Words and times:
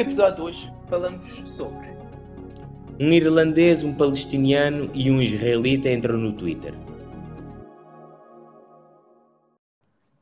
Episódio 0.00 0.36
de 0.36 0.40
hoje 0.40 0.72
falamos 0.88 1.26
sobre 1.58 1.90
Um 2.98 3.12
irlandês, 3.12 3.84
um 3.84 3.94
palestiniano 3.94 4.90
e 4.94 5.10
um 5.10 5.20
israelita 5.20 5.90
entram 5.90 6.16
no 6.16 6.34
Twitter. 6.34 6.72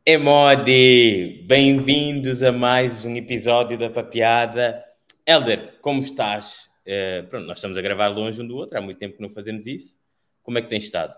Emodi! 0.04 1.44
Bem-vindos 1.46 2.42
a 2.42 2.50
mais 2.50 3.04
um 3.04 3.14
episódio 3.14 3.78
da 3.78 3.88
Papeada. 3.88 4.84
Helder, 5.24 5.78
como 5.80 6.00
estás? 6.00 6.68
Eh, 6.84 7.22
pronto, 7.30 7.46
nós 7.46 7.58
estamos 7.58 7.78
a 7.78 7.80
gravar 7.80 8.08
longe 8.08 8.42
um 8.42 8.48
do 8.48 8.56
outro, 8.56 8.76
há 8.76 8.80
muito 8.80 8.98
tempo 8.98 9.14
que 9.14 9.22
não 9.22 9.30
fazemos 9.30 9.64
isso. 9.64 10.00
Como 10.42 10.58
é 10.58 10.62
que 10.62 10.68
tens 10.68 10.86
estado? 10.86 11.16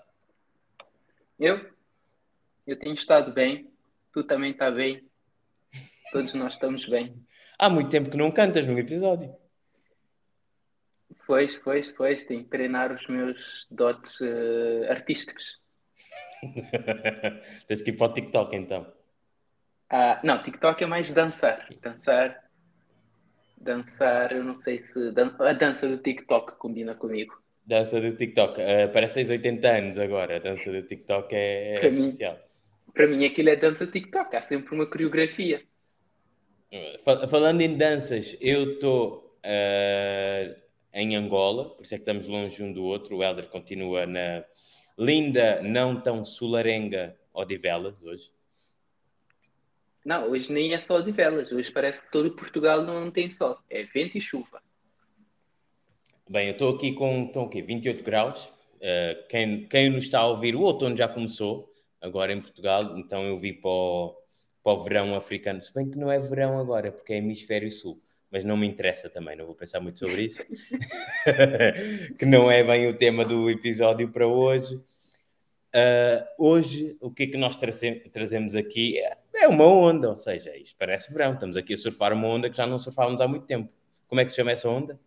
eu. 1.39 1.65
Eu 2.67 2.79
tenho 2.79 2.95
estado 2.95 3.33
bem, 3.33 3.73
tu 4.13 4.23
também 4.23 4.51
está 4.51 4.71
bem, 4.71 5.03
todos 6.13 6.35
nós 6.35 6.53
estamos 6.53 6.85
bem. 6.85 7.17
Há 7.63 7.69
muito 7.69 7.91
tempo 7.91 8.09
que 8.11 8.17
não 8.17 8.31
cantas 8.31 8.67
num 8.67 8.79
episódio. 8.79 9.37
Pois, 11.27 11.55
pois, 11.59 11.91
pois, 11.93 12.25
tenho 12.25 12.43
que 12.43 12.49
treinar 12.49 12.91
os 12.91 13.07
meus 13.07 13.67
dotes 13.71 14.19
eh, 14.23 14.87
artísticos. 14.89 15.61
Tens 17.69 17.83
que 17.83 17.91
ir 17.91 17.97
para 17.99 18.07
o 18.11 18.15
TikTok 18.15 18.57
então. 18.57 18.91
Ah, 19.91 20.19
não, 20.25 20.43
TikTok 20.43 20.83
é 20.83 20.87
mais 20.87 21.13
dançar. 21.13 21.69
Dançar, 21.83 22.43
dançar, 23.61 24.33
eu 24.33 24.43
não 24.43 24.55
sei 24.57 24.81
se 24.81 25.13
dan- 25.13 25.37
a 25.41 25.53
dança 25.53 25.87
do 25.87 25.99
TikTok 25.99 26.57
combina 26.57 26.95
comigo. 26.95 27.39
Dança 27.67 28.01
do 28.01 28.17
TikTok. 28.17 28.59
Uh, 28.59 28.91
parece 28.91 29.15
6, 29.15 29.31
80 29.31 29.69
anos 29.69 29.99
agora. 29.99 30.37
A 30.37 30.39
dança 30.39 30.73
do 30.73 30.83
TikTok 30.83 31.35
é, 31.35 31.75
é 31.77 31.81
Para 31.81 31.91
mim. 31.91 32.05
especial. 32.05 32.39
Para 32.95 33.07
mim 33.07 33.27
aquilo 33.27 33.51
é 33.51 33.57
dança 33.57 33.87
TikTok, 33.87 34.35
há 34.35 34.41
sempre 34.41 34.75
uma 34.75 34.87
coreografia. 34.87 35.63
Fa- 37.05 37.27
Falando 37.27 37.61
em 37.61 37.77
danças, 37.77 38.37
eu 38.41 38.75
estou 38.75 39.37
uh, 39.45 40.61
em 40.93 41.17
Angola, 41.17 41.71
por 41.71 41.83
isso 41.83 41.95
é 41.95 41.99
que 41.99 42.03
estamos 42.03 42.29
longe 42.29 42.63
um 42.63 42.73
do 42.73 42.85
outro. 42.85 43.17
O 43.17 43.25
Helder 43.25 43.49
continua 43.49 44.07
na 44.07 44.45
linda, 44.97 45.63
não 45.63 46.01
tão 46.01 46.25
sularenga 46.25 47.17
Odivelas 47.33 48.03
hoje. 48.03 48.31
Não, 50.05 50.31
hoje 50.31 50.51
nem 50.53 50.73
é 50.73 50.81
sol 50.81 51.03
de 51.03 51.13
velas, 51.13 51.53
hoje 51.53 51.71
parece 51.71 52.03
que 52.03 52.11
todo 52.11 52.31
Portugal 52.35 52.83
não 52.83 53.11
tem 53.11 53.29
sol, 53.29 53.59
é 53.69 53.85
vento 53.85 54.17
e 54.17 54.21
chuva. 54.21 54.63
Bem, 56.29 56.47
eu 56.47 56.53
estou 56.53 56.75
aqui 56.75 56.93
com 56.93 57.25
estão, 57.25 57.43
o 57.43 57.49
quê? 57.49 57.61
28 57.61 58.05
graus. 58.05 58.47
Uh, 58.77 59.27
quem, 59.29 59.67
quem 59.67 59.91
nos 59.91 60.05
está 60.05 60.21
a 60.21 60.29
ouvir, 60.29 60.55
o 60.55 60.63
outono 60.63 60.97
já 60.97 61.07
começou, 61.07 61.71
agora 62.01 62.33
em 62.33 62.41
Portugal, 62.41 62.97
então 62.97 63.25
eu 63.25 63.37
vi 63.37 63.53
para 63.53 63.69
o, 63.69 64.17
para 64.63 64.73
o 64.73 64.83
verão 64.83 65.15
africano. 65.15 65.61
Se 65.61 65.73
bem 65.75 65.91
que 65.91 65.99
não 65.99 66.11
é 66.11 66.19
verão 66.19 66.59
agora, 66.59 66.93
porque 66.93 67.13
é 67.13 67.17
hemisfério 67.17 67.71
sul, 67.71 68.01
mas 68.31 68.45
não 68.45 68.57
me 68.57 68.67
interessa 68.67 69.09
também, 69.09 69.37
não 69.37 69.47
vou 69.47 69.55
pensar 69.55 69.81
muito 69.81 69.99
sobre 69.99 70.23
isso. 70.25 70.45
que 72.19 72.27
não 72.27 72.51
é 72.51 72.63
bem 72.63 72.89
o 72.89 72.97
tema 72.97 73.25
do 73.25 73.51
episódio 73.51 74.11
para 74.11 74.27
hoje. 74.27 74.77
Uh, 75.73 76.27
hoje, 76.37 76.97
o 77.01 77.11
que 77.11 77.23
é 77.25 77.27
que 77.29 77.37
nós 77.37 77.55
traze- 77.57 78.01
trazemos 78.13 78.57
aqui 78.57 78.99
é, 78.99 79.17
é 79.35 79.49
uma 79.49 79.65
onda, 79.65 80.09
ou 80.09 80.17
seja, 80.17 80.57
isto 80.57 80.77
parece 80.77 81.13
verão. 81.13 81.35
Estamos 81.35 81.57
aqui 81.57 81.75
a 81.75 81.77
surfar 81.77 82.13
uma 82.13 82.27
onda 82.27 82.51
que 82.51 82.57
já 82.57 82.67
não 82.67 82.79
surfávamos 82.79 83.21
há 83.21 83.29
muito 83.29 83.47
tempo. 83.47 83.73
Como 84.09 84.21
é 84.21 84.25
que 84.25 84.31
se 84.31 84.37
chama 84.37 84.51
essa 84.51 84.69
onda? 84.69 84.99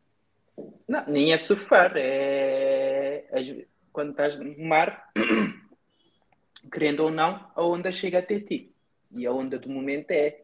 Não, 0.88 1.06
nem 1.08 1.34
é 1.34 1.38
surfar, 1.38 1.94
é 1.96 3.26
às- 3.32 3.66
quando 3.92 4.12
estás 4.12 4.40
no 4.40 4.58
mar, 4.66 5.12
querendo 6.72 7.02
ou 7.02 7.12
não, 7.12 7.46
a 7.56 7.66
onda 7.66 7.92
chega 7.92 8.20
até 8.20 8.40
ti. 8.40 8.73
E 9.16 9.26
a 9.26 9.32
onda 9.32 9.58
do 9.60 9.70
momento 9.70 10.12
é 10.12 10.42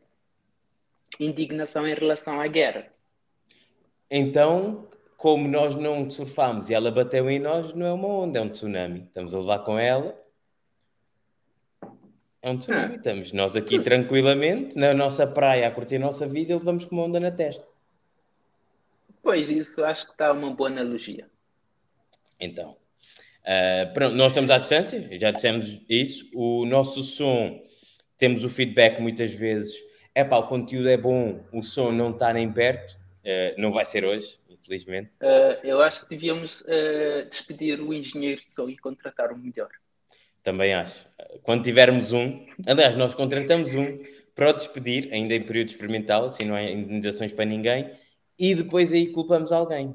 indignação 1.20 1.88
em 1.88 1.94
relação 1.94 2.40
à 2.40 2.48
guerra. 2.48 2.88
Então, 4.10 4.88
como 5.18 5.48
nós 5.48 5.76
não 5.76 6.10
surfámos 6.10 6.70
e 6.70 6.74
ela 6.74 6.92
bateu 6.92 7.30
em 7.30 7.40
nós, 7.40 7.74
não 7.74 7.86
é 7.86 7.94
uma 7.94 8.08
onda, 8.08 8.40
é 8.40 8.42
um 8.42 8.50
tsunami. 8.50 9.02
Estamos 9.02 9.34
a 9.34 9.40
levar 9.40 9.60
com 9.60 9.78
ela. 9.78 10.18
É 12.42 12.50
um 12.50 12.58
tsunami. 12.58 12.94
Ah. 12.94 12.98
Estamos 12.98 13.32
nós 13.34 13.56
aqui 13.56 13.80
tranquilamente, 13.80 14.78
na 14.78 14.94
nossa 14.94 15.28
praia, 15.28 15.68
a 15.68 15.72
curtir 15.72 15.98
a 15.98 16.00
nossa 16.00 16.28
vida 16.28 16.54
e 16.54 16.56
levamos 16.56 16.86
com 16.86 16.96
uma 16.96 17.06
onda 17.06 17.20
na 17.20 17.32
testa. 17.32 17.68
Pois 19.22 19.50
isso 19.50 19.84
acho 19.84 20.06
que 20.06 20.12
está 20.12 20.32
uma 20.32 20.52
boa 20.52 20.70
analogia. 20.70 21.30
Então, 22.40 22.78
ah, 23.46 23.92
pronto, 23.94 24.16
nós 24.16 24.28
estamos 24.28 24.52
à 24.52 24.58
distância, 24.58 25.08
já 25.20 25.32
dissemos 25.32 25.82
isso. 25.90 26.30
O 26.34 26.66
nosso 26.66 27.02
som, 27.04 27.62
temos 28.20 28.44
o 28.44 28.50
feedback 28.50 29.02
muitas 29.02 29.34
vezes, 29.34 29.74
é 30.14 30.24
pá, 30.24 30.38
o 30.38 30.48
conteúdo 30.48 30.90
é 30.90 30.98
bom, 30.98 31.44
o 31.52 31.64
som 31.64 31.92
não 31.92 32.12
está 32.12 32.32
nem 32.32 32.52
perto. 32.52 33.00
Ah, 33.26 33.54
não 33.58 33.72
vai 33.72 33.86
ser 33.86 34.04
hoje, 34.04 34.40
infelizmente. 34.50 35.12
Uh, 35.22 35.64
eu 35.64 35.82
acho 35.82 36.02
que 36.02 36.10
devíamos 36.10 36.62
uh, 36.62 37.30
despedir 37.30 37.80
o 37.80 37.94
engenheiro 37.94 38.42
de 38.42 38.52
som 38.52 38.68
e 38.70 38.78
contratar 38.78 39.32
um 39.32 39.38
melhor. 39.38 39.70
Também 40.42 40.74
acho. 40.74 41.08
Quando 41.44 41.64
tivermos 41.64 42.12
um, 42.12 42.46
aliás, 42.66 42.96
nós 42.96 43.14
contratamos 43.14 43.76
um 43.76 44.00
para 44.34 44.50
o 44.50 44.54
despedir, 44.54 45.14
ainda 45.14 45.36
em 45.36 45.44
período 45.44 45.68
experimental, 45.68 46.26
assim 46.26 46.46
não 46.46 46.56
há 46.56 46.64
indenizações 46.64 47.34
para 47.34 47.46
ninguém, 47.46 47.92
e 48.38 48.56
depois 48.56 48.94
aí 48.94 49.08
culpamos 49.08 49.52
alguém. 49.52 49.92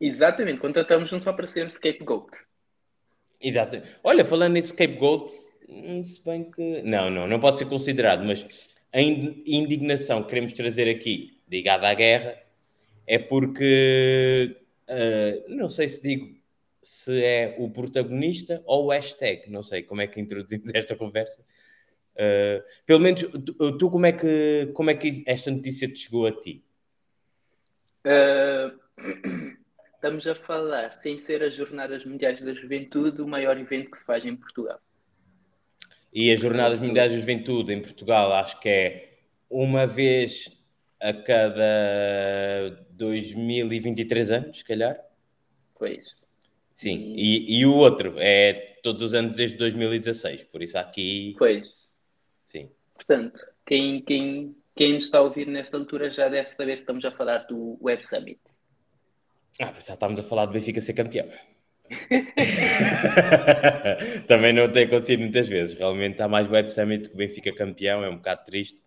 Exatamente, 0.00 0.58
contratamos 0.58 1.12
um 1.12 1.20
só 1.20 1.32
para 1.32 1.46
ser 1.46 1.66
um 1.66 1.70
scapegoat. 1.70 2.30
Exato. 3.40 3.80
Olha, 4.02 4.24
falando 4.24 4.56
em 4.56 4.62
scapegoat, 4.62 5.32
se 6.04 6.24
bem 6.24 6.50
que. 6.50 6.82
Não, 6.82 7.10
não, 7.10 7.26
não 7.26 7.40
pode 7.40 7.58
ser 7.58 7.66
considerado, 7.66 8.24
mas 8.24 8.46
a 8.92 9.00
in- 9.00 9.42
indignação 9.46 10.22
que 10.22 10.28
queremos 10.28 10.52
trazer 10.52 10.88
aqui, 10.88 11.40
ligada 11.48 11.88
à 11.88 11.94
guerra, 11.94 12.36
é 13.06 13.18
porque. 13.18 14.56
ah, 14.88 15.44
não 15.48 15.68
sei 15.68 15.88
se 15.88 16.02
digo 16.02 16.36
se 16.82 17.24
é 17.24 17.56
o 17.58 17.68
protagonista 17.68 18.62
ou 18.64 18.86
o 18.86 18.90
hashtag, 18.90 19.50
não 19.50 19.60
sei 19.60 19.82
como 19.82 20.00
é 20.00 20.06
que 20.06 20.20
introduzimos 20.20 20.70
esta 20.74 20.94
conversa. 20.94 21.44
Ah, 22.16 22.62
pelo 22.84 23.00
menos, 23.00 23.22
tu, 23.22 23.78
tu 23.78 23.90
como, 23.90 24.06
é 24.06 24.12
que, 24.12 24.70
como 24.72 24.90
é 24.90 24.94
que 24.94 25.22
esta 25.26 25.50
notícia 25.50 25.88
te 25.88 25.98
chegou 25.98 26.26
a 26.26 26.32
ti? 26.32 26.64
Uh, 28.06 28.78
estamos 29.94 30.26
a 30.26 30.34
falar, 30.34 30.96
sem 30.96 31.18
ser 31.18 31.42
as 31.42 31.56
Jornadas 31.56 32.04
Mundiais 32.04 32.40
da 32.40 32.54
Juventude, 32.54 33.20
o 33.20 33.26
maior 33.26 33.58
evento 33.58 33.90
que 33.90 33.98
se 33.98 34.04
faz 34.04 34.24
em 34.24 34.36
Portugal. 34.36 34.80
E 36.16 36.32
as 36.32 36.40
Jornadas 36.40 36.80
Mundiais 36.80 37.12
da 37.12 37.18
Juventude 37.18 37.74
em 37.74 37.82
Portugal, 37.82 38.32
acho 38.32 38.58
que 38.58 38.70
é 38.70 39.18
uma 39.50 39.86
vez 39.86 40.50
a 40.98 41.12
cada 41.12 42.86
2023 42.92 44.30
anos, 44.30 44.58
se 44.60 44.64
calhar. 44.64 44.98
Pois. 45.78 46.16
Sim, 46.72 47.12
e, 47.14 47.58
e 47.60 47.66
o 47.66 47.74
outro 47.74 48.14
é 48.16 48.78
todos 48.82 49.02
os 49.02 49.12
anos 49.12 49.36
desde 49.36 49.58
2016, 49.58 50.44
por 50.44 50.62
isso 50.62 50.78
aqui, 50.78 51.34
Pois. 51.36 51.68
sim. 52.46 52.70
Portanto, 52.94 53.38
quem, 53.66 54.00
quem, 54.00 54.56
quem 54.74 54.94
nos 54.94 55.04
está 55.04 55.18
a 55.18 55.20
ouvir 55.20 55.46
nesta 55.46 55.76
altura 55.76 56.10
já 56.10 56.30
deve 56.30 56.48
saber 56.48 56.76
que 56.76 56.80
estamos 56.80 57.04
a 57.04 57.10
falar 57.10 57.40
do 57.40 57.76
Web 57.78 58.06
Summit. 58.06 58.40
Ah, 59.60 59.70
já 59.78 59.92
estávamos 59.92 60.20
a 60.20 60.24
falar 60.24 60.46
do 60.46 60.52
Benfica 60.52 60.80
ser 60.80 60.94
campeão. 60.94 61.28
Também 64.26 64.52
não 64.52 64.70
tem 64.70 64.84
acontecido 64.84 65.20
muitas 65.20 65.48
vezes. 65.48 65.76
Realmente 65.76 66.20
há 66.20 66.28
mais 66.28 66.50
Web 66.50 66.70
Summit 66.70 67.08
que 67.08 67.14
o 67.14 67.18
Benfica 67.18 67.54
campeão, 67.54 68.04
é 68.04 68.08
um 68.08 68.16
bocado 68.16 68.44
triste. 68.44 68.82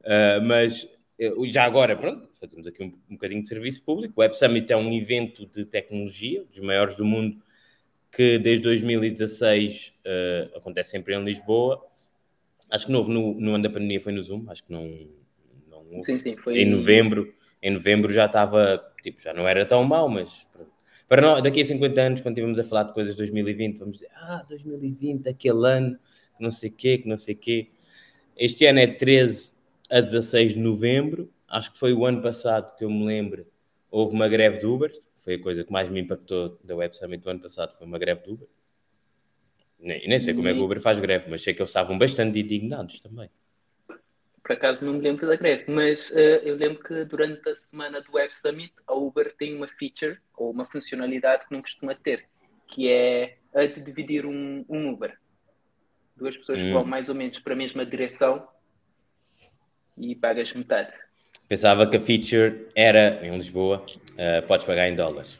Uh, 0.00 0.42
mas 0.44 0.84
uh, 1.20 1.50
já 1.50 1.64
agora, 1.64 1.96
pronto, 1.96 2.28
fazemos 2.38 2.66
aqui 2.66 2.82
um, 2.82 2.92
um 3.10 3.14
bocadinho 3.14 3.42
de 3.42 3.48
serviço 3.48 3.82
público. 3.84 4.14
O 4.16 4.20
Web 4.20 4.36
Summit 4.36 4.72
é 4.72 4.76
um 4.76 4.92
evento 4.92 5.46
de 5.46 5.64
tecnologia, 5.64 6.44
dos 6.44 6.60
maiores 6.60 6.96
do 6.96 7.04
mundo, 7.04 7.36
que 8.10 8.38
desde 8.38 8.62
2016 8.64 9.94
uh, 10.04 10.58
acontece 10.58 10.90
sempre 10.90 11.14
em 11.14 11.24
Lisboa. 11.24 11.84
Acho 12.70 12.86
que 12.86 12.92
não 12.92 13.00
houve 13.00 13.12
no, 13.12 13.34
no 13.34 13.54
ano 13.54 13.64
da 13.64 13.70
pandemia, 13.70 14.00
foi 14.00 14.12
no 14.12 14.22
Zoom, 14.22 14.46
acho 14.48 14.64
que 14.64 14.72
não, 14.72 14.86
não 15.68 15.78
houve. 15.90 16.04
Sim, 16.04 16.18
sim, 16.18 16.36
foi 16.36 16.60
Em 16.60 16.70
novembro, 16.70 17.34
em 17.62 17.70
novembro 17.70 18.12
já 18.12 18.26
estava, 18.26 18.82
tipo, 19.02 19.20
já 19.20 19.32
não 19.32 19.46
era 19.46 19.66
tão 19.66 19.84
mau, 19.84 20.08
mas 20.08 20.46
pronto. 20.52 20.71
Para 21.12 21.20
nós, 21.20 21.42
daqui 21.42 21.60
a 21.60 21.64
50 21.66 22.00
anos, 22.00 22.20
quando 22.22 22.32
estivermos 22.32 22.58
a 22.58 22.64
falar 22.64 22.84
de 22.84 22.94
coisas 22.94 23.12
de 23.12 23.18
2020, 23.18 23.76
vamos 23.76 23.96
dizer, 23.96 24.08
ah, 24.14 24.42
2020, 24.48 25.28
aquele 25.28 25.68
ano, 25.68 25.98
que 26.38 26.42
não 26.42 26.50
sei 26.50 26.70
o 26.70 26.72
quê, 26.72 26.96
que 26.96 27.06
não 27.06 27.18
sei 27.18 27.34
o 27.34 27.36
quê. 27.36 27.68
Este 28.34 28.64
ano 28.64 28.78
é 28.78 28.86
13 28.86 29.52
a 29.90 30.00
16 30.00 30.54
de 30.54 30.58
novembro, 30.58 31.30
acho 31.46 31.70
que 31.70 31.78
foi 31.78 31.92
o 31.92 32.06
ano 32.06 32.22
passado 32.22 32.74
que 32.78 32.82
eu 32.82 32.88
me 32.88 33.04
lembro, 33.04 33.46
houve 33.90 34.14
uma 34.14 34.26
greve 34.26 34.58
do 34.58 34.72
Uber, 34.72 34.90
foi 35.16 35.34
a 35.34 35.38
coisa 35.38 35.62
que 35.62 35.70
mais 35.70 35.86
me 35.90 36.00
impactou 36.00 36.58
da 36.64 36.74
Web 36.74 36.96
Summit 36.96 37.22
do 37.22 37.28
ano 37.28 37.40
passado, 37.40 37.76
foi 37.76 37.86
uma 37.86 37.98
greve 37.98 38.22
do 38.22 38.32
Uber. 38.32 38.48
Nem, 39.80 40.08
nem 40.08 40.18
sei 40.18 40.32
como 40.32 40.48
é 40.48 40.54
que 40.54 40.60
o 40.60 40.64
Uber 40.64 40.80
faz 40.80 40.98
greve, 40.98 41.26
mas 41.28 41.42
sei 41.42 41.52
que 41.52 41.60
eles 41.60 41.68
estavam 41.68 41.98
bastante 41.98 42.40
indignados 42.40 43.00
também. 43.00 43.28
Por 44.42 44.52
acaso 44.52 44.84
não 44.84 44.94
me 44.94 45.00
lembro 45.00 45.26
da 45.26 45.36
greve, 45.36 45.70
mas 45.70 46.10
uh, 46.10 46.18
eu 46.42 46.56
lembro 46.56 46.82
que 46.82 47.04
durante 47.04 47.48
a 47.48 47.54
semana 47.54 48.00
do 48.00 48.14
Web 48.14 48.36
Summit 48.36 48.72
a 48.88 48.94
Uber 48.94 49.32
tem 49.36 49.54
uma 49.54 49.68
feature 49.68 50.18
ou 50.36 50.50
uma 50.50 50.64
funcionalidade 50.64 51.46
que 51.46 51.52
não 51.52 51.62
costuma 51.62 51.94
ter, 51.94 52.26
que 52.66 52.88
é 52.88 53.36
a 53.54 53.64
de 53.66 53.80
dividir 53.80 54.26
um, 54.26 54.64
um 54.68 54.90
Uber. 54.90 55.16
Duas 56.16 56.36
pessoas 56.36 56.60
Hum. 56.60 56.66
que 56.66 56.72
vão 56.72 56.84
mais 56.84 57.08
ou 57.08 57.14
menos 57.14 57.38
para 57.38 57.52
a 57.52 57.56
mesma 57.56 57.86
direção 57.86 58.46
e 59.96 60.14
pagas 60.16 60.52
metade. 60.52 60.92
Pensava 61.48 61.88
que 61.88 61.96
a 61.96 62.00
feature 62.00 62.68
era 62.74 63.24
em 63.24 63.32
Lisboa, 63.34 63.86
uh, 64.12 64.46
podes 64.46 64.66
pagar 64.66 64.88
em 64.88 64.96
dólares. 64.96 65.38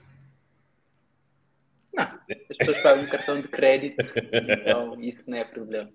Não, 1.93 2.05
as 2.51 2.57
pessoas 2.57 2.81
pagam 2.83 3.05
um 3.05 3.09
cartão 3.09 3.41
de 3.41 3.49
crédito, 3.49 3.97
então 4.33 5.01
isso 5.01 5.29
não 5.29 5.39
é 5.39 5.45
problema. 5.45 5.91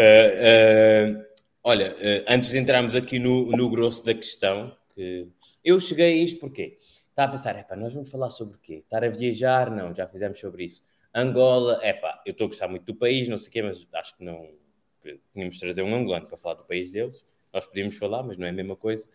Uh, 0.00 1.18
uh, 1.20 1.33
olha, 1.64 1.96
antes 2.28 2.50
de 2.50 2.58
entrarmos 2.58 2.94
aqui 2.94 3.18
no, 3.18 3.50
no 3.50 3.68
grosso 3.70 4.04
da 4.04 4.14
questão, 4.14 4.76
que 4.94 5.26
eu 5.64 5.80
cheguei 5.80 6.20
a 6.20 6.24
isto 6.24 6.38
porque 6.38 6.76
estava 7.08 7.30
a 7.30 7.36
pensar, 7.36 7.58
epá, 7.58 7.74
nós 7.74 7.94
vamos 7.94 8.10
falar 8.10 8.28
sobre 8.28 8.56
o 8.56 8.60
quê? 8.60 8.82
Estar 8.84 9.02
a 9.02 9.08
viajar? 9.08 9.70
Não, 9.70 9.94
já 9.94 10.06
fizemos 10.06 10.38
sobre 10.38 10.64
isso. 10.64 10.84
Angola, 11.14 11.80
epá, 11.82 12.22
eu 12.26 12.32
estou 12.32 12.46
a 12.46 12.48
gostar 12.48 12.68
muito 12.68 12.84
do 12.84 12.94
país, 12.94 13.28
não 13.28 13.38
sei 13.38 13.48
o 13.48 13.52
quê, 13.52 13.62
mas 13.62 13.86
acho 13.94 14.16
que 14.16 14.24
não. 14.24 14.48
Tínhamos 15.32 15.54
de 15.56 15.60
trazer 15.60 15.82
um 15.82 15.94
angolano 15.94 16.26
para 16.26 16.36
falar 16.36 16.54
do 16.54 16.64
país 16.64 16.92
deles. 16.92 17.22
Nós 17.52 17.66
podíamos 17.66 17.96
falar, 17.96 18.22
mas 18.22 18.36
não 18.36 18.46
é 18.46 18.50
a 18.50 18.52
mesma 18.52 18.74
coisa. 18.74 19.08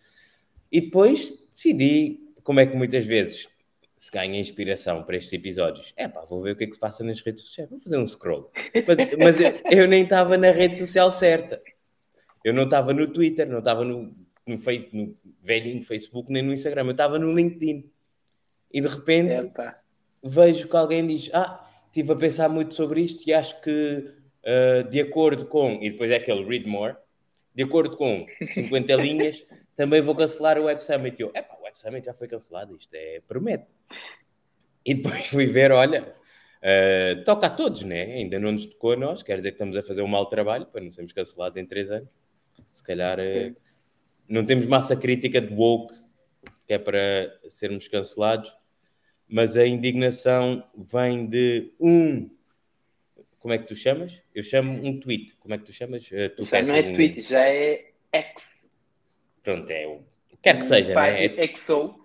E 0.72 0.82
depois 0.82 1.34
decidi, 1.52 2.20
como 2.44 2.60
é 2.60 2.66
que 2.66 2.78
muitas 2.78 3.06
vezes 3.06 3.50
se 3.98 4.12
ganha 4.12 4.40
inspiração 4.40 5.04
para 5.04 5.18
estes 5.18 5.34
episódios, 5.34 5.94
é 5.98 6.08
pá, 6.08 6.22
vou 6.22 6.42
ver 6.42 6.52
o 6.52 6.56
que 6.56 6.64
é 6.64 6.68
que 6.68 6.74
se 6.74 6.80
passa 6.80 7.04
nas 7.04 7.20
redes 7.20 7.44
sociais, 7.44 7.70
vou 7.70 7.78
fazer 7.80 7.98
um 7.98 8.08
scroll. 8.08 8.50
Mas, 8.88 8.98
mas 9.18 9.42
eu, 9.42 9.60
eu, 9.72 9.88
nem 9.90 10.04
estava 10.04 10.38
na 10.38 10.52
rede 10.52 10.78
social 10.78 11.12
certa. 11.12 11.62
Eu 12.44 12.54
não 12.54 12.64
estava 12.64 12.94
no 12.94 13.08
Twitter, 13.08 13.48
não 13.48 13.60
estava 13.60 13.84
no, 13.84 14.16
no, 14.46 14.58
face, 14.58 14.90
no 14.94 15.16
velhinho 15.42 15.84
Facebook, 15.84 16.32
nem 16.32 16.42
no 16.42 16.54
Instagram, 16.54 16.86
eu 16.86 16.92
estava 16.92 17.20
no 17.20 17.34
LinkedIn. 17.34 17.90
E 18.72 18.82
de 18.82 18.88
repente 18.88 19.46
Epa. 19.46 19.76
vejo 20.24 20.68
que 20.68 20.76
alguém 20.76 21.06
diz: 21.06 21.30
Ah, 21.34 21.68
estive 21.88 22.14
a 22.14 22.16
pensar 22.16 22.50
muito 22.50 22.74
sobre 22.74 23.02
isto 23.02 23.28
e 23.28 23.34
acho 23.34 23.60
que 23.62 24.14
uh, 24.44 24.90
de 24.90 25.02
acordo 25.02 25.46
com, 25.46 25.80
e 25.82 25.90
depois 25.90 26.12
é 26.12 26.16
aquele 26.16 26.44
read 26.44 26.68
more, 26.68 26.96
de 27.54 27.64
acordo 27.64 27.96
com 27.96 28.26
50 28.42 28.96
linhas, 28.96 29.46
também 29.76 30.02
vou 30.02 30.16
cancelar 30.16 30.58
o 30.58 30.66
Web 30.66 30.84
Summit. 30.84 31.22
Eu, 31.22 31.30
epá, 31.36 31.56
o 31.60 31.64
Web 31.64 31.80
Summit 31.80 32.06
já 32.06 32.14
foi 32.14 32.28
cancelado, 32.28 32.76
isto 32.76 32.94
é, 32.94 33.22
promete. 33.28 33.76
E 34.86 34.94
depois 34.94 35.28
fui 35.28 35.48
ver, 35.48 35.72
olha, 35.72 36.16
uh, 36.64 37.24
toca 37.24 37.48
a 37.48 37.50
todos, 37.50 37.84
né? 37.84 38.04
Ainda 38.14 38.40
não 38.40 38.52
nos 38.52 38.66
tocou 38.66 38.94
a 38.94 38.96
nós, 38.96 39.24
quer 39.24 39.36
dizer 39.36 39.52
que 39.52 39.56
estamos 39.56 39.76
a 39.78 39.84
fazer 39.84 40.02
um 40.02 40.08
mau 40.08 40.26
trabalho 40.26 40.66
para 40.68 40.82
não 40.82 40.92
sermos 40.92 41.12
cancelados 41.12 41.58
em 41.58 41.66
três 41.66 41.92
anos. 41.92 42.10
Se 42.72 42.84
calhar 42.84 43.20
uh, 43.20 43.56
não 44.28 44.46
temos 44.46 44.68
massa 44.68 44.96
crítica 44.96 45.42
de 45.42 45.54
woke, 45.54 45.94
que 46.68 46.74
é 46.74 46.78
para 46.78 47.40
sermos 47.48 47.88
cancelados, 47.88 48.56
mas 49.28 49.58
a 49.58 49.66
indignação 49.66 50.64
vem 50.76 51.26
de 51.26 51.74
um. 51.80 52.30
Como 53.40 53.54
é 53.54 53.58
que 53.58 53.68
tu 53.68 53.76
chamas? 53.76 54.22
Eu 54.36 54.44
chamo 54.44 54.86
um 54.86 55.00
tweet. 55.00 55.36
Como 55.38 55.54
é 55.54 55.58
que 55.58 55.66
tu 55.66 55.74
chamas? 55.74 56.10
Uh, 56.12 56.30
tu 56.36 56.46
já 56.46 56.62
não 56.62 56.76
é 56.76 56.82
um... 56.82 56.94
tweet, 56.94 57.22
já 57.22 57.48
é 57.48 57.92
X. 58.12 58.72
Pronto, 59.44 59.70
é 59.70 59.88
o. 59.88 60.04
Quer 60.42 60.58
que 60.58 60.66
seja, 60.66 60.94
né? 60.94 61.26
É... 61.26 61.56
XO. 61.56 61.96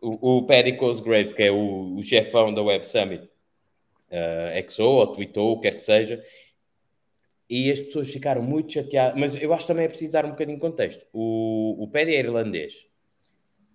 O, 0.00 0.38
o 0.38 0.46
Paddy 0.46 0.76
Cosgrave, 0.76 1.34
que 1.34 1.42
é 1.42 1.50
o, 1.50 1.96
o 1.96 2.02
chefão 2.02 2.54
da 2.54 2.62
Web 2.62 2.86
Summit, 2.86 3.28
uh, 4.10 4.70
XO 4.70 4.82
ou 4.82 5.06
tweetou, 5.08 5.60
quer 5.60 5.72
que 5.72 5.82
seja, 5.82 6.22
e 7.48 7.70
as 7.70 7.80
pessoas 7.80 8.10
ficaram 8.10 8.42
muito 8.42 8.72
chateadas. 8.72 9.18
Mas 9.18 9.36
eu 9.36 9.52
acho 9.52 9.66
também 9.66 9.86
é 9.86 9.88
preciso 9.88 10.12
dar 10.12 10.26
um 10.26 10.30
bocadinho 10.30 10.58
de 10.58 10.62
contexto. 10.62 11.06
O, 11.12 11.82
o 11.82 11.88
Paddy 11.88 12.14
é 12.14 12.18
irlandês 12.18 12.86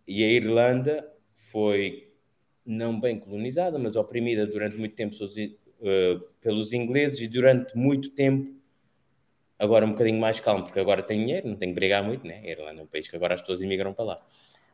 e 0.08 0.24
a 0.24 0.28
Irlanda 0.28 1.08
foi 1.34 2.12
não 2.66 3.00
bem 3.00 3.20
colonizada, 3.20 3.78
mas 3.78 3.96
oprimida 3.96 4.46
durante 4.46 4.78
muito 4.78 4.96
tempo 4.96 5.16
uh, 5.16 6.20
pelos 6.40 6.72
ingleses 6.72 7.20
e 7.20 7.28
durante 7.28 7.76
muito 7.78 8.12
tempo, 8.12 8.54
agora 9.60 9.86
um 9.86 9.92
bocadinho 9.92 10.20
mais 10.20 10.40
calmo, 10.40 10.64
porque 10.64 10.80
agora 10.80 11.04
tem 11.04 11.20
dinheiro, 11.20 11.48
não 11.48 11.56
tem 11.56 11.70
que 11.70 11.76
brigar 11.76 12.04
muito, 12.04 12.26
né? 12.26 12.42
A 12.44 12.50
Irlanda 12.50 12.82
é 12.82 12.84
um 12.84 12.88
país 12.88 13.08
que 13.08 13.16
agora 13.16 13.36
as 13.36 13.42
pessoas 13.42 13.62
imigram 13.62 13.94
para 13.94 14.06
lá. 14.06 14.26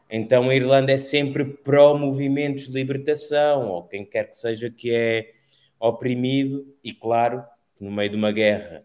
Então 0.10 0.50
a 0.50 0.56
Irlanda 0.56 0.92
é 0.92 0.98
sempre 0.98 1.46
pró-movimentos 1.46 2.68
de 2.68 2.74
libertação, 2.74 3.70
ou 3.70 3.84
quem 3.84 4.06
quer 4.06 4.30
que 4.30 4.36
seja 4.36 4.70
que 4.70 4.94
é 4.94 5.32
oprimido, 5.80 6.76
e 6.84 6.94
claro, 6.94 7.44
no 7.80 7.92
meio 7.92 8.10
de 8.10 8.16
uma 8.16 8.32
guerra. 8.32 8.84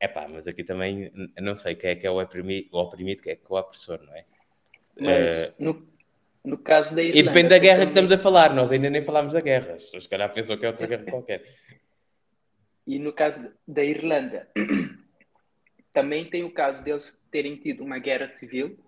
É 0.00 0.06
pá, 0.06 0.28
mas 0.28 0.46
aqui 0.46 0.62
também 0.62 1.10
não 1.40 1.56
sei 1.56 1.74
quem 1.74 1.90
é 1.90 1.96
que 1.96 2.06
é 2.06 2.10
o 2.10 2.22
oprimido, 2.22 2.68
o 2.72 2.78
oprimido 2.78 3.22
quem 3.22 3.32
é 3.32 3.36
que 3.36 3.42
é 3.42 3.46
o 3.48 3.58
opressor, 3.58 4.00
não 4.04 4.14
é? 4.14 4.24
Mas 5.00 5.50
uh, 5.50 5.54
no, 5.58 5.88
no 6.44 6.58
caso 6.58 6.94
da 6.94 7.02
Irlanda. 7.02 7.20
E 7.20 7.22
depende 7.22 7.48
da 7.48 7.58
guerra 7.58 7.82
que 7.82 7.88
estamos 7.88 8.12
a 8.12 8.18
falar, 8.18 8.54
nós 8.54 8.70
ainda 8.70 8.90
nem 8.90 9.02
falámos 9.02 9.32
da 9.32 9.40
guerra. 9.40 9.74
As 9.74 9.84
pessoas, 9.84 10.06
calhar, 10.06 10.32
pensam 10.32 10.56
que 10.56 10.64
é 10.64 10.68
outra 10.68 10.86
guerra 10.86 11.04
qualquer. 11.04 11.44
E 12.86 12.98
no 12.98 13.12
caso 13.12 13.50
da 13.66 13.84
Irlanda, 13.84 14.48
também 15.92 16.30
tem 16.30 16.44
o 16.44 16.52
caso 16.52 16.82
deles 16.82 17.18
terem 17.30 17.56
tido 17.56 17.82
uma 17.82 17.98
guerra 17.98 18.28
civil. 18.28 18.78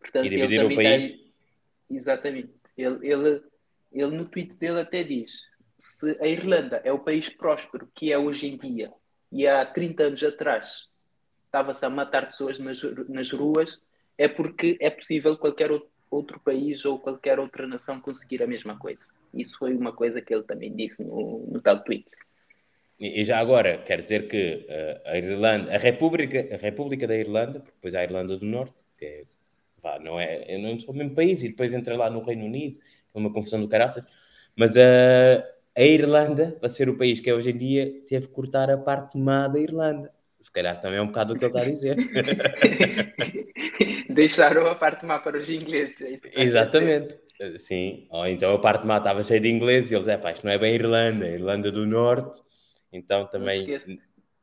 Portanto, 0.00 0.26
e 0.26 0.28
dividir 0.30 0.64
o 0.64 0.74
país. 0.74 1.12
Tem... 1.12 1.32
Exatamente. 1.90 2.52
Ele, 2.76 3.06
ele, 3.06 3.42
ele 3.92 4.16
no 4.16 4.24
tweet 4.24 4.52
dele 4.54 4.80
até 4.80 5.04
diz: 5.04 5.30
se 5.78 6.16
a 6.20 6.26
Irlanda 6.26 6.80
é 6.84 6.92
o 6.92 6.98
país 6.98 7.28
próspero 7.28 7.88
que 7.94 8.12
é 8.12 8.18
hoje 8.18 8.46
em 8.46 8.56
dia 8.56 8.92
e 9.32 9.46
há 9.46 9.64
30 9.64 10.02
anos 10.04 10.24
atrás 10.24 10.88
estava-se 11.46 11.84
a 11.84 11.90
matar 11.90 12.26
pessoas 12.26 12.58
nas, 12.58 12.80
nas 13.08 13.30
ruas, 13.32 13.80
é 14.16 14.28
porque 14.28 14.76
é 14.80 14.88
possível 14.88 15.36
qualquer 15.36 15.70
outro 16.10 16.40
país 16.40 16.84
ou 16.84 16.98
qualquer 16.98 17.38
outra 17.38 17.66
nação 17.66 18.00
conseguir 18.00 18.42
a 18.42 18.46
mesma 18.46 18.78
coisa. 18.78 19.06
Isso 19.34 19.58
foi 19.58 19.74
uma 19.74 19.92
coisa 19.92 20.20
que 20.20 20.32
ele 20.32 20.44
também 20.44 20.74
disse 20.74 21.02
no, 21.04 21.46
no 21.50 21.60
tal 21.60 21.80
tweet. 21.80 22.06
E, 22.98 23.24
já 23.24 23.38
agora, 23.38 23.78
quer 23.78 24.02
dizer 24.02 24.28
que 24.28 24.66
uh, 24.68 25.08
a 25.08 25.16
Irlanda, 25.16 25.74
a 25.74 25.78
República, 25.78 26.54
a 26.54 26.58
República 26.58 27.06
da 27.06 27.16
Irlanda, 27.16 27.60
porque 27.60 27.74
depois 27.74 27.94
a 27.94 28.02
Irlanda 28.02 28.36
do 28.36 28.44
Norte, 28.44 28.74
que 28.98 29.04
é, 29.06 29.24
vá, 29.82 29.98
não 29.98 30.20
é, 30.20 30.58
não 30.58 30.76
o 30.86 30.92
mesmo 30.92 31.14
país, 31.14 31.42
e 31.42 31.48
depois 31.48 31.72
entra 31.72 31.96
lá 31.96 32.10
no 32.10 32.20
Reino 32.20 32.44
Unido, 32.44 32.78
é 33.14 33.18
uma 33.18 33.32
confusão 33.32 33.60
do 33.60 33.68
caraças, 33.68 34.04
mas 34.54 34.76
a, 34.76 34.82
a 35.76 35.82
Irlanda, 35.82 36.56
para 36.58 36.68
ser 36.68 36.88
o 36.88 36.96
país 36.96 37.20
que 37.20 37.30
é 37.30 37.34
hoje 37.34 37.50
em 37.50 37.56
dia, 37.56 38.02
teve 38.06 38.28
que 38.28 38.32
cortar 38.32 38.70
a 38.70 38.78
parte 38.78 39.16
má 39.16 39.48
da 39.48 39.58
Irlanda. 39.58 40.12
Se 40.40 40.50
calhar 40.50 40.80
também 40.80 40.98
é 40.98 41.02
um 41.02 41.06
bocado 41.06 41.34
o 41.34 41.38
que 41.38 41.44
ele 41.44 41.50
está 41.50 41.62
a 41.62 41.64
dizer. 41.64 41.96
Deixaram 44.08 44.66
a 44.66 44.74
parte 44.74 45.04
má 45.04 45.18
para 45.18 45.38
os 45.38 45.48
ingleses. 45.48 46.00
É 46.00 46.10
isso 46.10 46.30
Exatamente. 46.34 47.18
Sim, 47.56 48.06
ou 48.10 48.26
então 48.26 48.54
a 48.54 48.58
parte 48.58 48.86
má 48.86 48.98
estava 48.98 49.22
cheia 49.22 49.40
de 49.40 49.48
ingleses 49.48 49.90
e 49.90 49.94
eles, 49.94 50.08
é 50.08 50.18
pá, 50.18 50.32
isto 50.32 50.44
não 50.44 50.52
é 50.52 50.58
bem 50.58 50.74
Irlanda, 50.74 51.26
é 51.26 51.34
Irlanda 51.34 51.72
do 51.72 51.86
Norte, 51.86 52.42
então 52.92 53.26
também... 53.28 53.66
Não 53.66 53.78
te, 53.78 54.00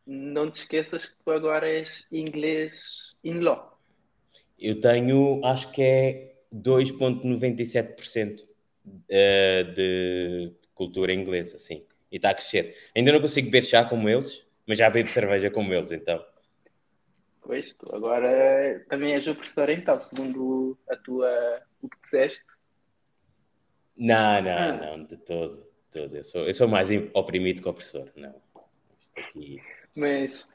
não 0.08 0.52
te 0.52 0.62
esqueças 0.62 1.06
que 1.06 1.14
tu 1.24 1.30
agora 1.30 1.70
és 1.70 2.06
inglês 2.12 3.16
in 3.24 3.42
law. 3.42 3.78
Eu 4.58 4.80
tenho, 4.80 5.46
acho 5.46 5.72
que 5.72 5.84
é 5.84 6.34
2,97% 6.52 8.42
eh, 9.10 9.64
de 9.76 10.54
cultura 10.78 11.14
inglesa, 11.14 11.58
sim, 11.58 11.84
e 12.12 12.18
está 12.18 12.30
a 12.30 12.36
crescer. 12.36 12.76
Ainda 12.96 13.12
não 13.12 13.20
consigo 13.20 13.48
beber 13.48 13.64
chá 13.64 13.84
como 13.84 14.08
eles, 14.08 14.46
mas 14.66 14.78
já 14.78 14.90
bebo 14.90 15.10
cerveja 15.10 15.50
como 15.50 15.74
eles, 15.74 15.92
então. 15.92 16.24
Pois, 17.42 17.74
tu 17.76 17.94
agora 17.96 18.86
também 18.90 19.14
és 19.14 19.26
o 19.28 19.34
professor 19.34 19.70
então, 19.70 20.00
segundo 20.00 20.78
a 20.90 20.96
tua, 20.98 21.62
o 21.82 21.90
que 21.90 22.02
disseste? 22.02 22.46
Não, 23.98 24.42
não, 24.42 24.52
ah. 24.52 24.74
não, 24.74 25.04
de 25.04 25.18
todo, 25.18 25.58
de 25.58 26.02
todo. 26.02 26.16
Eu 26.16 26.24
sou, 26.24 26.46
eu 26.46 26.54
sou 26.54 26.68
mais 26.68 26.90
oprimido 27.14 27.62
que 27.62 27.70
o 27.70 27.74
professor, 27.74 28.12
não. 28.16 28.36
Aqui... 29.16 29.62
Mas 29.96 30.48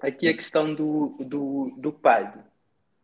aqui 0.00 0.28
a 0.28 0.34
questão 0.34 0.74
do, 0.74 1.16
do, 1.20 1.72
do 1.78 1.92
PAD, 1.92 2.38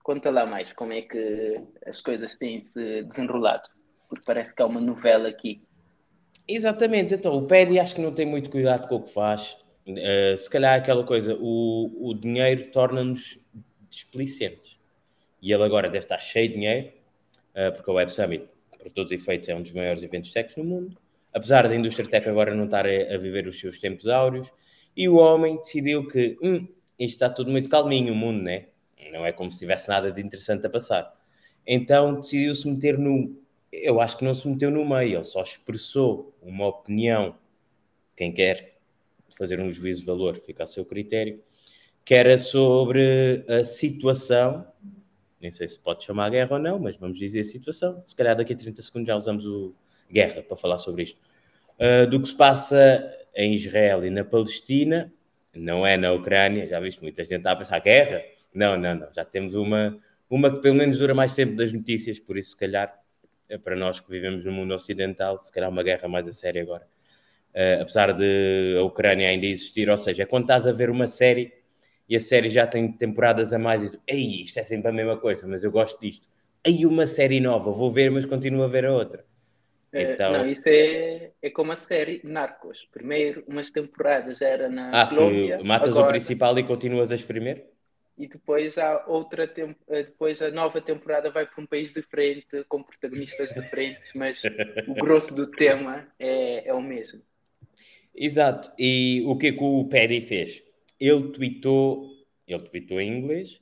conta 0.03 0.31
lá 0.31 0.45
mais 0.45 0.73
como 0.73 0.93
é 0.93 1.03
que 1.03 1.61
as 1.87 2.01
coisas 2.01 2.37
têm 2.37 2.61
se 2.61 3.03
desenrolado, 3.05 3.69
porque 4.09 4.25
parece 4.27 4.55
que 4.55 4.61
há 4.61 4.67
uma 4.67 4.81
novela 4.81 5.29
aqui. 5.29 5.63
Exatamente, 6.49 7.15
então 7.15 7.37
o 7.37 7.47
PED 7.47 7.79
acho 7.79 7.95
que 7.95 8.01
não 8.01 8.13
tem 8.13 8.27
muito 8.27 8.49
cuidado 8.51 8.89
com 8.89 8.97
o 8.97 9.03
que 9.03 9.13
faz 9.13 9.57
Uh, 9.89 10.37
se 10.37 10.51
calhar 10.51 10.79
aquela 10.79 11.03
coisa, 11.03 11.35
o, 11.41 12.11
o 12.11 12.15
dinheiro 12.15 12.71
torna-nos 12.71 13.43
displicentes. 13.89 14.77
E 15.41 15.51
ele 15.51 15.63
agora 15.63 15.89
deve 15.89 16.05
estar 16.05 16.19
cheio 16.19 16.49
de 16.49 16.55
dinheiro, 16.55 16.93
uh, 17.55 17.73
porque 17.75 17.91
o 17.91 17.95
Web 17.95 18.13
Summit, 18.13 18.47
por 18.79 18.91
todos 18.91 19.11
os 19.11 19.19
efeitos, 19.19 19.49
é 19.49 19.55
um 19.55 19.63
dos 19.63 19.73
maiores 19.73 20.03
eventos 20.03 20.31
tech 20.31 20.57
no 20.59 20.65
mundo. 20.65 20.99
Apesar 21.33 21.67
da 21.67 21.75
indústria 21.75 22.07
tech 22.07 22.29
agora 22.29 22.55
não 22.55 22.67
estar 22.67 22.87
a, 22.87 23.15
a 23.15 23.17
viver 23.17 23.47
os 23.47 23.59
seus 23.59 23.81
tempos 23.81 24.07
áureos, 24.09 24.53
e 24.95 25.09
o 25.09 25.17
homem 25.17 25.57
decidiu 25.57 26.07
que 26.07 26.37
hum, 26.43 26.69
isto 26.99 27.15
está 27.15 27.31
tudo 27.31 27.51
muito 27.51 27.71
calminho, 27.71 28.13
o 28.13 28.17
mundo, 28.17 28.43
né? 28.43 28.67
Não 29.11 29.25
é 29.25 29.33
como 29.33 29.51
se 29.51 29.61
tivesse 29.61 29.89
nada 29.89 30.13
de 30.13 30.21
interessante 30.21 30.67
a 30.67 30.71
passar. 30.71 31.15
Então 31.67 32.17
decidiu 32.17 32.55
se 32.55 32.69
meter 32.69 32.99
no. 32.99 33.41
Eu 33.73 34.01
acho 34.01 34.17
que 34.19 34.25
não 34.25 34.35
se 34.35 34.49
meteu 34.49 34.71
no 34.71 34.85
meio, 34.85 35.19
ele 35.19 35.25
só 35.25 35.43
expressou 35.43 36.35
uma 36.43 36.67
opinião. 36.67 37.37
Quem 38.17 38.33
quer 38.33 38.79
fazer 39.37 39.61
um 39.61 39.71
juízo 39.71 40.01
de 40.01 40.07
valor, 40.07 40.39
fica 40.39 40.65
a 40.65 40.67
seu 40.67 40.85
critério, 40.85 41.43
que 42.05 42.15
era 42.15 42.39
sobre 42.39 43.45
a 43.49 43.63
situação, 43.63 44.67
nem 45.41 45.51
sei 45.51 45.69
se 45.69 45.79
pode 45.79 46.05
chamar 46.05 46.31
guerra 46.31 46.55
ou 46.55 46.59
não, 46.59 46.79
mas 46.79 46.97
vamos 46.97 47.19
dizer 47.19 47.45
situação, 47.45 48.03
se 48.05 48.17
calhar 48.17 48.35
daqui 48.35 48.53
a 48.53 48.57
30 48.57 48.83
segundos 48.83 49.07
já 49.07 49.17
usamos 49.17 49.47
o 49.47 49.75
guerra 50.11 50.43
para 50.43 50.57
falar 50.57 50.79
sobre 50.79 51.05
isto, 51.05 51.21
uh, 51.79 52.09
do 52.09 52.21
que 52.21 52.29
se 52.29 52.35
passa 52.35 53.07
em 53.37 53.55
Israel 53.55 54.05
e 54.05 54.11
na 54.11 54.25
Palestina, 54.25 55.13
não 55.55 55.87
é 55.87 55.97
na 55.97 56.13
Ucrânia, 56.13 56.67
já 56.67 56.81
viste, 56.81 57.03
muita 57.03 57.25
gente 57.25 57.39
está 57.39 57.53
a 57.53 57.57
pensar 57.57 57.79
guerra, 57.81 58.23
Não, 58.55 58.77
não, 58.77 58.95
não. 58.95 59.13
Já 59.13 59.25
temos 59.25 59.55
uma, 59.55 59.99
uma 60.29 60.51
que 60.51 60.63
pelo 60.63 60.77
menos 60.77 60.99
dura 60.99 61.15
mais 61.15 61.35
tempo 61.35 61.57
das 61.57 61.73
notícias, 61.73 62.19
por 62.19 62.37
isso, 62.37 62.51
se 62.51 62.57
calhar, 62.57 62.99
para 63.57 63.75
nós 63.77 64.01
que 64.01 64.11
vivemos 64.11 64.45
no 64.45 64.53
mundo 64.53 64.75
ocidental, 64.75 65.41
se 65.41 65.51
calhar 65.53 65.71
uma 65.71 65.83
guerra 65.83 66.09
mais 66.09 66.29
a 66.29 66.33
sério 66.33 66.63
agora. 66.63 66.87
Uh, 67.55 67.83
apesar 67.83 68.13
de 68.13 68.77
a 68.79 68.83
Ucrânia 68.83 69.29
ainda 69.29 69.47
existir, 69.47 69.89
ou 69.89 69.97
seja, 69.97 70.25
é 70.25 70.27
quando 70.27 70.45
estás 70.45 70.67
a 70.67 70.73
ver 70.73 70.91
uma 70.91 71.07
série 71.07 71.53
e 72.09 72.15
a 72.15 72.21
série 72.21 72.51
já 72.51 72.67
tem 72.67 72.91
temporadas 72.93 73.53
a 73.53 73.59
mais 73.59 73.83
e 73.83 73.91
tu, 73.91 74.01
ei, 74.07 74.43
isto 74.43 74.59
é 74.59 74.65
sempre 74.65 74.89
a 74.89 74.93
mesma 74.93 75.17
coisa, 75.17 75.47
mas 75.47 75.65
eu 75.65 75.71
gosto 75.71 76.01
disto. 76.01 76.29
Aí 76.67 76.85
uma 76.85 77.07
série 77.07 77.41
nova, 77.41 77.71
vou 77.71 77.91
ver, 77.91 78.11
mas 78.11 78.27
continuo 78.27 78.63
a 78.63 78.69
ver 78.69 78.85
a 78.85 78.93
outra. 78.93 79.25
É, 79.93 80.13
então... 80.13 80.33
Não, 80.33 80.49
isso 80.49 80.69
é, 80.69 81.31
é 81.41 81.51
como 81.51 81.73
a 81.73 81.77
série 81.77 82.21
Narcos. 82.23 82.87
Primeiro, 82.93 83.43
umas 83.47 83.71
temporadas 83.71 84.43
era 84.43 84.69
na 84.69 85.03
ah, 85.03 85.07
Colômbia. 85.07 85.63
matas 85.65 85.91
agora... 85.91 86.07
o 86.07 86.11
principal 86.11 86.59
e 86.59 86.65
continuas 86.65 87.11
a 87.11 87.15
exprimir? 87.15 87.65
E 88.19 88.27
depois 88.27 88.77
há 88.77 89.05
outra 89.07 89.45
eh, 89.45 90.03
depois 90.03 90.43
a 90.43 90.51
nova 90.51 90.81
temporada 90.81 91.31
vai 91.31 91.47
para 91.47 91.63
um 91.63 91.67
país 91.67 91.93
diferente, 91.93 92.65
com 92.69 92.83
protagonistas 92.83 93.51
diferentes, 93.55 94.13
mas 94.13 94.43
o 94.89 94.95
grosso 94.95 95.37
do 95.37 95.47
tema 95.47 96.07
é, 96.19 96.69
é 96.69 96.75
o 96.75 96.83
mesmo. 96.83 97.23
Exato. 98.13 98.73
E 98.77 99.23
o 99.25 99.39
que 99.39 99.47
é 99.47 99.53
que 99.53 99.63
o 99.63 99.85
Paddy 99.85 100.21
fez? 100.21 100.61
Ele 100.99 101.31
tweetou, 101.31 102.11
ele 102.45 102.63
tweetou 102.65 103.01
em 103.01 103.17
inglês, 103.17 103.61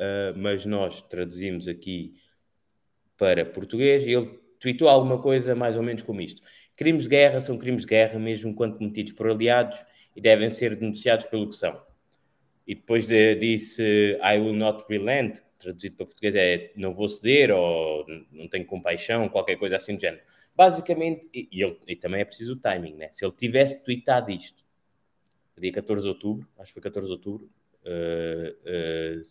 uh, 0.00 0.34
mas 0.34 0.64
nós 0.64 1.02
traduzimos 1.02 1.68
aqui 1.68 2.14
para 3.18 3.44
português 3.44 4.06
e 4.06 4.12
ele 4.12 4.26
tweetou 4.58 4.88
alguma 4.88 5.20
coisa 5.20 5.54
mais 5.54 5.76
ou 5.76 5.82
menos 5.82 6.02
como 6.02 6.22
isto. 6.22 6.42
Crimes 6.74 7.02
de 7.02 7.10
guerra 7.10 7.38
são 7.42 7.58
crimes 7.58 7.82
de 7.82 7.88
guerra, 7.88 8.18
mesmo 8.18 8.54
quando 8.54 8.78
cometidos 8.78 9.12
por 9.12 9.28
aliados, 9.28 9.78
e 10.16 10.20
devem 10.22 10.48
ser 10.48 10.74
denunciados 10.74 11.26
pelo 11.26 11.50
que 11.50 11.54
são. 11.54 11.93
E 12.66 12.74
depois 12.74 13.06
de, 13.06 13.34
disse 13.34 14.18
I 14.22 14.38
will 14.38 14.54
not 14.54 14.84
relent, 14.88 15.40
traduzido 15.58 15.96
para 15.96 16.06
português 16.06 16.34
é 16.34 16.72
não 16.76 16.92
vou 16.92 17.08
ceder 17.08 17.50
ou 17.50 18.06
não 18.32 18.48
tenho 18.48 18.64
compaixão, 18.64 19.28
qualquer 19.28 19.56
coisa 19.56 19.76
assim 19.76 19.96
do 19.96 20.00
género. 20.00 20.22
Basicamente, 20.56 21.28
e, 21.34 21.48
ele, 21.62 21.78
e 21.86 21.96
também 21.96 22.20
é 22.20 22.24
preciso 22.24 22.54
o 22.54 22.56
timing, 22.56 22.94
né? 22.94 23.08
Se 23.10 23.24
ele 23.24 23.32
tivesse 23.32 23.84
tweetado 23.84 24.30
isto 24.30 24.64
dia 25.60 25.72
14 25.72 26.02
de 26.02 26.08
outubro, 26.08 26.48
acho 26.58 26.68
que 26.68 26.74
foi 26.74 26.82
14 26.82 27.06
de 27.06 27.12
outubro, 27.12 27.48
uh, 27.84 28.50
uh, 28.50 29.22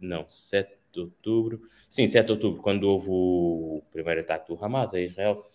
não, 0.00 0.28
7 0.28 0.70
de 0.92 1.00
outubro, 1.00 1.62
sim, 1.88 2.06
7 2.06 2.26
de 2.26 2.32
outubro, 2.32 2.62
quando 2.62 2.84
houve 2.84 3.08
o 3.08 3.82
primeiro 3.90 4.20
ataque 4.20 4.48
do 4.48 4.62
Hamas 4.62 4.92
a 4.94 5.00
Israel, 5.00 5.46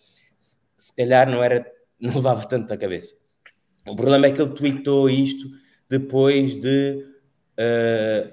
se 0.76 0.94
calhar 0.94 1.30
não 1.30 1.42
era, 1.42 1.70
não 2.00 2.14
levava 2.14 2.46
tanto 2.46 2.68
na 2.68 2.76
cabeça. 2.76 3.16
O 3.86 3.94
problema 3.94 4.26
é 4.26 4.32
que 4.32 4.40
ele 4.40 4.54
tweetou 4.54 5.08
isto 5.08 5.48
depois 5.88 6.56
de 6.56 7.06
uh, 7.58 8.32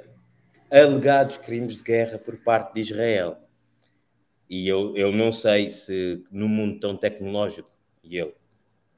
alegados 0.69 1.37
crimes 1.37 1.77
de 1.77 1.83
guerra 1.83 2.17
por 2.17 2.37
parte 2.37 2.75
de 2.75 2.81
Israel. 2.81 3.37
E 4.49 4.67
eu, 4.67 4.95
eu 4.95 5.11
não 5.11 5.31
sei 5.31 5.71
se 5.71 6.23
no 6.31 6.47
mundo 6.47 6.79
tão 6.79 6.95
tecnológico, 6.95 7.69
e 8.03 8.15
eu, 8.15 8.35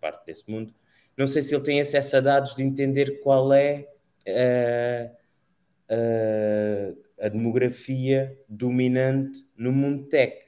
parte 0.01 0.25
desse 0.25 0.49
mundo, 0.49 0.73
não 1.15 1.25
sei 1.25 1.41
se 1.41 1.55
ele 1.55 1.63
tem 1.63 1.79
acesso 1.79 2.17
a 2.17 2.19
dados 2.19 2.53
de 2.53 2.63
entender 2.63 3.21
qual 3.21 3.51
é 3.53 3.87
uh, 4.27 5.15
uh, 5.93 7.03
a 7.19 7.29
demografia 7.29 8.37
dominante 8.47 9.47
no 9.57 9.71
mundo 9.71 10.05
tech. 10.07 10.45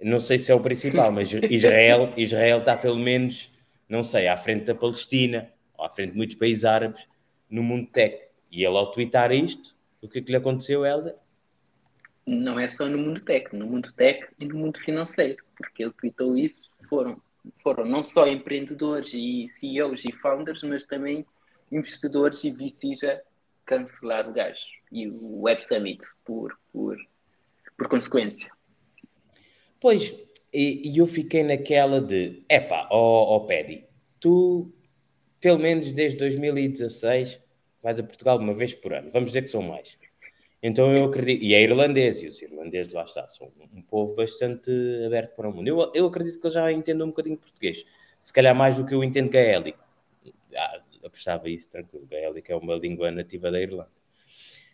Não 0.00 0.20
sei 0.20 0.38
se 0.38 0.52
é 0.52 0.54
o 0.54 0.60
principal, 0.60 1.10
mas 1.10 1.32
Israel, 1.32 2.12
Israel 2.18 2.58
está 2.58 2.76
pelo 2.76 2.98
menos, 2.98 3.52
não 3.88 4.02
sei, 4.02 4.28
à 4.28 4.36
frente 4.36 4.64
da 4.64 4.74
Palestina, 4.74 5.50
ou 5.78 5.84
à 5.84 5.88
frente 5.88 6.10
de 6.10 6.16
muitos 6.18 6.36
países 6.36 6.64
árabes 6.64 7.06
no 7.48 7.62
mundo 7.62 7.86
tech. 7.86 8.25
E 8.50 8.64
ele 8.64 8.76
ao 8.76 8.90
twittar 8.90 9.32
isto, 9.32 9.76
o 10.00 10.08
que 10.08 10.18
é 10.18 10.22
que 10.22 10.30
lhe 10.30 10.36
aconteceu, 10.36 10.84
Helder? 10.84 11.14
Não 12.26 12.58
é 12.58 12.68
só 12.68 12.86
no 12.86 12.98
mundo 12.98 13.20
tech, 13.20 13.54
no 13.54 13.66
mundo 13.66 13.92
tech 13.92 14.26
e 14.38 14.44
no 14.44 14.56
mundo 14.56 14.78
financeiro, 14.80 15.42
porque 15.56 15.84
ele 15.84 15.92
tweetou 15.92 16.36
isso, 16.36 16.70
foram, 16.88 17.20
foram 17.62 17.84
não 17.84 18.02
só 18.02 18.26
empreendedores 18.26 19.14
e 19.14 19.48
CEOs 19.48 20.00
e 20.04 20.12
founders, 20.12 20.62
mas 20.62 20.84
também 20.84 21.24
investidores 21.70 22.42
e 22.44 22.50
VCs 22.50 23.04
a 23.04 23.20
cancelar 23.64 24.28
o 24.28 24.32
gajo 24.32 24.64
e 24.90 25.08
o 25.08 25.42
Web 25.42 25.64
Summit 25.66 26.04
por, 26.24 26.56
por, 26.72 26.96
por 27.76 27.88
consequência. 27.88 28.50
Pois, 29.80 30.14
e, 30.52 30.90
e 30.90 30.98
eu 30.98 31.06
fiquei 31.06 31.42
naquela 31.42 32.00
de, 32.00 32.42
epá, 32.48 32.88
ó 32.90 32.98
oh, 32.98 33.36
oh, 33.36 33.40
Paddy, 33.46 33.84
tu, 34.18 34.72
pelo 35.40 35.58
menos 35.58 35.90
desde 35.92 36.18
2016, 36.18 37.40
vais 37.82 37.98
a 37.98 38.02
Portugal 38.02 38.38
uma 38.38 38.54
vez 38.54 38.74
por 38.74 38.92
ano, 38.92 39.10
vamos 39.10 39.30
dizer 39.30 39.42
que 39.42 39.48
são 39.48 39.62
mais. 39.62 39.96
Então 40.62 40.90
eu 40.94 41.04
acredito, 41.04 41.42
e 41.42 41.54
é 41.54 41.62
irlandês, 41.62 42.22
e 42.22 42.26
os 42.26 42.40
irlandeses 42.42 42.92
lá 42.92 43.04
está, 43.04 43.28
são 43.28 43.52
um 43.72 43.82
povo 43.82 44.14
bastante 44.14 44.70
aberto 45.06 45.36
para 45.36 45.48
o 45.48 45.52
mundo. 45.52 45.68
Eu, 45.68 45.92
eu 45.94 46.06
acredito 46.06 46.40
que 46.40 46.46
eles 46.46 46.54
já 46.54 46.72
entendam 46.72 47.06
um 47.06 47.10
bocadinho 47.10 47.36
português, 47.36 47.84
se 48.20 48.32
calhar 48.32 48.54
mais 48.54 48.76
do 48.76 48.84
que 48.84 48.94
eu 48.94 49.04
entendo 49.04 49.30
gaélico. 49.30 49.78
Ah, 50.56 50.80
apostava 51.04 51.48
isso, 51.48 51.70
tranquilo, 51.70 52.06
gaélico 52.06 52.50
é 52.50 52.56
uma 52.56 52.74
língua 52.74 53.10
nativa 53.10 53.50
da 53.50 53.60
Irlanda. 53.60 53.90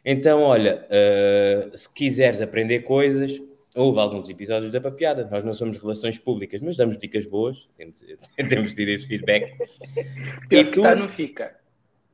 Então, 0.04 0.42
olha, 0.42 0.86
uh, 0.88 1.76
se 1.76 1.92
quiseres 1.92 2.40
aprender 2.40 2.80
coisas, 2.80 3.40
houve 3.74 4.00
alguns 4.00 4.28
episódios 4.28 4.72
da 4.72 4.80
papiada. 4.80 5.28
Nós 5.30 5.44
não 5.44 5.54
somos 5.54 5.76
relações 5.76 6.18
públicas, 6.18 6.60
mas 6.60 6.76
damos 6.76 6.98
dicas 6.98 7.26
boas. 7.26 7.68
Temos, 7.76 8.02
temos 8.48 8.74
tido 8.74 8.88
esse 8.88 9.06
feedback. 9.06 9.54
E 10.50 10.64
tu... 10.64 10.80
está, 10.80 10.96
não 10.96 11.08
fica. 11.08 11.56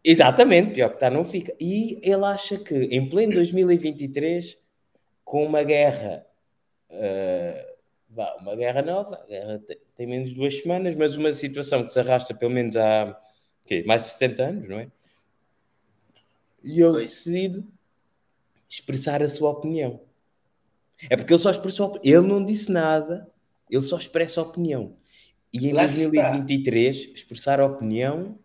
Exatamente, 0.05 0.75
pior 0.75 0.91
que 0.91 0.97
está, 0.97 1.11
não 1.11 1.25
fica. 1.25 1.55
E 1.61 2.01
ele 2.03 2.25
acha 2.25 2.57
que 2.59 2.75
em 2.75 3.09
pleno 3.09 3.35
2023, 3.35 4.57
com 5.25 5.45
uma 5.45 5.63
guerra, 5.63 6.25
uh, 6.91 8.39
uma 8.41 8.57
guerra 8.57 8.83
nova, 8.83 9.25
guerra 9.29 9.61
tem, 9.97 10.07
menos 10.07 10.31
de 10.31 10.35
duas 10.35 10.61
semanas, 10.61 10.95
mas 10.95 11.17
uma 11.17 11.33
situação 11.33 11.85
que 11.85 11.93
se 11.93 12.01
arrasta 12.01 12.35
pelo 12.35 12.53
menos 12.53 12.77
há 12.77 13.21
quê? 13.67 13.85
mais 13.87 14.03
de 14.03 14.09
60 14.09 14.43
anos, 14.43 14.69
não 14.69 14.79
é? 14.79 14.89
E 16.63 16.81
ele 16.81 17.01
decide 17.01 17.65
expressar 18.69 19.23
a 19.23 19.29
sua 19.29 19.51
opinião. 19.51 20.01
É 21.09 21.17
porque 21.17 21.33
ele 21.33 21.41
só 21.41 21.51
expressou 21.51 22.01
Ele 22.03 22.27
não 22.27 22.45
disse 22.45 22.73
nada, 22.73 23.29
ele 23.71 23.83
só 23.83 23.97
expressa 23.97 24.41
a 24.41 24.45
opinião. 24.45 24.97
E 25.53 25.69
em 25.69 25.73
Lá 25.73 25.87
2023, 25.87 26.97
está. 26.97 27.13
expressar 27.15 27.61
a 27.61 27.67
opinião 27.67 28.39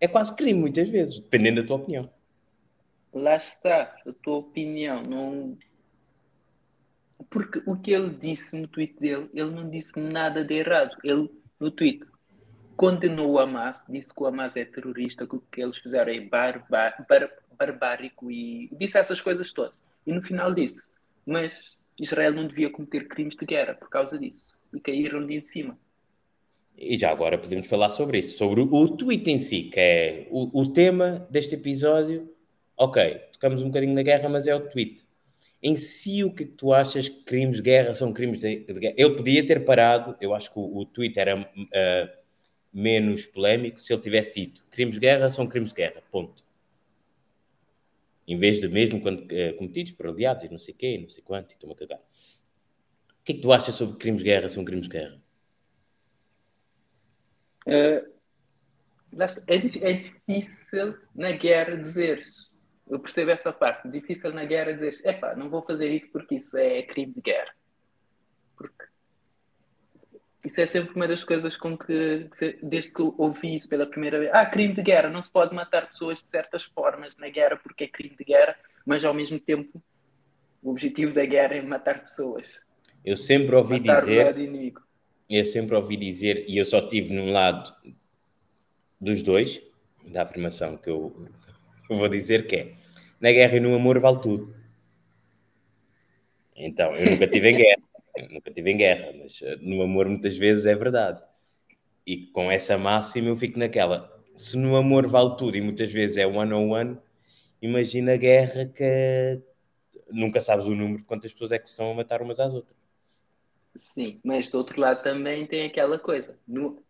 é 0.00 0.08
quase 0.08 0.34
crime, 0.36 0.60
muitas 0.60 0.88
vezes, 0.88 1.18
dependendo 1.18 1.62
da 1.62 1.66
tua 1.66 1.76
opinião. 1.76 2.10
Lá 3.12 3.36
está, 3.36 3.90
se 3.90 4.10
a 4.10 4.12
tua 4.12 4.36
opinião 4.36 5.02
não. 5.02 5.58
Porque 7.30 7.62
o 7.66 7.76
que 7.76 7.92
ele 7.92 8.10
disse 8.10 8.60
no 8.60 8.68
tweet 8.68 8.94
dele, 9.00 9.28
ele 9.32 9.50
não 9.50 9.68
disse 9.68 9.98
nada 9.98 10.44
de 10.44 10.54
errado. 10.54 10.96
Ele, 11.02 11.30
no 11.58 11.70
tweet, 11.70 12.04
condenou 12.76 13.32
o 13.32 13.38
Hamas, 13.38 13.84
disse 13.88 14.12
que 14.12 14.22
o 14.22 14.26
Hamas 14.26 14.56
é 14.56 14.64
terrorista, 14.64 15.26
que 15.26 15.34
o 15.34 15.40
que 15.50 15.62
eles 15.62 15.78
fizeram 15.78 16.12
é 16.12 16.20
barbárico 16.20 17.04
bar, 17.08 17.30
barbárico 17.58 18.30
e 18.30 18.68
disse 18.72 18.98
essas 18.98 19.20
coisas 19.20 19.50
todas. 19.52 19.74
E 20.06 20.12
no 20.12 20.22
final 20.22 20.52
disse, 20.52 20.90
mas 21.24 21.78
Israel 21.98 22.34
não 22.34 22.46
devia 22.46 22.70
cometer 22.70 23.08
crimes 23.08 23.34
de 23.34 23.46
guerra 23.46 23.74
por 23.74 23.88
causa 23.88 24.18
disso. 24.18 24.46
E 24.74 24.78
caíram 24.78 25.26
de 25.26 25.34
em 25.34 25.40
cima. 25.40 25.78
E 26.76 26.98
já 26.98 27.10
agora 27.10 27.38
podemos 27.38 27.66
falar 27.68 27.88
sobre 27.88 28.18
isso, 28.18 28.36
sobre 28.36 28.60
o, 28.60 28.88
tweet 28.88 29.30
em 29.30 29.38
si, 29.38 29.64
que 29.64 29.80
é 29.80 30.26
o, 30.30 30.60
o 30.60 30.72
tema 30.72 31.26
deste 31.30 31.54
episódio. 31.54 32.30
Ok, 32.76 33.14
tocamos 33.32 33.62
um 33.62 33.68
bocadinho 33.68 33.94
na 33.94 34.02
guerra, 34.02 34.28
mas 34.28 34.46
é 34.46 34.54
o 34.54 34.60
tweet. 34.60 35.06
Em 35.62 35.74
si, 35.76 36.22
o 36.22 36.32
que, 36.32 36.44
é 36.44 36.46
tu 36.46 36.74
achas 36.74 37.08
que 37.08 37.24
crimes 37.24 37.56
de 37.56 37.62
guerra 37.62 37.94
são 37.94 38.12
crimes 38.12 38.38
de, 38.38 38.60
de 38.60 38.72
guerra? 38.74 38.94
Ele 38.98 39.16
podia 39.16 39.46
ter 39.46 39.64
parado, 39.64 40.14
eu 40.20 40.34
acho 40.34 40.52
que 40.52 40.58
o, 40.58 40.78
o 40.78 40.84
tweet 40.84 41.18
era 41.18 41.40
uh, 41.40 42.26
menos 42.72 43.24
polémico 43.24 43.80
se 43.80 43.90
ele 43.92 44.02
tivesse 44.02 44.40
dito 44.40 44.62
crimes 44.70 44.94
de 44.94 45.00
guerra 45.00 45.30
são 45.30 45.46
crimes 45.46 45.70
de 45.70 45.76
guerra, 45.76 46.02
ponto. 46.12 46.44
Em 48.28 48.36
vez 48.36 48.60
de 48.60 48.68
mesmo 48.68 49.00
quando 49.00 49.20
uh, 49.22 49.56
cometidos 49.56 49.92
por 49.92 50.08
aliados 50.08 50.44
e 50.44 50.48
não 50.50 50.58
sei 50.58 50.74
quê, 50.74 50.98
não 50.98 51.08
sei 51.08 51.22
quanto, 51.22 51.52
e 51.52 51.54
estou-me 51.54 51.74
a 51.74 51.78
cagar. 51.78 51.98
O 51.98 53.24
que 53.24 53.32
é 53.32 53.34
que 53.34 53.40
tu 53.40 53.50
achas 53.50 53.74
sobre 53.74 53.96
crimes 53.96 54.18
de 54.18 54.24
guerra 54.24 54.48
são 54.50 54.62
crimes 54.62 54.88
de 54.88 54.92
guerra? 54.92 55.25
Uh, 57.66 58.16
é, 59.48 59.56
é 59.88 59.92
difícil 59.92 60.96
na 61.14 61.32
guerra 61.32 61.76
dizer 61.76 62.22
eu 62.88 63.00
percebo 63.00 63.32
essa 63.32 63.52
parte, 63.52 63.88
difícil 63.88 64.32
na 64.32 64.44
guerra 64.44 64.72
dizer 64.72 65.08
epá, 65.08 65.34
não 65.34 65.50
vou 65.50 65.62
fazer 65.62 65.88
isso 65.88 66.10
porque 66.12 66.36
isso 66.36 66.56
é 66.56 66.82
crime 66.82 67.12
de 67.12 67.20
guerra. 67.20 67.52
Porque 68.56 68.84
isso 70.44 70.60
é 70.60 70.66
sempre 70.66 70.94
uma 70.94 71.08
das 71.08 71.24
coisas 71.24 71.56
com 71.56 71.76
que, 71.76 72.28
desde 72.62 72.92
que 72.92 73.00
eu 73.00 73.12
ouvi 73.18 73.56
isso 73.56 73.68
pela 73.68 73.86
primeira 73.86 74.20
vez, 74.20 74.30
ah, 74.32 74.46
crime 74.46 74.72
de 74.72 74.82
guerra, 74.82 75.10
não 75.10 75.20
se 75.20 75.28
pode 75.28 75.52
matar 75.52 75.88
pessoas 75.88 76.22
de 76.22 76.30
certas 76.30 76.64
formas 76.64 77.16
na 77.16 77.28
guerra 77.28 77.56
porque 77.56 77.84
é 77.84 77.88
crime 77.88 78.14
de 78.16 78.24
guerra, 78.24 78.56
mas 78.84 79.04
ao 79.04 79.12
mesmo 79.12 79.40
tempo 79.40 79.82
o 80.62 80.70
objetivo 80.70 81.12
da 81.12 81.24
guerra 81.24 81.56
é 81.56 81.62
matar 81.62 82.00
pessoas. 82.00 82.64
Eu 83.04 83.16
sempre 83.16 83.54
ouvi 83.56 83.80
matar 83.80 84.00
dizer. 84.00 84.76
Eu 85.28 85.44
sempre 85.44 85.74
ouvi 85.74 85.96
dizer, 85.96 86.44
e 86.48 86.56
eu 86.56 86.64
só 86.64 86.86
tive 86.86 87.12
num 87.12 87.32
lado 87.32 87.74
dos 89.00 89.22
dois, 89.22 89.60
da 90.06 90.22
afirmação 90.22 90.76
que 90.76 90.88
eu 90.88 91.28
vou 91.88 92.08
dizer, 92.08 92.46
que 92.46 92.56
é 92.56 92.74
na 93.20 93.32
guerra 93.32 93.56
e 93.56 93.60
no 93.60 93.74
amor 93.74 93.98
vale 93.98 94.20
tudo. 94.20 94.54
Então, 96.54 96.94
eu 96.96 97.10
nunca 97.10 97.26
tive 97.26 97.50
em 97.50 97.56
guerra, 97.56 97.82
nunca 98.30 98.50
tive 98.50 98.70
em 98.70 98.76
guerra, 98.76 99.12
mas 99.18 99.40
uh, 99.42 99.58
no 99.60 99.82
amor 99.82 100.08
muitas 100.08 100.36
vezes 100.36 100.64
é 100.66 100.74
verdade. 100.74 101.22
E 102.06 102.26
com 102.28 102.50
essa 102.50 102.78
máxima 102.78 103.28
eu 103.28 103.36
fico 103.36 103.58
naquela. 103.58 104.12
Se 104.36 104.56
no 104.56 104.76
amor 104.76 105.06
vale 105.06 105.36
tudo 105.36 105.56
e 105.56 105.60
muitas 105.60 105.92
vezes 105.92 106.16
é 106.18 106.26
one 106.26 106.52
on 106.52 106.70
one, 106.70 106.98
imagina 107.60 108.14
a 108.14 108.16
guerra 108.16 108.66
que 108.66 109.42
nunca 110.10 110.40
sabes 110.40 110.66
o 110.66 110.74
número 110.74 110.98
de 110.98 111.04
quantas 111.04 111.32
pessoas 111.32 111.52
é 111.52 111.58
que 111.58 111.68
estão 111.68 111.90
a 111.90 111.94
matar 111.94 112.22
umas 112.22 112.38
às 112.38 112.54
outras. 112.54 112.76
Sim, 113.78 114.20
mas 114.24 114.50
do 114.50 114.58
outro 114.58 114.80
lado 114.80 115.02
também 115.02 115.46
tem 115.46 115.66
aquela 115.66 115.98
coisa. 115.98 116.38
No, 116.46 116.82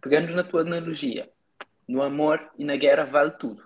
pegando 0.00 0.34
na 0.34 0.44
tua 0.44 0.62
analogia, 0.62 1.30
no 1.86 2.02
amor 2.02 2.50
e 2.58 2.64
na 2.64 2.76
guerra 2.76 3.04
vale 3.04 3.32
tudo. 3.32 3.62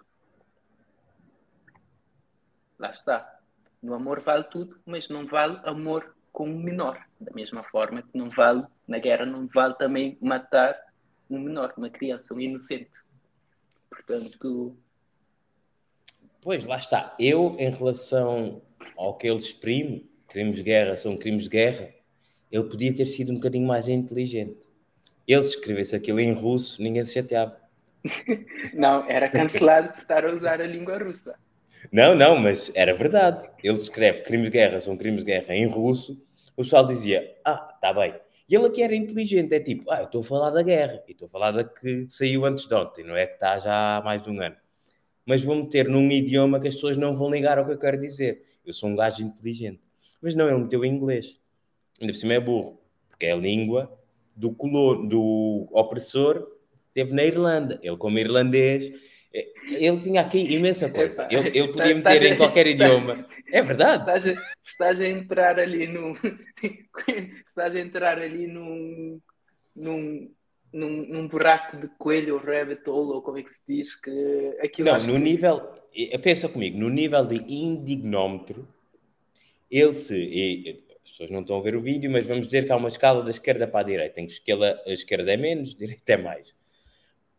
Lá 2.78 2.90
está. 2.90 3.40
No 3.82 3.94
amor 3.94 4.20
vale 4.20 4.44
tudo, 4.44 4.78
mas 4.84 5.08
não 5.08 5.26
vale 5.26 5.60
amor 5.64 6.14
com 6.32 6.48
um 6.48 6.58
menor. 6.58 7.02
Da 7.20 7.32
mesma 7.32 7.62
forma 7.62 8.02
que 8.02 8.16
não 8.16 8.30
vale, 8.30 8.64
na 8.86 8.98
guerra 8.98 9.24
não 9.24 9.46
vale 9.46 9.74
também 9.74 10.18
matar 10.20 10.78
um 11.30 11.38
menor, 11.38 11.72
uma 11.76 11.90
criança, 11.90 12.34
um 12.34 12.40
inocente. 12.40 12.90
Portanto. 13.88 14.76
Pois, 16.42 16.66
lá 16.66 16.76
está. 16.76 17.14
Eu, 17.18 17.56
em 17.58 17.70
relação 17.70 18.62
ao 18.96 19.16
que 19.16 19.26
ele 19.26 19.38
exprime, 19.38 20.10
crimes 20.28 20.56
de 20.56 20.62
guerra 20.62 20.96
são 20.96 21.16
crimes 21.16 21.44
de 21.44 21.48
guerra, 21.48 21.92
ele 22.50 22.64
podia 22.64 22.94
ter 22.94 23.06
sido 23.06 23.32
um 23.32 23.36
bocadinho 23.36 23.66
mais 23.66 23.88
inteligente. 23.88 24.68
Ele, 25.26 25.42
se 25.42 25.56
escrevesse 25.56 25.96
aquilo 25.96 26.20
em 26.20 26.32
russo, 26.32 26.82
ninguém 26.82 27.04
se 27.04 27.14
chateava. 27.14 27.56
Não, 28.74 29.08
era 29.08 29.28
cancelado 29.28 29.92
por 29.92 29.98
estar 29.98 30.24
a 30.24 30.32
usar 30.32 30.60
a 30.60 30.66
língua 30.66 30.98
russa. 30.98 31.36
Não, 31.92 32.14
não, 32.14 32.36
mas 32.36 32.72
era 32.74 32.94
verdade. 32.94 33.48
Ele 33.62 33.76
escreve 33.76 34.22
crimes 34.22 34.46
de 34.46 34.52
guerra 34.52 34.80
são 34.80 34.96
crimes 34.96 35.20
de 35.20 35.26
guerra 35.26 35.54
em 35.54 35.66
russo. 35.68 36.20
O 36.56 36.62
pessoal 36.62 36.86
dizia, 36.86 37.36
ah, 37.44 37.70
está 37.74 37.92
bem. 37.92 38.14
E 38.48 38.54
ele 38.54 38.66
aqui 38.66 38.82
era 38.82 38.94
inteligente, 38.94 39.52
é 39.54 39.60
tipo, 39.60 39.90
ah, 39.90 40.00
eu 40.00 40.04
estou 40.04 40.20
a 40.20 40.24
falar 40.24 40.50
da 40.50 40.62
guerra, 40.62 41.02
e 41.06 41.12
estou 41.12 41.26
a 41.26 41.28
falar 41.28 41.50
da 41.50 41.64
que 41.64 42.06
saiu 42.08 42.44
antes 42.44 42.66
de 42.66 42.74
ontem, 42.74 43.04
não 43.04 43.16
é 43.16 43.26
que 43.26 43.34
está 43.34 43.58
já 43.58 43.98
há 43.98 44.02
mais 44.02 44.22
de 44.22 44.30
um 44.30 44.40
ano. 44.40 44.56
Mas 45.26 45.42
vou 45.42 45.56
meter 45.56 45.88
num 45.88 46.08
idioma 46.10 46.60
que 46.60 46.68
as 46.68 46.74
pessoas 46.74 46.96
não 46.96 47.12
vão 47.12 47.28
ligar 47.30 47.58
ao 47.58 47.66
que 47.66 47.72
eu 47.72 47.78
quero 47.78 47.98
dizer. 47.98 48.44
Eu 48.64 48.72
sou 48.72 48.88
um 48.88 48.94
gajo 48.94 49.22
inteligente. 49.22 49.80
Mas 50.22 50.36
não, 50.36 50.48
ele 50.48 50.58
meteu 50.58 50.84
em 50.84 50.94
inglês. 50.94 51.40
Ainda 52.00 52.12
por 52.12 52.18
cima 52.18 52.34
é 52.34 52.40
burro, 52.40 52.80
porque 53.08 53.26
é 53.26 53.32
a 53.32 53.36
língua 53.36 53.90
do, 54.36 54.52
color, 54.52 55.06
do 55.06 55.66
opressor 55.72 56.46
teve 56.92 57.14
na 57.14 57.24
Irlanda. 57.24 57.78
Ele, 57.82 57.96
como 57.96 58.18
irlandês, 58.18 58.92
eh, 59.32 59.48
ele 59.70 60.00
tinha 60.00 60.20
aqui 60.20 60.40
imensa 60.52 60.90
coisa. 60.90 61.26
Ele, 61.30 61.48
ele 61.48 61.68
podia 61.68 61.94
meter 61.94 62.22
em 62.32 62.36
qualquer 62.36 62.66
idioma. 62.66 63.26
É 63.52 63.62
verdade. 63.62 64.00
Estás 64.00 64.26
a, 64.26 64.34
estás 64.64 65.00
a 65.00 65.06
entrar 65.06 65.58
ali 65.58 65.86
num. 65.86 66.14
estás 67.44 67.74
a 67.74 67.80
entrar 67.80 68.18
ali 68.18 68.46
num. 68.46 69.20
num 69.74 70.30
num, 70.72 71.06
num, 71.06 71.28
buraco 71.28 71.78
de 71.78 71.88
coelho 71.96 72.34
ou 72.34 72.40
rabbit 72.40 72.86
hole, 72.86 73.12
ou 73.12 73.22
como 73.22 73.38
é 73.38 73.42
que 73.42 73.50
se 73.50 73.62
diz, 73.66 73.94
que 73.94 74.58
aquilo... 74.60 74.90
Não, 74.90 74.98
no 74.98 75.12
que... 75.14 75.18
nível... 75.18 75.70
Pensa 76.22 76.50
comigo, 76.50 76.76
no 76.76 76.90
nível 76.90 77.24
de 77.24 77.36
indignómetro, 77.36 78.68
ele 79.70 79.92
se 79.94 80.84
as 81.06 81.12
pessoas 81.12 81.30
não 81.30 81.40
estão 81.40 81.56
a 81.56 81.60
ver 81.60 81.76
o 81.76 81.80
vídeo, 81.80 82.10
mas 82.10 82.26
vamos 82.26 82.46
dizer 82.46 82.66
que 82.66 82.72
há 82.72 82.76
uma 82.76 82.88
escala 82.88 83.22
da 83.22 83.30
esquerda 83.30 83.66
para 83.68 83.80
a 83.80 83.82
direita, 83.84 84.20
em 84.20 84.26
que 84.26 84.52
a 84.52 84.92
esquerda 84.92 85.32
é 85.32 85.36
menos, 85.36 85.72
a 85.72 85.78
direita 85.78 86.12
é 86.12 86.16
mais. 86.16 86.52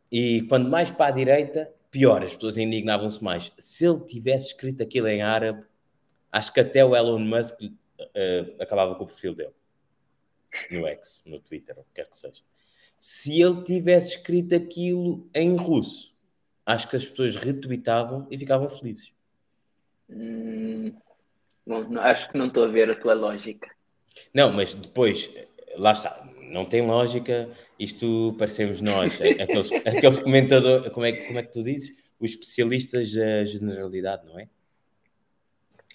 E 0.10 0.44
quando 0.44 0.70
mais 0.70 0.90
para 0.90 1.08
a 1.08 1.12
direita, 1.12 1.70
pior, 1.92 2.24
as 2.24 2.34
pessoas 2.34 2.58
indignavam-se 2.58 3.22
mais. 3.22 3.52
Se 3.58 3.86
ele 3.86 4.00
tivesse 4.06 4.48
escrito 4.48 4.82
aquilo 4.82 5.10
em 5.10 5.22
árabe, 5.22 5.66
acho 6.32 6.54
que 6.54 6.62
até 6.62 6.84
o 6.84 6.96
Elon 6.96 7.20
Musk 7.20 7.62
uh, 7.62 8.62
acabava 8.62 8.96
com 8.96 9.04
o 9.04 9.08
perfil 9.08 9.36
dele. 9.36 9.54
No 10.72 10.88
X, 10.88 11.24
no 11.26 11.42
Twitter, 11.42 11.78
o 11.78 11.84
que 11.84 11.96
quer 11.96 12.10
que 12.10 12.16
seja. 12.16 12.42
Se 12.98 13.42
ele 13.42 13.64
tivesse 13.64 14.12
escrito 14.12 14.56
aquilo 14.56 15.30
em 15.36 15.58
russo, 15.58 16.16
acho 16.66 16.90
que 16.90 16.96
as 16.96 17.06
pessoas 17.06 17.36
retweetavam 17.36 18.28
e 18.32 18.38
ficavam 18.38 18.70
felizes. 18.70 19.12
Hum, 20.10 20.94
Bom, 21.68 22.00
acho 22.00 22.32
que 22.32 22.38
não 22.38 22.48
estou 22.48 22.64
a 22.64 22.68
ver 22.68 22.90
a 22.90 22.96
tua 22.96 23.14
lógica. 23.14 23.70
Não, 24.34 24.54
mas 24.54 24.74
depois, 24.74 25.30
lá 25.76 25.92
está, 25.92 26.26
não 26.44 26.64
tem 26.64 26.82
lógica, 26.82 27.50
isto 27.78 28.34
parecemos 28.40 28.80
nós, 28.82 29.20
aqueles, 29.22 29.72
aqueles 29.86 30.20
comentadores, 30.20 30.90
como 30.94 31.06
é, 31.06 31.12
como 31.12 31.40
é 31.40 31.44
que 31.44 31.52
tu 31.52 31.62
dizes? 31.62 31.92
Os 32.22 32.32
especialistas 32.32 33.14
da 33.14 33.46
generalidade, 33.46 34.26
não 34.26 34.40
é? 34.40 34.48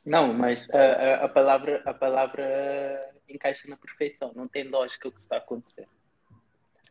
Não, 0.05 0.35
mas 0.35 0.69
a, 0.71 0.79
a, 0.79 1.25
a, 1.25 1.29
palavra, 1.29 1.83
a 1.87 1.95
palavra 1.95 3.11
encaixa 3.27 3.67
na 3.67 3.77
perfeição, 3.77 4.31
não 4.37 4.47
tem 4.47 4.65
lógica 4.65 5.09
o 5.09 5.13
que 5.13 5.21
está 5.21 5.37
a 5.37 5.39
acontecer. 5.39 5.87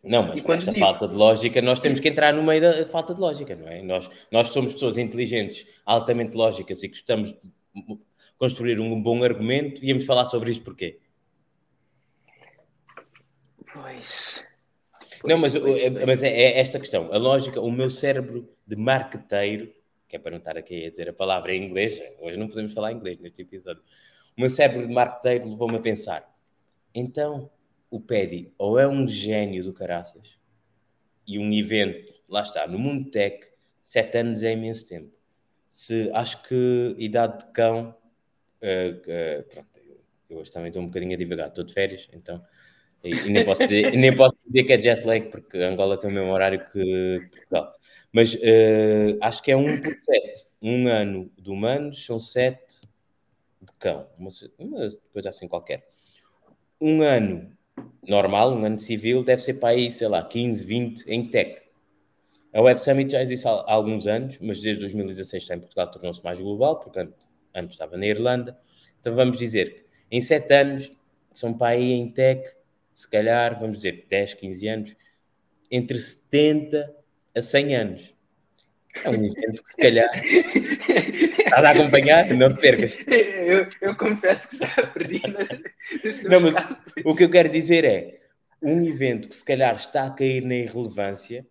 Não, 0.04 0.30
mas 0.30 0.41
com 0.41 0.54
esta 0.54 0.72
digo... 0.72 0.84
falta 0.84 1.08
de 1.08 1.13
lógica, 1.13 1.62
nós 1.62 1.80
temos 1.80 2.00
que 2.00 2.10
entrar 2.10 2.34
no 2.34 2.41
meio 2.41 2.60
da 2.60 2.86
falta 2.88 3.13
de 3.13 3.22
lógica, 3.22 3.56
não 3.56 3.67
é? 3.67 3.84
Nós, 3.84 4.10
nós 4.32 4.48
somos 4.48 4.74
pessoas 4.74 4.98
inteligentes, 4.98 5.67
altamente 5.86 6.36
lógicas 6.36 6.82
e 6.82 6.88
gostamos 6.88 7.36
construir 8.41 8.80
um 8.80 8.99
bom 8.99 9.23
argumento 9.23 9.86
e 9.86 9.89
íamos 9.89 10.04
falar 10.04 10.25
sobre 10.25 10.49
isto 10.49 10.63
porquê? 10.63 10.97
Pois. 13.71 14.43
Não, 15.23 15.38
mas, 15.38 15.56
pois, 15.56 15.91
mas 16.08 16.23
é, 16.23 16.30
é, 16.30 16.60
esta 16.60 16.80
questão. 16.80 17.13
A 17.13 17.19
lógica, 17.19 17.62
o 17.62 17.71
meu 17.71 17.88
cérebro 17.88 18.51
de 18.65 18.75
marqueteiro, 18.75 19.71
que 20.08 20.15
é 20.15 20.19
para 20.19 20.32
não 20.32 20.39
estar 20.39 20.58
aqui 20.58 20.88
a 20.88 20.89
dizer 20.89 21.08
a 21.08 21.13
palavra 21.13 21.54
em 21.54 21.63
inglês, 21.63 22.01
hoje 22.19 22.36
não 22.36 22.47
podemos 22.47 22.73
falar 22.73 22.91
inglês 22.91 23.19
neste 23.19 23.43
episódio. 23.43 23.84
O 24.36 24.41
meu 24.41 24.49
cérebro 24.49 24.88
de 24.88 24.91
marqueteiro 24.91 25.47
levou-me 25.47 25.75
a 25.75 25.80
pensar: 25.80 26.27
então 26.95 27.47
o 27.91 28.01
Pedi 28.01 28.51
ou 28.58 28.80
é 28.80 28.88
um 28.88 29.08
gênio 29.08 29.63
do 29.63 29.71
caraças 29.71 30.39
e 31.27 31.38
um 31.38 31.54
evento, 31.54 32.12
lá 32.27 32.41
está, 32.41 32.65
no 32.65 32.80
mundo 32.80 33.12
tech, 33.12 33.45
sete 33.84 34.17
anos 34.17 34.41
é 34.41 34.54
imenso 34.54 34.89
tempo. 34.89 35.13
Se 35.69 36.10
acho 36.12 36.41
que 36.41 36.95
idade 36.97 37.45
de 37.45 37.51
cão 37.51 38.01
Uh, 38.62 39.43
pronto, 39.50 39.69
eu 40.30 40.38
hoje 40.38 40.52
também 40.52 40.69
estou 40.69 40.82
um 40.82 40.88
bocadinho 40.88 41.13
a 41.13 41.17
divagar, 41.17 41.47
estou 41.50 41.63
de 41.63 41.74
férias, 41.74 42.08
então. 42.13 42.41
E, 43.04 43.10
e 43.10 43.30
nem, 43.30 43.43
posso 43.43 43.63
dizer, 43.63 43.91
nem 43.97 44.15
posso 44.15 44.36
dizer 44.45 44.63
que 44.63 44.74
é 44.74 44.82
jet 44.82 45.06
lag, 45.06 45.30
porque 45.30 45.58
Angola 45.58 45.97
tem 45.97 46.10
o 46.10 46.13
mesmo 46.13 46.32
horário 46.32 46.63
que 46.71 47.28
Portugal. 47.32 47.74
Mas 48.12 48.36
uh, 48.36 49.17
acho 49.21 49.41
que 49.41 49.52
é 49.52 49.58
um 49.58 49.82
por 49.82 49.95
sete. 50.04 50.45
Um 50.62 50.88
ano 50.88 51.32
de 51.38 51.50
humanos 51.50 52.06
são 52.06 52.19
sete 52.19 52.82
de 53.62 53.74
cão. 53.80 54.08
Uma, 54.17 54.30
uma 54.60 54.89
coisa 55.12 55.30
assim 55.30 55.47
qualquer. 55.47 55.88
Um 56.80 57.02
ano 57.02 57.52
normal, 58.08 58.54
um 58.54 58.65
ano 58.65 58.78
civil, 58.78 59.24
deve 59.24 59.41
ser 59.41 59.56
para 59.56 59.69
aí, 59.69 59.91
sei 59.91 60.08
lá, 60.08 60.24
15, 60.24 60.65
20 60.65 61.08
em 61.08 61.28
tech. 61.28 61.62
A 62.54 62.62
Web 62.62 62.82
Summit 62.82 63.12
já 63.12 63.21
existe 63.21 63.47
há 63.47 63.63
alguns 63.65 64.08
anos, 64.08 64.38
mas 64.41 64.60
desde 64.60 64.82
2016 64.82 65.43
está 65.43 65.56
em 65.56 65.60
Portugal, 65.60 65.89
tornou-se 65.89 66.24
mais 66.24 66.39
global, 66.39 66.80
portanto, 66.80 67.15
antes 67.54 67.74
estava 67.74 67.98
na 67.98 68.06
Irlanda. 68.06 68.58
Então 69.00 69.14
vamos 69.14 69.38
dizer 69.38 69.74
que 69.74 69.86
em 70.12 70.22
7 70.22 70.54
anos 70.54 70.92
são 71.34 71.54
para 71.54 71.76
aí 71.76 71.92
em 71.92 72.12
tech, 72.12 72.44
se 72.94 73.10
calhar, 73.10 73.60
vamos 73.60 73.78
dizer 73.78 74.06
10, 74.10 74.34
15 74.36 74.68
anos, 74.68 74.96
entre 75.72 76.00
70 76.00 76.94
a 77.36 77.42
100 77.42 77.76
anos. 77.76 78.14
É 79.04 79.10
um 79.10 79.16
evento 79.16 79.64
que 79.64 79.70
se 79.70 79.78
calhar 79.78 80.10
estás 80.26 81.64
a 81.64 81.70
acompanhar, 81.70 82.28
não 82.34 82.54
te 82.54 82.60
percas. 82.60 82.98
Eu, 83.08 83.68
eu 83.82 83.96
confesso 83.96 84.50
que 84.50 84.58
já 84.58 84.68
perdi. 84.88 85.22
Não, 86.30 86.42
mas 86.42 86.56
o 87.06 87.16
que 87.16 87.24
eu 87.24 87.30
quero 87.30 87.50
dizer 87.50 87.86
é 87.86 88.20
um 88.62 88.86
evento 88.86 89.30
que 89.30 89.36
se 89.36 89.44
calhar 89.44 89.74
está 89.76 90.06
a 90.06 90.12
cair 90.12 90.44
na 90.44 90.56
irrelevância. 90.56 91.48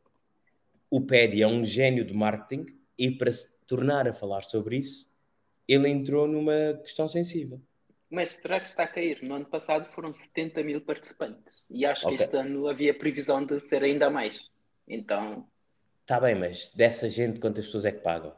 O 0.90 1.00
Pedi 1.00 1.42
é 1.42 1.46
um 1.46 1.64
gênio 1.64 2.04
de 2.04 2.12
marketing 2.12 2.66
e 2.98 3.10
para 3.10 3.32
se 3.32 3.64
tornar 3.66 4.06
a 4.06 4.12
falar 4.12 4.42
sobre 4.42 4.76
isso, 4.76 5.09
ele 5.72 5.88
entrou 5.88 6.26
numa 6.26 6.74
questão 6.82 7.08
sensível. 7.08 7.60
Mas 8.10 8.34
será 8.36 8.58
que 8.58 8.66
está 8.66 8.82
a 8.82 8.88
cair? 8.88 9.22
No 9.22 9.36
ano 9.36 9.44
passado 9.44 9.88
foram 9.92 10.12
70 10.12 10.64
mil 10.64 10.80
participantes 10.80 11.62
e 11.70 11.86
acho 11.86 12.06
okay. 12.06 12.16
que 12.16 12.24
este 12.24 12.36
ano 12.36 12.68
havia 12.68 12.92
previsão 12.92 13.44
de 13.44 13.60
ser 13.60 13.84
ainda 13.84 14.10
mais. 14.10 14.36
Então. 14.88 15.46
Está 16.00 16.18
bem, 16.18 16.34
mas 16.34 16.74
dessa 16.74 17.08
gente 17.08 17.38
quantas 17.38 17.66
pessoas 17.66 17.84
é 17.84 17.92
que 17.92 18.00
pagam? 18.00 18.34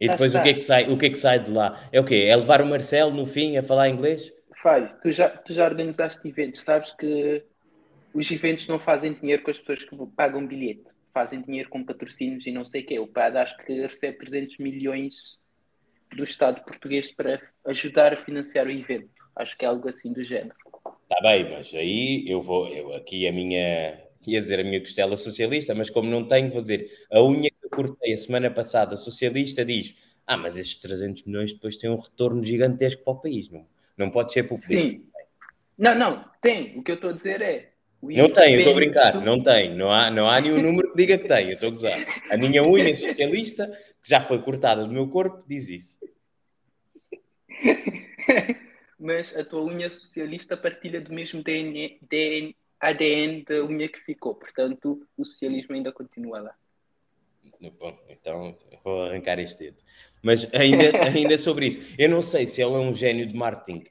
E 0.00 0.08
depois 0.08 0.34
o 0.34 0.42
que, 0.42 0.48
é 0.48 0.54
que 0.54 0.60
sai, 0.60 0.90
o 0.90 0.98
que 0.98 1.06
é 1.06 1.10
que 1.10 1.16
sai 1.16 1.38
de 1.38 1.50
lá? 1.50 1.88
É 1.92 2.00
o 2.00 2.04
quê? 2.04 2.26
É 2.28 2.34
levar 2.34 2.60
o 2.60 2.66
Marcelo 2.66 3.12
no 3.12 3.26
fim 3.26 3.56
a 3.56 3.62
falar 3.62 3.88
inglês? 3.88 4.32
Falho, 4.60 4.92
tu 5.02 5.10
já, 5.12 5.28
tu 5.28 5.52
já 5.52 5.64
organizaste 5.64 6.26
eventos, 6.26 6.64
sabes 6.64 6.92
que 6.92 7.44
os 8.12 8.28
eventos 8.30 8.66
não 8.66 8.78
fazem 8.78 9.12
dinheiro 9.12 9.42
com 9.42 9.50
as 9.50 9.58
pessoas 9.58 9.84
que 9.84 9.96
pagam 10.16 10.46
bilhete 10.46 10.84
fazem 11.18 11.42
dinheiro 11.42 11.68
com 11.68 11.82
patrocínios 11.82 12.46
e 12.46 12.52
não 12.52 12.64
sei 12.64 12.82
o 12.82 12.86
quê. 12.86 12.98
O 13.00 13.08
PAD 13.08 13.38
acho 13.38 13.56
que 13.58 13.72
recebe 13.88 14.18
300 14.18 14.58
milhões 14.58 15.36
do 16.14 16.22
Estado 16.22 16.62
português 16.62 17.10
para 17.10 17.42
ajudar 17.66 18.12
a 18.12 18.16
financiar 18.16 18.68
o 18.68 18.70
evento. 18.70 19.10
Acho 19.34 19.58
que 19.58 19.64
é 19.64 19.68
algo 19.68 19.88
assim 19.88 20.12
do 20.12 20.22
género. 20.22 20.54
Está 21.02 21.20
bem, 21.20 21.50
mas 21.50 21.74
aí 21.74 22.24
eu 22.28 22.40
vou, 22.40 22.68
eu 22.68 22.94
aqui 22.94 23.26
a 23.26 23.32
minha, 23.32 24.00
ia 24.28 24.40
dizer 24.40 24.60
a 24.60 24.62
minha 24.62 24.78
costela 24.78 25.16
socialista, 25.16 25.74
mas 25.74 25.90
como 25.90 26.08
não 26.08 26.28
tenho, 26.28 26.52
vou 26.52 26.62
dizer, 26.62 26.88
a 27.10 27.20
única, 27.20 27.68
cortei 27.68 28.12
a 28.12 28.16
semana 28.16 28.48
passada 28.48 28.94
socialista 28.94 29.64
diz: 29.64 29.96
Ah, 30.24 30.36
mas 30.36 30.56
estes 30.56 30.80
300 30.80 31.24
milhões 31.24 31.52
depois 31.52 31.76
têm 31.76 31.90
um 31.90 31.98
retorno 31.98 32.44
gigantesco 32.44 33.02
para 33.02 33.12
o 33.12 33.20
país. 33.20 33.50
Não, 33.50 33.66
não 33.96 34.08
pode 34.08 34.32
ser 34.32 34.44
populismo. 34.44 34.90
Sim. 34.90 35.04
Não, 35.76 35.98
não, 35.98 36.24
tem. 36.40 36.78
O 36.78 36.82
que 36.84 36.92
eu 36.92 36.96
estou 36.96 37.10
a 37.10 37.14
dizer 37.14 37.42
é. 37.42 37.67
Não 38.00 38.30
tem, 38.32 38.54
eu 38.54 38.58
estou 38.60 38.72
a 38.72 38.76
brincar, 38.76 39.24
não 39.24 39.42
tem. 39.42 39.74
Não 39.74 39.90
há, 39.90 40.10
não 40.10 40.28
há 40.28 40.40
nenhum 40.40 40.60
número 40.62 40.90
que 40.92 40.96
diga 40.96 41.18
que 41.18 41.26
tem, 41.26 41.48
eu 41.48 41.54
estou 41.54 41.68
a 41.68 41.72
gozar. 41.72 42.06
A 42.30 42.36
minha 42.36 42.62
unha 42.62 42.94
socialista, 42.94 43.66
que 44.02 44.08
já 44.08 44.20
foi 44.20 44.40
cortada 44.40 44.84
do 44.84 44.92
meu 44.92 45.08
corpo, 45.08 45.44
diz 45.48 45.68
isso. 45.68 45.98
Mas 48.98 49.34
a 49.36 49.44
tua 49.44 49.62
unha 49.64 49.90
socialista 49.90 50.56
partilha 50.56 51.00
do 51.00 51.12
mesmo 51.12 51.42
DNA, 51.42 51.98
DNA, 52.02 52.54
ADN 52.80 53.44
da 53.44 53.64
unha 53.64 53.88
que 53.88 53.98
ficou, 53.98 54.34
portanto 54.34 55.04
o 55.16 55.24
socialismo 55.24 55.74
ainda 55.74 55.92
continua 55.92 56.40
lá. 56.40 56.54
Bom, 57.78 57.98
então 58.08 58.56
vou 58.84 59.04
arrancar 59.04 59.38
este 59.38 59.58
dedo. 59.58 59.82
Mas 60.22 60.52
ainda, 60.54 60.84
ainda 61.04 61.36
sobre 61.38 61.66
isso, 61.66 61.94
eu 61.98 62.08
não 62.08 62.22
sei 62.22 62.46
se 62.46 62.62
ele 62.62 62.74
é 62.74 62.78
um 62.78 62.94
gênio 62.94 63.26
de 63.26 63.34
marketing. 63.34 63.84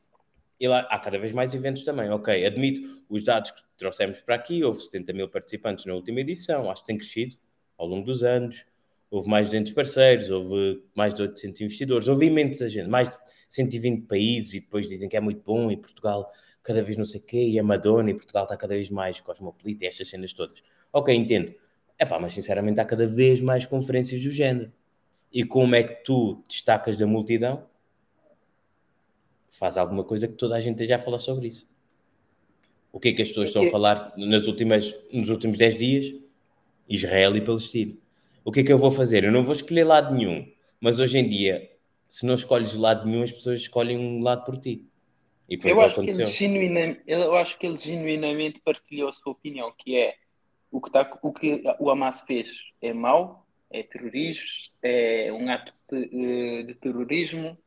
Ele, 0.59 0.73
há 0.73 0.99
cada 0.99 1.19
vez 1.19 1.31
mais 1.33 1.53
eventos 1.53 1.83
também, 1.83 2.09
ok. 2.09 2.45
Admito 2.45 3.03
os 3.09 3.23
dados 3.23 3.51
que 3.51 3.61
trouxemos 3.77 4.21
para 4.21 4.35
aqui, 4.35 4.63
houve 4.63 4.81
70 4.81 5.13
mil 5.13 5.29
participantes 5.29 5.85
na 5.85 5.93
última 5.93 6.21
edição, 6.21 6.69
acho 6.71 6.81
que 6.81 6.87
tem 6.87 6.97
crescido 6.97 7.35
ao 7.77 7.87
longo 7.87 8.05
dos 8.05 8.23
anos. 8.23 8.65
Houve 9.09 9.29
mais 9.29 9.45
de 9.45 9.51
200 9.51 9.73
parceiros, 9.73 10.29
houve 10.29 10.83
mais 10.93 11.13
de 11.13 11.21
800 11.21 11.61
investidores, 11.61 12.07
houve 12.07 12.25
imensa 12.25 12.67
gente, 12.67 12.89
mais 12.89 13.07
de 13.07 13.15
120 13.47 14.05
países 14.05 14.53
e 14.53 14.59
depois 14.59 14.89
dizem 14.89 15.07
que 15.07 15.15
é 15.15 15.19
muito 15.21 15.41
bom 15.43 15.71
e 15.71 15.77
Portugal 15.77 16.29
cada 16.61 16.83
vez 16.83 16.97
não 16.97 17.05
sei 17.05 17.21
o 17.21 17.23
quê, 17.23 17.41
e 17.41 17.57
a 17.57 17.63
Madonna 17.63 18.11
e 18.11 18.13
Portugal 18.13 18.43
está 18.43 18.57
cada 18.57 18.73
vez 18.73 18.89
mais 18.89 19.21
cosmopolita 19.21 19.85
e 19.85 19.87
estas 19.87 20.09
cenas 20.09 20.33
todas. 20.33 20.61
Ok, 20.91 21.15
entendo. 21.15 21.55
É 21.97 22.05
pá, 22.05 22.19
mas 22.19 22.33
sinceramente 22.33 22.81
há 22.81 22.85
cada 22.85 23.07
vez 23.07 23.41
mais 23.41 23.65
conferências 23.65 24.21
do 24.21 24.29
género. 24.29 24.71
E 25.31 25.45
como 25.45 25.75
é 25.75 25.83
que 25.83 26.03
tu 26.03 26.43
destacas 26.47 26.97
da 26.97 27.07
multidão? 27.07 27.65
Faz 29.57 29.75
alguma 29.75 30.03
coisa 30.03 30.27
que 30.27 30.35
toda 30.35 30.55
a 30.55 30.61
gente 30.61 30.75
esteja 30.75 30.97
a 30.97 30.99
falar 30.99 31.17
sobre 31.17 31.47
isso. 31.47 31.67
O 32.91 32.99
que 32.99 33.09
é 33.09 33.13
que 33.13 33.23
as 33.23 33.29
pessoas 33.29 33.49
estão 33.49 33.63
a 33.65 33.71
falar 33.71 34.13
nas 34.15 34.45
últimas, 34.45 34.95
nos 35.11 35.29
últimos 35.29 35.57
10 35.57 35.77
dias? 35.79 36.15
Israel 36.87 37.35
e 37.35 37.41
Palestina. 37.41 37.95
O 38.45 38.51
que 38.51 38.59
é 38.59 38.63
que 38.63 38.71
eu 38.71 38.77
vou 38.77 38.91
fazer? 38.91 39.23
Eu 39.23 39.31
não 39.31 39.43
vou 39.43 39.53
escolher 39.53 39.83
lado 39.83 40.13
nenhum, 40.13 40.47
mas 40.79 40.99
hoje 40.99 41.17
em 41.17 41.27
dia, 41.27 41.71
se 42.07 42.23
não 42.23 42.35
escolhes 42.35 42.75
lado 42.75 43.07
nenhum, 43.07 43.23
as 43.23 43.31
pessoas 43.31 43.59
escolhem 43.59 43.97
um 43.97 44.23
lado 44.23 44.45
por 44.45 44.57
ti. 44.57 44.85
eu, 45.49 45.81
acho 45.81 46.01
que 46.01 46.09
ele 46.11 46.25
genuinamente, 46.25 47.01
eu 47.07 47.35
acho 47.35 47.57
que 47.57 47.65
ele 47.65 47.77
genuinamente 47.79 48.61
partilhou 48.63 49.09
a 49.09 49.13
sua 49.13 49.31
opinião, 49.31 49.73
que 49.75 49.97
é 49.97 50.15
o 50.71 50.79
que, 50.79 50.91
tá, 50.91 51.17
o, 51.23 51.33
que 51.33 51.63
o 51.79 51.89
Hamas 51.89 52.21
fez 52.21 52.51
é 52.79 52.93
mau, 52.93 53.43
é 53.71 53.81
terrorismo, 53.81 54.45
é 54.83 55.31
um 55.33 55.49
ato 55.49 55.73
de, 55.91 56.09
eh, 56.13 56.63
de 56.63 56.75
terrorismo. 56.75 57.57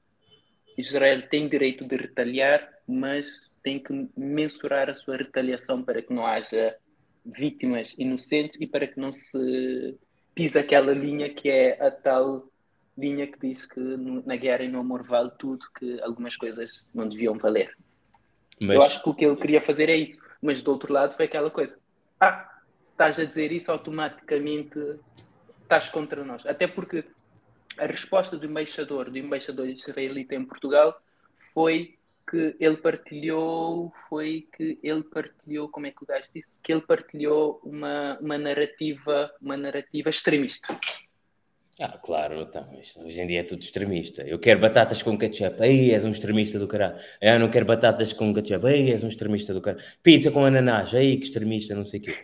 Israel 0.80 1.22
tem 1.28 1.48
direito 1.48 1.84
de 1.84 1.96
retaliar, 1.96 2.68
mas 2.86 3.50
tem 3.62 3.78
que 3.78 4.08
mensurar 4.16 4.88
a 4.90 4.94
sua 4.94 5.16
retaliação 5.16 5.82
para 5.82 6.02
que 6.02 6.12
não 6.12 6.26
haja 6.26 6.76
vítimas 7.24 7.94
inocentes 7.98 8.58
e 8.60 8.66
para 8.66 8.86
que 8.86 8.98
não 8.98 9.12
se 9.12 9.98
pise 10.34 10.58
aquela 10.58 10.92
linha 10.92 11.28
que 11.28 11.48
é 11.50 11.80
a 11.84 11.90
tal 11.90 12.48
linha 12.96 13.26
que 13.26 13.38
diz 13.38 13.66
que 13.66 13.80
na 13.80 14.36
guerra 14.36 14.64
e 14.64 14.68
no 14.68 14.80
amor 14.80 15.02
vale 15.02 15.30
tudo, 15.38 15.64
que 15.78 16.00
algumas 16.02 16.36
coisas 16.36 16.84
não 16.94 17.08
deviam 17.08 17.38
valer. 17.38 17.74
Mas... 18.60 18.76
Eu 18.76 18.82
acho 18.82 19.02
que 19.02 19.08
o 19.08 19.14
que 19.14 19.24
ele 19.24 19.36
queria 19.36 19.62
fazer 19.62 19.88
é 19.88 19.96
isso, 19.96 20.20
mas 20.42 20.60
do 20.60 20.70
outro 20.70 20.92
lado 20.92 21.16
foi 21.16 21.24
aquela 21.24 21.50
coisa. 21.50 21.78
Ah, 22.18 22.60
se 22.82 22.92
estás 22.92 23.18
a 23.18 23.24
dizer 23.24 23.52
isso, 23.52 23.72
automaticamente 23.72 24.78
estás 25.62 25.88
contra 25.88 26.24
nós. 26.24 26.44
Até 26.46 26.66
porque 26.66 27.04
a 27.78 27.86
resposta 27.86 28.36
do 28.36 28.46
embaixador, 28.46 29.10
do 29.10 29.18
embaixador 29.18 29.68
israelita 29.68 30.34
em 30.34 30.44
Portugal, 30.44 31.00
foi 31.54 31.94
que 32.30 32.54
ele 32.60 32.76
partilhou, 32.76 33.92
foi 34.08 34.46
que 34.56 34.78
ele 34.82 35.02
partilhou, 35.02 35.68
como 35.68 35.86
é 35.86 35.90
que 35.90 36.02
o 36.02 36.06
gajo 36.06 36.26
disse? 36.34 36.60
Que 36.62 36.72
ele 36.72 36.82
partilhou 36.82 37.60
uma, 37.64 38.18
uma 38.20 38.38
narrativa, 38.38 39.32
uma 39.42 39.56
narrativa 39.56 40.10
extremista. 40.10 40.78
Ah, 41.82 41.98
claro, 41.98 42.42
então, 42.42 42.68
hoje 43.04 43.20
em 43.22 43.26
dia 43.26 43.40
é 43.40 43.42
tudo 43.42 43.62
extremista. 43.62 44.22
Eu 44.22 44.38
quero 44.38 44.60
batatas 44.60 45.02
com 45.02 45.16
ketchup, 45.16 45.62
aí 45.62 45.92
és 45.92 46.04
um 46.04 46.10
extremista 46.10 46.58
do 46.58 46.68
caralho. 46.68 46.96
Eu 47.22 47.38
não 47.38 47.50
quero 47.50 47.64
batatas 47.64 48.12
com 48.12 48.34
ketchup, 48.34 48.66
aí 48.66 48.90
és 48.90 49.02
um 49.02 49.08
extremista 49.08 49.54
do 49.54 49.62
caralho. 49.62 49.82
Pizza 50.02 50.30
com 50.30 50.44
ananás, 50.44 50.94
aí 50.94 51.16
que 51.16 51.24
extremista, 51.24 51.74
não 51.74 51.82
sei 51.82 52.00
o 52.00 52.02
quê. 52.02 52.16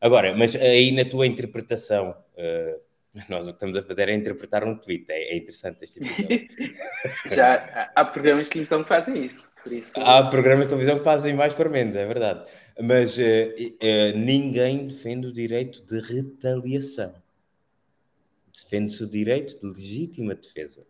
Agora, 0.00 0.36
mas 0.36 0.56
aí 0.56 0.90
na 0.90 1.04
tua 1.04 1.28
interpretação, 1.28 2.10
uh, 2.10 2.80
nós 3.28 3.44
o 3.44 3.50
que 3.50 3.56
estamos 3.56 3.76
a 3.76 3.82
fazer 3.82 4.08
é 4.08 4.14
interpretar 4.14 4.64
um 4.64 4.76
tweet, 4.76 5.06
é, 5.08 5.34
é 5.34 5.36
interessante 5.36 5.84
este 5.84 6.00
episódio. 6.00 6.46
Já 7.34 7.90
há 7.94 8.04
programas 8.04 8.46
de 8.46 8.52
televisão 8.52 8.82
que 8.82 8.88
fazem 8.88 9.24
isso, 9.24 9.50
por 9.62 9.72
isso. 9.72 9.92
Há 10.00 10.24
programas 10.28 10.66
de 10.66 10.70
televisão 10.70 10.98
que 10.98 11.04
fazem 11.04 11.34
mais 11.34 11.54
para 11.54 11.68
menos, 11.68 11.96
é 11.96 12.04
verdade. 12.04 12.50
Mas 12.80 13.16
uh, 13.16 13.20
uh, 13.20 14.18
ninguém 14.18 14.88
defende 14.88 15.28
o 15.28 15.32
direito 15.32 15.82
de 15.82 16.00
retaliação 16.00 17.14
defende-se 18.54 19.02
o 19.02 19.10
direito 19.10 19.58
de 19.58 19.66
legítima 19.66 20.34
defesa. 20.34 20.86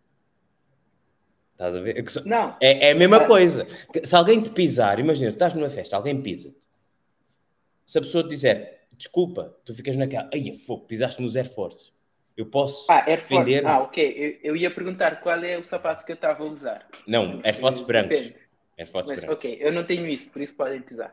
Estás 1.53 1.77
a 1.77 1.81
ver? 1.81 1.99
É 1.99 2.29
não. 2.29 2.57
É, 2.61 2.89
é 2.89 2.93
a 2.93 2.95
mesma 2.95 3.27
coisa. 3.27 3.67
Se 4.03 4.15
alguém 4.15 4.43
te 4.43 4.51
pisar, 4.51 4.99
imagina, 4.99 5.31
tu 5.31 5.35
estás 5.35 5.55
numa 5.55 5.71
festa, 5.71 5.97
alguém 5.97 6.21
pisa-te. 6.21 6.59
Se 7.87 7.99
a 7.99 8.01
pessoa 8.03 8.25
te 8.25 8.31
disser, 8.31 8.87
desculpa, 8.93 9.57
tu 9.65 9.75
ficas 9.75 9.97
naquela, 9.97 10.29
ai, 10.33 10.53
fogo, 10.55 10.87
pisaste 10.87 11.23
nos 11.23 11.37
Air 11.37 11.49
Force. 11.49 11.93
Eu 12.37 12.47
posso 12.47 12.91
ah, 12.91 13.05
Air 13.07 13.21
Force. 13.27 13.45
defender... 13.45 13.67
Ah, 13.67 13.81
ok. 13.81 14.41
Eu, 14.43 14.51
eu, 14.51 14.57
ia 14.57 14.73
perguntar 14.73 15.21
qual 15.21 15.43
é 15.45 15.57
o 15.57 15.65
sapato 15.65 16.05
que 16.05 16.13
eu 16.13 16.17
estava 16.17 16.43
a 16.43 16.47
usar. 16.47 16.87
Não, 17.07 17.41
Air 17.45 17.55
Force 17.55 17.85
brancos. 17.85 18.33
Air 18.77 18.89
Force 18.89 19.09
Mas, 19.09 19.21
brancos. 19.21 19.37
ok, 19.37 19.59
eu 19.61 19.73
não 19.73 19.85
tenho 19.85 20.07
isso, 20.07 20.31
por 20.31 20.43
isso 20.43 20.57
podem 20.57 20.81
pisar. 20.81 21.13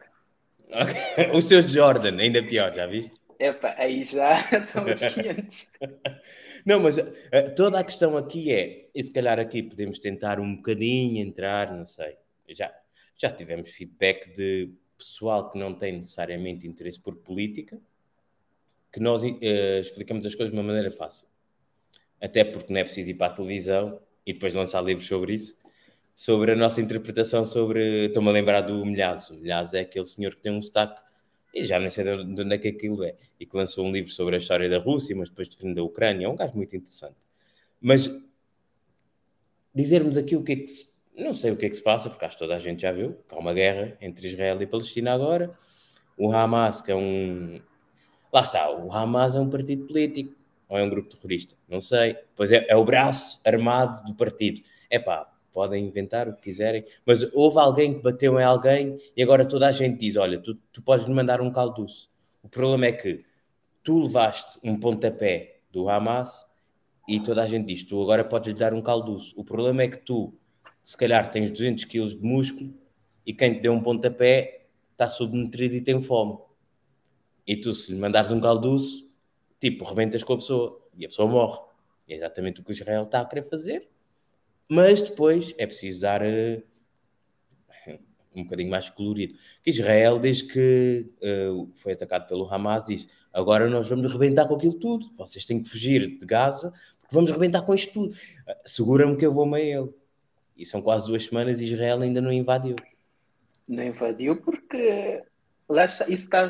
Okay. 0.67 1.31
Os 1.37 1.45
teus 1.45 1.69
Jordan, 1.71 2.17
ainda 2.17 2.41
pior, 2.41 2.73
já 2.73 2.87
viste? 2.87 3.21
Epá, 3.37 3.75
aí 3.77 4.03
já 4.03 4.37
são 4.65 4.85
os 4.85 5.01
500. 5.01 5.71
Não, 6.63 6.79
mas 6.79 6.95
uh, 6.99 7.55
toda 7.55 7.79
a 7.79 7.83
questão 7.83 8.15
aqui 8.15 8.53
é, 8.53 8.87
e 8.93 9.01
se 9.01 9.11
calhar 9.11 9.39
aqui 9.39 9.63
podemos 9.63 9.97
tentar 9.97 10.39
um 10.39 10.57
bocadinho 10.57 11.17
entrar, 11.17 11.75
não 11.75 11.83
sei, 11.83 12.17
já, 12.49 12.71
já 13.17 13.31
tivemos 13.31 13.71
feedback 13.71 14.31
de 14.35 14.71
pessoal 14.95 15.49
que 15.49 15.57
não 15.57 15.73
tem 15.73 15.93
necessariamente 15.93 16.67
interesse 16.67 17.01
por 17.01 17.15
política, 17.15 17.81
que 18.91 18.99
nós 18.99 19.23
uh, 19.23 19.37
explicamos 19.79 20.25
as 20.25 20.35
coisas 20.35 20.51
de 20.51 20.57
uma 20.57 20.65
maneira 20.65 20.91
fácil. 20.91 21.27
Até 22.19 22.43
porque 22.43 22.71
não 22.71 22.79
é 22.79 22.83
preciso 22.83 23.09
ir 23.09 23.13
para 23.15 23.27
a 23.27 23.35
televisão 23.35 23.99
e 24.25 24.33
depois 24.33 24.53
lançar 24.53 24.83
livros 24.83 25.07
sobre 25.07 25.35
isso, 25.35 25.57
sobre 26.13 26.51
a 26.51 26.55
nossa 26.55 26.81
interpretação 26.81 27.45
sobre... 27.45 28.07
Estou-me 28.07 28.29
a 28.29 28.31
lembrar 28.31 28.61
do 28.61 28.85
Milhazo. 28.85 29.35
O 29.35 29.47
é 29.47 29.79
aquele 29.79 30.05
senhor 30.05 30.35
que 30.35 30.41
tem 30.41 30.51
um 30.51 30.61
sotaque 30.61 31.01
e 31.53 31.65
já 31.65 31.79
nem 31.79 31.89
sei 31.89 32.03
de 32.03 32.41
onde 32.41 32.55
é 32.55 32.57
que 32.57 32.69
aquilo 32.69 33.03
é, 33.03 33.15
e 33.39 33.45
que 33.45 33.55
lançou 33.55 33.85
um 33.85 33.91
livro 33.91 34.11
sobre 34.11 34.35
a 34.35 34.37
história 34.37 34.69
da 34.69 34.77
Rússia, 34.77 35.15
mas 35.15 35.29
depois 35.29 35.49
defende 35.49 35.79
a 35.79 35.83
Ucrânia, 35.83 36.25
é 36.25 36.29
um 36.29 36.35
gajo 36.35 36.55
muito 36.55 36.75
interessante. 36.75 37.15
Mas 37.79 38.09
dizermos 39.73 40.17
aqui 40.17 40.35
o 40.35 40.43
que 40.43 40.51
é 40.53 40.55
que 40.55 40.67
se, 40.67 40.91
não 41.15 41.33
sei 41.33 41.51
o 41.51 41.57
que 41.57 41.65
é 41.65 41.69
que 41.69 41.75
se 41.75 41.83
passa, 41.83 42.09
porque 42.09 42.23
acho 42.23 42.37
que 42.37 42.43
toda 42.43 42.55
a 42.55 42.59
gente 42.59 42.81
já 42.81 42.91
viu, 42.91 43.17
que 43.27 43.35
há 43.35 43.37
uma 43.37 43.53
guerra 43.53 43.97
entre 43.99 44.27
Israel 44.27 44.61
e 44.61 44.65
Palestina 44.65 45.13
agora, 45.13 45.57
o 46.17 46.31
Hamas, 46.31 46.81
que 46.81 46.91
é 46.91 46.95
um... 46.95 47.61
Lá 48.31 48.41
está, 48.41 48.71
o 48.71 48.91
Hamas 48.93 49.35
é 49.35 49.39
um 49.39 49.49
partido 49.49 49.85
político, 49.85 50.33
ou 50.69 50.77
é 50.77 50.83
um 50.83 50.89
grupo 50.89 51.09
terrorista, 51.09 51.55
não 51.67 51.81
sei. 51.81 52.15
Pois 52.35 52.51
é, 52.51 52.65
é 52.69 52.75
o 52.77 52.85
braço 52.85 53.41
armado 53.45 54.03
do 54.05 54.15
partido. 54.15 54.61
É 54.89 54.97
pá, 54.97 55.29
podem 55.51 55.85
inventar 55.85 56.29
o 56.29 56.35
que 56.35 56.43
quiserem, 56.43 56.85
mas 57.05 57.23
houve 57.33 57.59
alguém 57.59 57.93
que 57.93 58.01
bateu 58.01 58.39
em 58.39 58.43
alguém 58.43 58.97
e 59.15 59.21
agora 59.21 59.45
toda 59.45 59.67
a 59.67 59.71
gente 59.71 59.99
diz: 59.99 60.15
Olha, 60.15 60.39
tu, 60.39 60.55
tu 60.71 60.81
podes 60.81 61.05
me 61.05 61.13
mandar 61.13 61.41
um 61.41 61.51
calduço. 61.51 62.09
O 62.41 62.47
problema 62.47 62.85
é 62.85 62.93
que 62.93 63.25
tu 63.83 63.99
levaste 64.01 64.59
um 64.63 64.79
pontapé 64.79 65.59
do 65.69 65.89
Hamas 65.89 66.45
e 67.07 67.19
toda 67.19 67.43
a 67.43 67.47
gente 67.47 67.67
diz: 67.67 67.83
Tu 67.83 68.01
agora 68.01 68.23
podes 68.23 68.53
lhe 68.53 68.57
dar 68.57 68.73
um 68.73 68.81
calduço. 68.81 69.33
O 69.37 69.43
problema 69.43 69.83
é 69.83 69.87
que 69.89 69.97
tu, 69.97 70.33
se 70.81 70.95
calhar, 70.97 71.29
tens 71.29 71.49
200 71.51 71.83
quilos 71.83 72.15
de 72.15 72.23
músculo 72.25 72.73
e 73.25 73.33
quem 73.33 73.55
te 73.55 73.59
deu 73.59 73.73
um 73.73 73.81
pontapé 73.81 74.67
está 74.93 75.09
subnutrido 75.09 75.75
e 75.75 75.81
tem 75.81 76.01
fome. 76.01 76.37
E 77.45 77.55
tu, 77.57 77.73
se 77.73 77.91
lhe 77.91 77.99
mandares 77.99 78.31
um 78.31 78.39
calduço, 78.39 79.11
tipo, 79.59 79.83
rebentas 79.83 80.23
com 80.23 80.33
a 80.33 80.37
pessoa 80.37 80.81
e 80.97 81.05
a 81.05 81.09
pessoa 81.09 81.27
morre. 81.27 81.59
é 82.07 82.15
exatamente 82.15 82.61
o 82.61 82.63
que 82.63 82.71
o 82.71 82.73
Israel 82.73 83.03
está 83.03 83.21
a 83.21 83.25
querer 83.25 83.43
fazer 83.43 83.91
mas 84.71 85.01
depois 85.01 85.53
é 85.57 85.67
preciso 85.67 85.99
dar 85.99 86.21
uh, 86.21 86.63
um 88.33 88.43
bocadinho 88.43 88.69
mais 88.69 88.89
colorido. 88.89 89.37
Que 89.61 89.69
Israel, 89.69 90.17
desde 90.17 90.45
que 90.45 91.11
uh, 91.21 91.69
foi 91.75 91.91
atacado 91.91 92.25
pelo 92.25 92.47
Hamas, 92.49 92.85
disse: 92.85 93.09
agora 93.33 93.69
nós 93.69 93.89
vamos 93.89 94.09
rebentar 94.09 94.47
com 94.47 94.55
aquilo 94.55 94.79
tudo, 94.79 95.11
vocês 95.17 95.45
têm 95.45 95.61
que 95.61 95.67
fugir 95.67 96.17
de 96.17 96.25
Gaza, 96.25 96.71
porque 97.01 97.13
vamos 97.13 97.29
rebentar 97.31 97.63
com 97.63 97.73
isto 97.73 97.91
tudo. 97.91 98.13
Uh, 98.13 98.55
Segura-me 98.63 99.17
que 99.17 99.25
eu 99.25 99.33
vou-me 99.33 99.57
a 99.57 99.59
ele. 99.59 99.89
E 100.55 100.65
são 100.65 100.81
quase 100.81 101.05
duas 101.05 101.25
semanas 101.25 101.59
e 101.59 101.65
Israel 101.65 102.01
ainda 102.01 102.21
não 102.21 102.31
invadiu. 102.31 102.77
Não 103.67 103.83
invadiu 103.83 104.37
porque 104.37 105.21
lá 105.67 105.83
está, 105.83 106.07
isso 106.07 106.25
está 106.25 106.49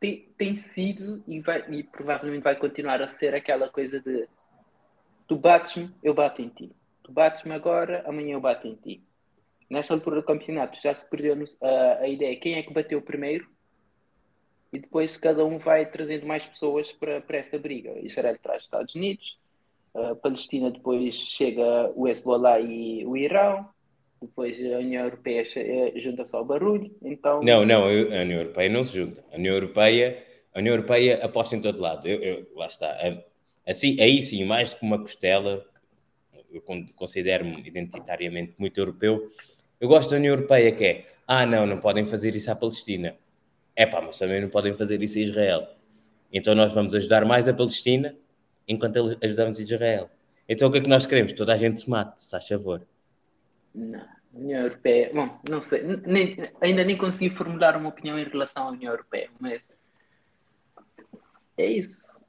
tem, 0.00 0.28
tem 0.36 0.56
sido 0.56 1.22
e, 1.26 1.40
vai, 1.40 1.64
e 1.70 1.82
provavelmente 1.82 2.42
vai 2.42 2.56
continuar 2.56 3.00
a 3.02 3.08
ser 3.08 3.34
aquela 3.34 3.68
coisa 3.68 4.00
de 4.00 4.28
tu 5.26 5.36
bates-me, 5.36 5.90
eu 6.02 6.14
bato 6.14 6.42
em 6.42 6.48
ti. 6.48 6.70
Tu 7.02 7.12
bates-me 7.12 7.52
agora, 7.52 8.02
amanhã 8.06 8.34
eu 8.34 8.40
bato 8.40 8.66
em 8.66 8.74
ti. 8.74 9.02
Nesta 9.68 9.94
altura 9.94 10.16
do 10.16 10.26
campeonato 10.26 10.80
já 10.80 10.94
se 10.94 11.08
perdeu 11.08 11.36
a, 11.60 12.02
a 12.02 12.08
ideia 12.08 12.38
quem 12.38 12.54
é 12.54 12.62
que 12.62 12.72
bateu 12.72 13.00
primeiro 13.00 13.48
e 14.72 14.78
depois 14.78 15.16
cada 15.16 15.44
um 15.44 15.58
vai 15.58 15.86
trazendo 15.86 16.26
mais 16.26 16.44
pessoas 16.44 16.90
para, 16.92 17.20
para 17.20 17.38
essa 17.38 17.58
briga. 17.58 17.98
Israel 18.00 18.36
traz 18.42 18.60
os 18.60 18.66
Estados 18.66 18.94
Unidos, 18.94 19.38
a 19.94 20.14
Palestina 20.16 20.70
depois 20.70 21.14
chega 21.14 21.92
o 21.94 22.08
Hezbollah 22.08 22.60
e 22.60 23.06
o 23.06 23.16
Irão, 23.16 23.68
depois 24.26 24.58
a 24.60 24.78
União 24.78 25.04
Europeia 25.04 25.44
eh, 25.56 25.92
junta-se 25.96 26.34
ao 26.36 26.44
barulho. 26.44 26.94
Então... 27.02 27.42
Não, 27.42 27.64
não, 27.64 27.84
a 27.84 27.88
União 27.88 28.40
Europeia 28.40 28.68
não 28.68 28.82
se 28.82 28.98
junta. 28.98 29.24
A 29.32 29.36
União 29.36 29.54
Europeia, 29.54 30.22
a 30.54 30.58
União 30.58 30.74
Europeia 30.74 31.24
aposta 31.24 31.56
em 31.56 31.60
todo 31.60 31.80
lado. 31.80 32.06
Eu, 32.06 32.20
eu, 32.20 32.46
lá 32.54 32.66
está. 32.66 32.96
Assim, 33.66 34.00
aí 34.00 34.22
sim, 34.22 34.44
mais 34.44 34.70
do 34.70 34.76
que 34.76 34.84
uma 34.84 34.98
costela, 34.98 35.64
eu 36.52 36.62
considero-me 36.94 37.66
identitariamente 37.66 38.54
muito 38.58 38.78
europeu. 38.78 39.30
Eu 39.80 39.88
gosto 39.88 40.10
da 40.10 40.16
União 40.16 40.34
Europeia 40.34 40.70
que 40.72 40.84
é, 40.84 41.04
ah 41.26 41.44
não, 41.44 41.66
não 41.66 41.78
podem 41.78 42.04
fazer 42.04 42.36
isso 42.36 42.50
à 42.50 42.54
Palestina. 42.54 43.16
É 43.74 43.86
pá, 43.86 44.00
mas 44.00 44.18
também 44.18 44.40
não 44.40 44.48
podem 44.48 44.72
fazer 44.72 45.02
isso 45.02 45.18
a 45.18 45.22
Israel. 45.22 45.68
Então 46.32 46.54
nós 46.54 46.72
vamos 46.72 46.94
ajudar 46.94 47.24
mais 47.24 47.48
a 47.48 47.54
Palestina 47.54 48.16
enquanto 48.68 49.18
ajudamos 49.22 49.58
Israel. 49.58 50.08
Então 50.48 50.68
o 50.68 50.72
que 50.72 50.78
é 50.78 50.80
que 50.80 50.88
nós 50.88 51.06
queremos? 51.06 51.32
Toda 51.32 51.52
a 51.52 51.56
gente 51.56 51.80
se 51.80 51.90
mate, 51.90 52.22
se 52.22 52.30
faz 52.30 52.46
favor. 52.46 52.86
Não, 53.74 54.06
União 54.32 54.62
Europeia, 54.62 55.10
bom, 55.12 55.40
não 55.48 55.62
sei, 55.62 55.82
nem, 55.82 56.50
ainda 56.60 56.84
nem 56.84 56.96
consigo 56.96 57.36
formular 57.36 57.76
uma 57.76 57.88
opinião 57.88 58.18
em 58.18 58.24
relação 58.24 58.68
à 58.68 58.70
União 58.70 58.92
Europeia, 58.92 59.30
mas 59.38 59.60
é 61.56 61.66
isso. 61.66 62.20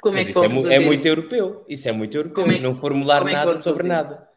Como 0.00 0.16
mas 0.16 0.22
é 0.22 0.24
que 0.24 0.30
isso 0.30 0.68
é, 0.68 0.74
é 0.74 0.78
muito 0.78 1.00
isso? 1.00 1.08
europeu, 1.08 1.64
isso 1.68 1.88
é 1.88 1.92
muito 1.92 2.16
europeu, 2.16 2.46
é, 2.46 2.60
não 2.60 2.74
formular 2.74 3.26
é 3.26 3.32
nada 3.32 3.58
sobre 3.58 3.86
nada. 3.86 4.28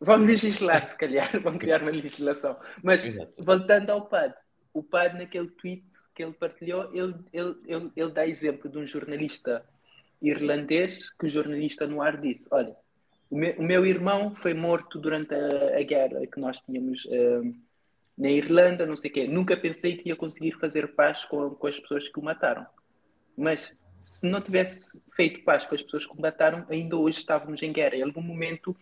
Vamos 0.00 0.26
legislar, 0.26 0.84
se 0.84 0.96
calhar, 0.96 1.30
vamos 1.42 1.60
criar 1.60 1.82
uma 1.82 1.90
legislação. 1.90 2.56
Mas 2.82 3.04
Exato. 3.04 3.32
voltando 3.38 3.90
ao 3.90 4.06
PAD, 4.06 4.34
o 4.72 4.82
PAD 4.82 5.18
naquele 5.18 5.48
tweet 5.48 5.84
que 6.14 6.22
ele 6.22 6.32
partilhou, 6.32 6.90
ele, 6.94 7.14
ele, 7.32 7.54
ele, 7.66 7.90
ele 7.94 8.10
dá 8.10 8.26
exemplo 8.26 8.70
de 8.70 8.78
um 8.78 8.86
jornalista 8.86 9.64
irlandês 10.20 11.10
que 11.10 11.26
o 11.26 11.28
jornalista 11.28 11.86
no 11.86 12.02
ar 12.02 12.20
disse: 12.20 12.48
Olha, 12.50 12.74
o 13.30 13.36
meu, 13.36 13.54
o 13.58 13.62
meu 13.62 13.86
irmão 13.86 14.34
foi 14.34 14.54
morto 14.54 14.98
durante 14.98 15.34
a, 15.34 15.78
a 15.78 15.82
guerra 15.82 16.26
que 16.26 16.40
nós 16.40 16.60
tínhamos 16.60 17.04
uh, 17.06 17.54
na 18.16 18.30
Irlanda, 18.30 18.86
não 18.86 18.96
sei 18.96 19.10
o 19.10 19.14
quê. 19.14 19.26
Nunca 19.26 19.56
pensei 19.56 19.96
que 19.96 20.08
ia 20.08 20.16
conseguir 20.16 20.52
fazer 20.52 20.94
paz 20.94 21.24
com, 21.24 21.50
com 21.50 21.66
as 21.66 21.78
pessoas 21.78 22.08
que 22.08 22.18
o 22.18 22.22
mataram. 22.22 22.66
Mas 23.36 23.70
se 24.00 24.28
não 24.28 24.40
tivesse 24.40 25.02
feito 25.14 25.42
paz 25.42 25.66
com 25.66 25.74
as 25.74 25.82
pessoas 25.82 26.06
que 26.06 26.12
o 26.12 26.20
mataram, 26.20 26.64
ainda 26.68 26.96
hoje 26.96 27.18
estávamos 27.18 27.62
em 27.62 27.72
guerra. 27.72 27.96
Em 27.96 28.02
algum 28.02 28.22
momento, 28.22 28.76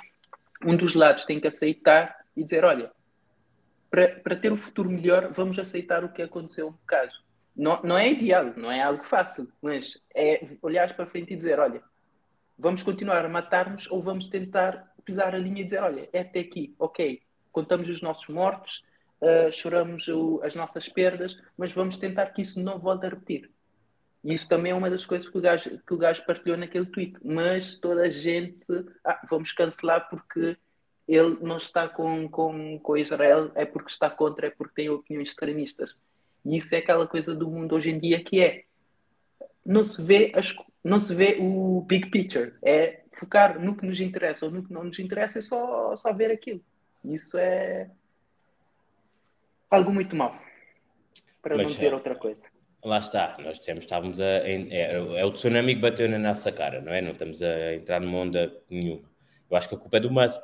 um 0.64 0.76
dos 0.76 0.94
lados 0.94 1.24
tem 1.24 1.40
que 1.40 1.48
aceitar 1.48 2.24
e 2.36 2.44
dizer: 2.44 2.64
Olha, 2.64 2.90
para, 4.22 4.36
ter 4.36 4.52
um 4.52 4.56
futuro 4.56 4.90
melhor, 4.90 5.32
vamos 5.32 5.56
aceitar 5.58 6.04
o 6.04 6.08
que 6.08 6.20
aconteceu 6.20 6.66
no 6.66 6.78
caso. 6.86 7.22
Não, 7.56 7.80
não 7.82 7.96
é 7.96 8.10
ideal, 8.10 8.52
não 8.56 8.70
é 8.70 8.82
algo 8.82 9.04
fácil, 9.04 9.48
mas 9.62 10.02
é 10.12 10.44
olhar 10.60 10.94
para 10.96 11.06
frente 11.06 11.32
e 11.32 11.36
dizer: 11.36 11.60
olha, 11.60 11.80
vamos 12.58 12.82
continuar 12.82 13.24
a 13.24 13.28
matar-nos 13.28 13.90
ou 13.90 14.02
vamos 14.02 14.26
tentar 14.26 14.94
pisar 15.04 15.34
a 15.34 15.38
linha 15.38 15.62
e 15.62 15.64
dizer: 15.64 15.82
olha, 15.82 16.08
é 16.12 16.20
até 16.20 16.40
aqui, 16.40 16.74
ok, 16.78 17.20
contamos 17.52 17.88
os 17.88 18.00
nossos 18.00 18.28
mortos, 18.28 18.84
uh, 19.20 19.52
choramos 19.52 20.08
o, 20.08 20.40
as 20.42 20.54
nossas 20.54 20.88
perdas, 20.88 21.40
mas 21.56 21.72
vamos 21.72 21.98
tentar 21.98 22.26
que 22.26 22.42
isso 22.42 22.60
não 22.60 22.78
volte 22.78 23.06
a 23.06 23.10
repetir. 23.10 23.50
E 24.22 24.32
isso 24.32 24.48
também 24.48 24.72
é 24.72 24.74
uma 24.74 24.88
das 24.88 25.04
coisas 25.04 25.28
que 25.28 25.36
o 25.36 25.40
gajo, 25.40 25.78
que 25.86 25.92
o 25.94 25.98
gajo 25.98 26.24
partilhou 26.24 26.56
naquele 26.56 26.86
tweet. 26.86 27.14
Mas 27.22 27.74
toda 27.74 28.02
a 28.02 28.10
gente, 28.10 28.64
ah, 29.04 29.20
vamos 29.28 29.52
cancelar 29.52 30.08
porque 30.08 30.56
ele 31.06 31.36
não 31.42 31.58
está 31.58 31.86
com, 31.86 32.26
com, 32.30 32.78
com 32.78 32.96
Israel, 32.96 33.52
é 33.54 33.66
porque 33.66 33.90
está 33.90 34.08
contra, 34.08 34.46
é 34.46 34.50
porque 34.50 34.74
tem 34.74 34.88
opiniões 34.88 35.28
extremistas. 35.28 36.00
E 36.42 36.56
isso 36.56 36.74
é 36.74 36.78
aquela 36.78 37.06
coisa 37.06 37.34
do 37.34 37.50
mundo 37.50 37.74
hoje 37.74 37.90
em 37.90 37.98
dia 37.98 38.22
que 38.22 38.40
é 38.40 38.64
não 39.64 39.84
se 39.84 40.02
vê 40.02 40.32
as, 40.34 40.54
não 40.84 41.00
se 41.00 41.14
vê 41.14 41.38
o 41.40 41.80
big 41.88 42.10
picture, 42.10 42.52
é 42.62 43.00
focar 43.12 43.58
no 43.58 43.74
que 43.74 43.86
nos 43.86 44.00
interessa 44.00 44.44
ou 44.44 44.50
no 44.50 44.62
que 44.62 44.72
não 44.72 44.84
nos 44.84 44.98
interessa, 44.98 45.38
é 45.38 45.42
só, 45.42 45.96
só 45.96 46.12
ver 46.12 46.30
aquilo. 46.30 46.60
Isso 47.02 47.38
é 47.38 47.88
algo 49.70 49.92
muito 49.92 50.14
mau, 50.14 50.38
para 51.42 51.56
Mas, 51.56 51.66
não 51.66 51.72
dizer 51.72 51.92
é, 51.92 51.94
outra 51.94 52.14
coisa. 52.14 52.46
Lá 52.84 52.98
está, 52.98 53.36
nós 53.42 53.58
dissemos, 53.58 53.84
estávamos 53.84 54.20
a. 54.20 54.24
É, 54.24 55.18
é, 55.18 55.24
o 55.24 55.32
tsunami 55.32 55.74
que 55.74 55.80
bateu 55.80 56.06
na 56.06 56.18
nossa 56.18 56.52
cara, 56.52 56.82
não 56.82 56.92
é? 56.92 57.00
Não 57.00 57.12
estamos 57.12 57.40
a 57.40 57.74
entrar 57.74 57.98
numa 57.98 58.18
onda 58.18 58.54
nenhuma. 58.68 59.08
Eu 59.50 59.56
acho 59.56 59.68
que 59.68 59.74
a 59.74 59.78
culpa 59.78 59.96
é 59.96 60.00
do 60.00 60.10
Musk. 60.10 60.42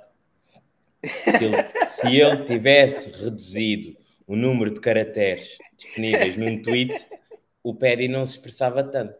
Ele, 1.03 1.57
se 1.87 2.16
ele 2.16 2.44
tivesse 2.44 3.11
reduzido 3.22 3.94
o 4.26 4.37
número 4.37 4.72
de 4.72 4.81
caracteres 4.81 5.59
disponíveis 5.76 6.37
num 6.37 6.62
tweet, 6.62 6.94
o 7.62 7.74
Perry 7.74 8.09
não 8.09 8.24
se 8.24 8.37
expressava 8.37 8.83
tanto. 8.83 9.18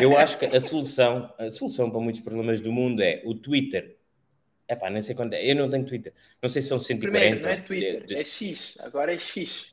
Eu 0.00 0.16
acho 0.16 0.38
que 0.38 0.46
a 0.46 0.60
solução, 0.60 1.32
a 1.38 1.50
solução 1.50 1.90
para 1.90 2.00
muitos 2.00 2.20
problemas 2.20 2.60
do 2.60 2.72
mundo 2.72 3.02
é 3.02 3.22
o 3.24 3.34
Twitter. 3.34 3.96
É 4.66 4.76
pá, 4.76 4.88
nem 4.88 5.00
sei 5.00 5.14
quando 5.14 5.34
é. 5.34 5.50
Eu 5.50 5.56
não 5.56 5.68
tenho 5.68 5.84
Twitter. 5.84 6.12
Não 6.40 6.48
sei 6.48 6.62
se 6.62 6.68
são 6.68 6.78
140. 6.78 7.18
Primeiro, 7.18 7.42
não 7.42 7.50
é 7.50 7.60
Twitter, 7.60 8.04
de... 8.04 8.16
é 8.16 8.24
X. 8.24 8.76
Agora 8.78 9.12
é 9.12 9.18
X. 9.18 9.66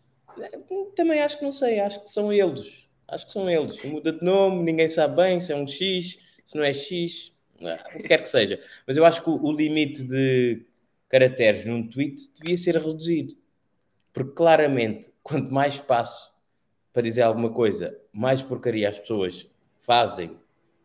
Também 0.96 1.22
acho 1.22 1.38
que 1.38 1.44
não 1.44 1.52
sei. 1.52 1.80
Acho 1.80 2.04
que 2.04 2.10
são 2.10 2.32
eles. 2.34 2.88
Acho 3.08 3.26
que 3.26 3.32
são 3.32 3.50
eles. 3.50 3.82
Muda 3.84 4.12
de 4.12 4.24
nome, 4.24 4.64
ninguém 4.64 4.90
sabe 4.90 5.16
bem 5.16 5.40
se 5.40 5.54
é 5.54 5.56
um 5.56 5.68
X, 5.68 6.20
se 6.46 6.58
não 6.58 6.64
é 6.64 6.74
X. 6.74 7.32
O 7.60 7.98
que 8.02 8.08
quer 8.08 8.22
que 8.22 8.30
seja. 8.30 8.60
Mas 8.86 8.98
eu 8.98 9.06
acho 9.06 9.24
que 9.24 9.30
o, 9.30 9.42
o 9.42 9.52
limite 9.52 10.04
de 10.04 10.66
caracteres 11.10 11.66
num 11.66 11.88
tweet 11.88 12.22
devia 12.40 12.58
ser 12.58 12.76
reduzido. 12.76 13.34
Porque 14.12 14.34
claramente, 14.34 15.10
quanto 15.24 15.54
mais 15.54 15.76
espaço 15.76 16.34
para 16.92 17.04
dizer 17.04 17.22
alguma 17.22 17.52
coisa, 17.52 17.96
mais 18.12 18.42
porcaria 18.42 18.90
as 18.90 18.98
pessoas 18.98 19.48
fazem 19.88 20.38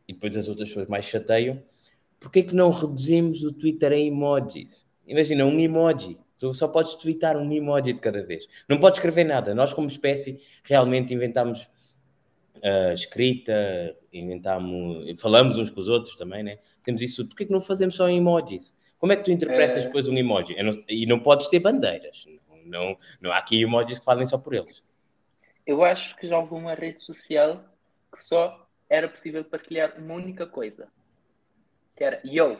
e 0.07 0.12
depois 0.12 0.37
as 0.37 0.49
outras 0.49 0.69
pessoas 0.69 0.87
mais 0.87 1.05
chateiam, 1.05 1.61
porquê 2.21 2.38
é 2.38 2.43
que 2.45 2.55
não 2.55 2.71
reduzimos 2.71 3.43
o 3.43 3.53
Twitter 3.53 3.93
em 3.93 4.07
emojis? 4.07 4.88
Imagina, 5.05 5.45
um 5.45 5.59
emoji. 5.59 6.17
Tu 6.38 6.55
só 6.55 6.69
podes 6.69 6.95
twittar 6.95 7.37
um 7.37 7.53
emoji 7.53 7.93
de 7.93 8.01
cada 8.01 8.23
vez. 8.25 8.47
Não 8.69 8.79
podes 8.79 8.99
escrever 8.99 9.25
nada. 9.25 9.55
Nós, 9.55 9.73
como 9.73 9.88
espécie, 9.88 10.41
realmente 10.65 11.12
inventamos 11.12 11.69
uh, 12.57 12.93
escrita, 12.95 13.97
inventamos, 14.12 15.21
falamos 15.21 15.59
uns 15.59 15.71
com 15.71 15.81
os 15.81 15.88
outros 15.88 16.15
também, 16.17 16.43
né? 16.43 16.59
Temos 16.85 17.03
isso. 17.03 17.27
Porquê 17.27 17.45
que 17.45 17.53
não 17.53 17.61
fazemos 17.61 17.97
só 17.97 18.09
em 18.09 18.19
emojis? 18.19 18.75
Como 18.99 19.12
é 19.12 19.17
que 19.17 19.25
tu 19.25 19.33
interpretas 19.33 19.85
é... 19.85 19.87
depois 19.87 20.09
um 20.09 20.17
emoji? 20.17 20.55
Não, 20.62 20.73
e 20.88 21.07
não 21.07 21.19
podes 21.19 21.49
ter 21.49 21.59
bandeiras. 21.59 22.27
Não, 22.65 22.97
não 23.21 23.33
há 23.33 23.38
aqui 23.38 23.61
emojis 23.61 23.99
que 23.99 24.05
falem 24.05 24.27
só 24.27 24.38
por 24.38 24.55
eles. 24.55 24.83
Eu 25.67 25.85
acho 25.85 26.17
que 26.17 26.29
já 26.29 26.38
houve 26.38 26.55
uma 26.55 26.75
rede 26.75 27.05
social 27.05 27.65
que 28.12 28.21
só 28.21 28.62
era 28.92 29.09
possível 29.09 29.42
partilhar 29.42 29.94
uma 29.98 30.12
única 30.12 30.46
coisa. 30.46 30.87
Que 31.96 32.05
era 32.05 32.20
yo. 32.24 32.59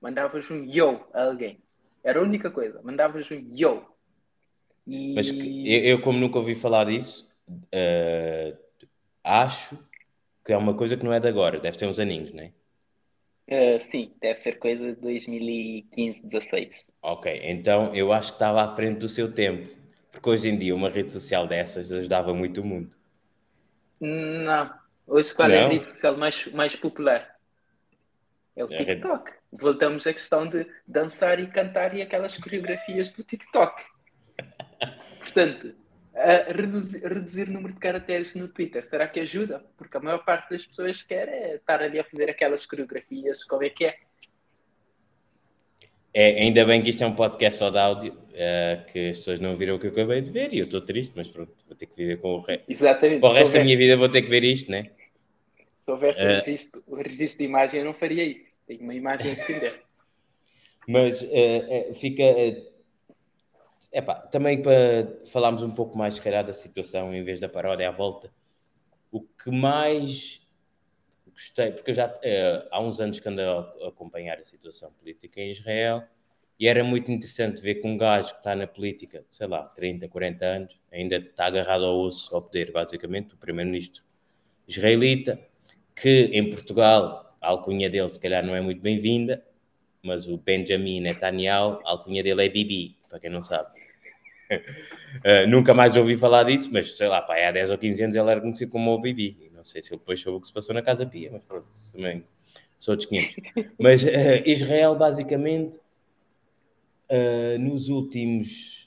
Mandavas 0.00 0.50
um 0.50 0.64
yo 0.64 1.06
a 1.12 1.24
alguém. 1.24 1.58
Era 2.02 2.18
a 2.18 2.22
única 2.22 2.50
coisa. 2.50 2.80
Mandavas 2.82 3.30
um 3.30 3.46
yo. 3.54 3.84
E... 4.86 5.14
Mas 5.14 5.28
eu, 5.28 6.00
como 6.00 6.18
nunca 6.18 6.38
ouvi 6.38 6.54
falar 6.54 6.86
disso, 6.86 7.30
uh, 7.46 8.58
acho 9.22 9.76
que 10.42 10.50
é 10.50 10.56
uma 10.56 10.74
coisa 10.74 10.96
que 10.96 11.04
não 11.04 11.12
é 11.12 11.20
de 11.20 11.28
agora. 11.28 11.60
Deve 11.60 11.76
ter 11.76 11.86
uns 11.86 11.98
aninhos, 11.98 12.32
não 12.32 12.42
é? 12.42 12.52
Uh, 13.46 13.82
sim, 13.82 14.14
deve 14.18 14.38
ser 14.38 14.58
coisa 14.58 14.94
de 14.94 15.00
2015, 15.02 16.22
16. 16.22 16.90
Ok, 17.02 17.38
então 17.44 17.94
eu 17.94 18.14
acho 18.14 18.28
que 18.28 18.36
estava 18.36 18.62
à 18.62 18.68
frente 18.68 18.98
do 19.00 19.08
seu 19.08 19.30
tempo, 19.30 19.68
porque 20.10 20.30
hoje 20.30 20.48
em 20.48 20.56
dia 20.56 20.74
uma 20.74 20.88
rede 20.88 21.12
social 21.12 21.46
dessas 21.46 21.92
ajudava 21.92 22.32
muito 22.32 22.62
o 22.62 22.64
mundo. 22.64 22.94
Não, 24.00 24.79
hoje 25.10 25.34
qual 25.34 25.50
é 25.50 25.64
a 25.64 25.68
rede 25.68 25.86
social 25.86 26.16
mais, 26.16 26.46
mais 26.46 26.76
popular? 26.76 27.36
É 28.56 28.64
o 28.64 28.68
TikTok. 28.68 29.30
Rede... 29.30 29.40
Voltamos 29.52 30.06
à 30.06 30.12
questão 30.12 30.48
de 30.48 30.66
dançar 30.86 31.40
e 31.40 31.46
cantar 31.48 31.94
e 31.94 32.02
aquelas 32.02 32.38
coreografias 32.38 33.10
do 33.10 33.24
TikTok. 33.24 33.82
Portanto, 35.18 35.74
reduzir, 36.48 37.02
reduzir 37.02 37.48
o 37.48 37.52
número 37.52 37.74
de 37.74 37.80
caracteres 37.80 38.34
no 38.34 38.48
Twitter, 38.48 38.86
será 38.86 39.06
que 39.08 39.20
ajuda? 39.20 39.64
Porque 39.76 39.96
a 39.96 40.00
maior 40.00 40.24
parte 40.24 40.50
das 40.50 40.64
pessoas 40.64 41.02
quer 41.02 41.28
é 41.28 41.56
estar 41.56 41.82
ali 41.82 41.98
a 41.98 42.04
fazer 42.04 42.30
aquelas 42.30 42.64
coreografias, 42.66 43.44
como 43.44 43.64
é 43.64 43.70
que 43.70 43.86
é? 43.86 43.96
É, 46.12 46.42
ainda 46.42 46.64
bem 46.64 46.82
que 46.82 46.90
isto 46.90 47.04
é 47.04 47.06
um 47.06 47.14
podcast 47.14 47.58
só 47.58 47.70
de 47.70 47.78
áudio, 47.78 48.12
uh, 48.12 48.84
que 48.92 49.10
as 49.10 49.18
pessoas 49.18 49.38
não 49.38 49.54
viram 49.54 49.76
o 49.76 49.78
que 49.78 49.86
eu 49.86 49.92
acabei 49.92 50.20
de 50.20 50.30
ver 50.30 50.52
e 50.52 50.58
eu 50.58 50.64
estou 50.64 50.80
triste, 50.80 51.12
mas 51.14 51.28
pronto, 51.28 51.52
vou 51.68 51.76
ter 51.76 51.86
que 51.86 51.96
viver 51.96 52.20
com 52.20 52.34
o 52.34 52.40
resto. 52.40 52.64
Exatamente. 52.68 53.20
Para 53.20 53.30
o 53.30 53.32
resto 53.32 53.52
da 53.52 53.62
minha 53.62 53.76
vida 53.76 53.96
vou 53.96 54.08
ter 54.08 54.22
que 54.22 54.28
ver 54.28 54.42
isto, 54.42 54.70
né? 54.70 54.90
Se 55.80 55.90
houvesse 55.90 56.22
uh, 56.22 56.26
registro, 56.26 56.84
o 56.86 56.94
registro 56.94 57.38
de 57.38 57.44
imagem, 57.44 57.80
eu 57.80 57.86
não 57.86 57.94
faria 57.94 58.24
isso. 58.24 58.60
Tenho 58.66 58.82
uma 58.82 58.94
imagem 58.94 59.32
a 59.32 59.34
defender. 59.34 59.82
mas 60.86 61.20
uh, 61.22 61.94
fica 61.94 62.22
Epá, 63.92 64.14
também 64.14 64.62
para 64.62 65.20
falarmos 65.26 65.64
um 65.64 65.70
pouco 65.70 65.98
mais, 65.98 66.14
se 66.14 66.20
calhar, 66.20 66.46
da 66.46 66.52
situação, 66.52 67.12
em 67.12 67.24
vez 67.24 67.40
da 67.40 67.48
paródia 67.48 67.88
à 67.88 67.90
volta, 67.90 68.32
o 69.10 69.20
que 69.20 69.50
mais 69.50 70.40
gostei, 71.32 71.72
porque 71.72 71.90
eu 71.90 71.94
já 71.94 72.06
uh, 72.06 72.68
há 72.70 72.80
uns 72.80 73.00
anos 73.00 73.18
que 73.18 73.28
ando 73.28 73.40
a 73.40 73.88
acompanhar 73.88 74.38
a 74.38 74.44
situação 74.44 74.92
política 74.92 75.40
em 75.40 75.50
Israel 75.50 76.04
e 76.58 76.68
era 76.68 76.84
muito 76.84 77.10
interessante 77.10 77.60
ver 77.60 77.76
que 77.76 77.86
um 77.86 77.96
gajo 77.96 78.32
que 78.32 78.38
está 78.38 78.54
na 78.54 78.66
política, 78.66 79.24
sei 79.28 79.48
lá, 79.48 79.64
30, 79.64 80.08
40 80.08 80.44
anos, 80.44 80.80
ainda 80.92 81.16
está 81.16 81.46
agarrado 81.46 81.84
ao 81.84 81.98
osso, 81.98 82.32
ao 82.32 82.42
poder, 82.42 82.70
basicamente, 82.70 83.34
o 83.34 83.38
primeiro-ministro 83.38 84.04
israelita, 84.68 85.40
que 86.00 86.30
em 86.32 86.48
Portugal 86.48 87.36
a 87.40 87.48
alcunha 87.48 87.90
dele 87.90 88.08
se 88.08 88.18
calhar 88.18 88.44
não 88.44 88.56
é 88.56 88.60
muito 88.60 88.80
bem-vinda, 88.80 89.44
mas 90.02 90.26
o 90.26 90.38
Benjamin 90.38 91.00
Netanyahu, 91.00 91.80
a 91.84 91.90
alcunha 91.90 92.22
dele 92.22 92.46
é 92.46 92.48
Bibi, 92.48 92.96
para 93.08 93.20
quem 93.20 93.30
não 93.30 93.42
sabe. 93.42 93.68
uh, 94.50 95.46
nunca 95.48 95.74
mais 95.74 95.96
ouvi 95.96 96.16
falar 96.16 96.44
disso, 96.44 96.70
mas 96.72 96.96
sei 96.96 97.06
lá, 97.06 97.20
pá, 97.20 97.36
há 97.36 97.52
10 97.52 97.70
ou 97.70 97.78
15 97.78 98.02
anos 98.02 98.16
ele 98.16 98.30
era 98.30 98.40
conhecido 98.40 98.70
como 98.70 98.90
o 98.92 99.00
Bibi. 99.00 99.50
Não 99.54 99.62
sei 99.62 99.82
se 99.82 99.92
ele 99.92 99.98
depois 99.98 100.20
soube 100.20 100.38
o 100.38 100.40
que 100.40 100.46
se 100.46 100.52
passou 100.52 100.74
na 100.74 100.80
Casa 100.80 101.04
Pia, 101.04 101.30
mas 101.32 101.42
pronto, 101.42 101.66
também 101.92 102.24
sou 102.78 102.96
dos 102.96 103.04
500. 103.04 103.36
Mas 103.78 104.02
uh, 104.02 104.08
Israel, 104.46 104.94
basicamente, 104.96 105.78
uh, 107.10 107.58
nos 107.58 107.88
últimos. 107.88 108.80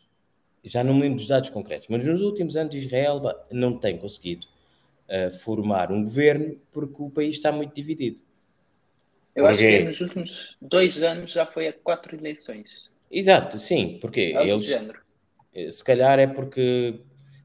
Já 0.64 0.84
não 0.84 0.94
me 0.94 1.02
lembro 1.02 1.18
dos 1.18 1.28
dados 1.28 1.50
concretos, 1.50 1.90
mas 1.90 2.06
nos 2.08 2.22
últimos 2.22 2.56
anos 2.56 2.74
Israel 2.74 3.22
não 3.52 3.78
tem 3.78 3.98
conseguido 3.98 4.48
uh, 5.14 5.30
formar 5.30 5.92
um 5.92 6.04
governo 6.04 6.58
porque 6.72 7.02
o 7.02 7.10
país 7.10 7.36
está 7.36 7.52
muito 7.52 7.76
dividido. 7.76 8.22
Eu 9.36 9.46
porque... 9.46 9.66
acho 9.66 9.78
que 9.78 9.84
nos 9.84 10.02
últimos 10.02 10.58
dois 10.62 11.02
anos 11.02 11.32
já 11.32 11.46
foi 11.46 11.68
a 11.68 11.74
quatro 11.74 12.16
eleições. 12.16 12.70
Exato, 13.10 13.60
sim, 13.60 14.00
porque 14.02 14.34
Algo 14.36 14.52
eles. 14.52 14.70
Eh, 15.54 15.70
se 15.70 15.84
calhar 15.84 16.18
é 16.20 16.26
porque 16.26 17.00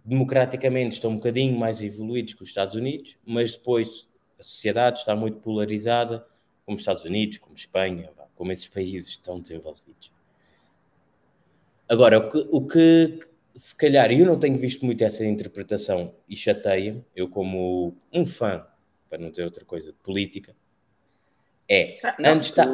democraticamente 0.05 0.95
estão 0.95 1.11
um 1.11 1.17
bocadinho 1.17 1.59
mais 1.59 1.83
evoluídos 1.83 2.33
que 2.33 2.43
os 2.43 2.49
Estados 2.49 2.75
Unidos, 2.75 3.17
mas 3.25 3.57
depois 3.57 4.09
a 4.39 4.43
sociedade 4.43 5.01
está 5.01 5.15
muito 5.15 5.39
polarizada, 5.41 6.27
como 6.65 6.77
os 6.77 6.81
Estados 6.81 7.05
Unidos, 7.05 7.39
como 7.39 7.55
Espanha, 7.55 8.11
como 8.35 8.53
esses 8.53 8.69
países 8.69 9.11
estão 9.11 9.39
desenvolvidos. 9.39 10.11
Agora, 11.89 12.19
o 12.19 12.31
que, 12.31 12.49
o 12.51 12.67
que 12.67 13.19
se 13.59 13.77
calhar, 13.77 14.13
eu 14.13 14.25
não 14.25 14.39
tenho 14.39 14.57
visto 14.57 14.87
muito 14.87 15.03
essa 15.03 15.25
interpretação 15.25 16.15
e 16.29 16.37
chateia, 16.37 17.05
eu 17.15 17.29
como 17.29 17.97
um 18.13 18.25
fã, 18.25 18.65
para 19.11 19.19
não 19.19 19.31
dizer 19.31 19.45
outra 19.45 19.65
coisa, 19.65 19.91
de 19.91 19.99
política, 19.99 20.55
é, 21.69 21.99
ah, 22.05 22.15
não, 22.19 22.31
antes 22.31 22.51
tu, 22.51 22.55
tá... 22.55 22.67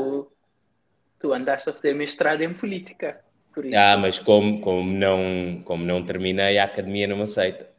tu 1.18 1.32
andaste 1.32 1.70
a 1.70 1.72
fazer 1.72 1.94
mestrado 1.94 2.42
em 2.42 2.52
política, 2.52 3.24
por 3.52 3.64
isso. 3.64 3.76
Ah, 3.76 3.96
mas 3.96 4.18
como, 4.18 4.60
como, 4.60 4.92
não, 4.92 5.62
como 5.64 5.84
não 5.86 6.04
terminei, 6.04 6.58
a 6.58 6.64
academia 6.64 7.06
não 7.06 7.16
me 7.16 7.22
aceita. 7.22 7.72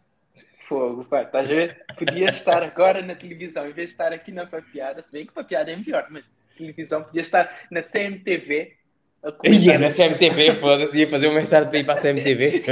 Fogo, 0.67 1.05
pá, 1.05 1.21
estás 1.21 1.45
a 1.45 1.53
ver? 1.53 1.85
Podia 1.95 2.25
estar 2.25 2.63
agora 2.63 3.03
na 3.03 3.13
televisão, 3.13 3.69
em 3.69 3.73
vez 3.73 3.89
de 3.89 3.93
estar 3.93 4.11
aqui 4.11 4.31
na 4.31 4.47
papiada, 4.47 5.01
se 5.03 5.11
bem 5.11 5.27
que 5.27 5.31
papiada 5.31 5.71
é 5.71 5.75
melhor, 5.75 6.07
mas 6.09 6.25
televisão 6.57 7.03
podia 7.03 7.21
estar 7.21 7.67
na 7.69 7.83
CMTV 7.83 8.75
Ia 9.43 9.79
na 9.79 9.89
CMTV, 9.89 10.55
foda-se, 10.55 10.97
ia 10.97 11.07
fazer 11.07 11.27
um 11.27 11.33
mestrado 11.33 11.69
para 11.69 11.79
ir 11.79 11.83
para 11.83 11.99
a 11.99 12.01
CMTV. 12.01 12.63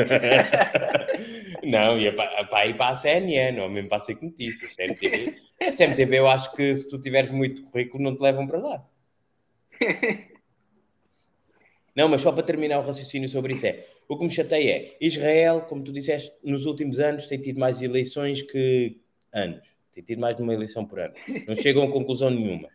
não, 1.65 1.97
ia 1.97 2.13
para, 2.13 2.43
para 2.45 2.67
ir 2.67 2.77
para 2.77 2.91
a 2.91 2.95
CNN, 2.95 3.59
ou 3.59 3.69
mesmo 3.69 3.89
para 3.89 3.97
a 3.97 4.01
SIC 4.01 4.21
Notícias. 4.21 4.75
CMTV. 4.75 5.33
A 5.61 5.71
CMTV, 5.71 6.19
eu 6.19 6.27
acho 6.27 6.55
que 6.55 6.75
se 6.75 6.89
tu 6.89 6.99
tiveres 6.99 7.31
muito 7.31 7.63
currículo, 7.63 8.03
não 8.03 8.15
te 8.15 8.21
levam 8.21 8.45
para 8.47 8.59
lá. 8.59 8.85
Não, 11.95 12.07
mas 12.07 12.21
só 12.21 12.31
para 12.31 12.41
terminar 12.41 12.79
o 12.79 12.81
raciocínio 12.81 13.29
sobre 13.29 13.53
isso 13.53 13.67
é, 13.67 13.85
o 14.07 14.17
que 14.17 14.23
me 14.23 14.31
chateia 14.31 14.71
é, 14.71 14.97
Israel, 14.99 15.61
como 15.61 15.83
tu 15.83 15.93
disseste, 15.93 16.31
nos 16.43 16.65
últimos 16.65 16.99
anos 16.99 17.27
tem 17.27 17.39
tido 17.39 17.59
mais 17.59 17.83
eleições 17.83 18.41
que 18.41 18.99
anos. 19.31 19.61
Tem 19.93 20.03
tido 20.03 20.19
mais 20.19 20.35
de 20.35 20.41
uma 20.41 20.53
eleição 20.53 20.85
por 20.85 20.99
ano. 20.99 21.13
Não 21.47 21.55
chegam 21.55 21.83
a 21.83 21.91
conclusão 21.91 22.31
nenhuma. 22.31 22.67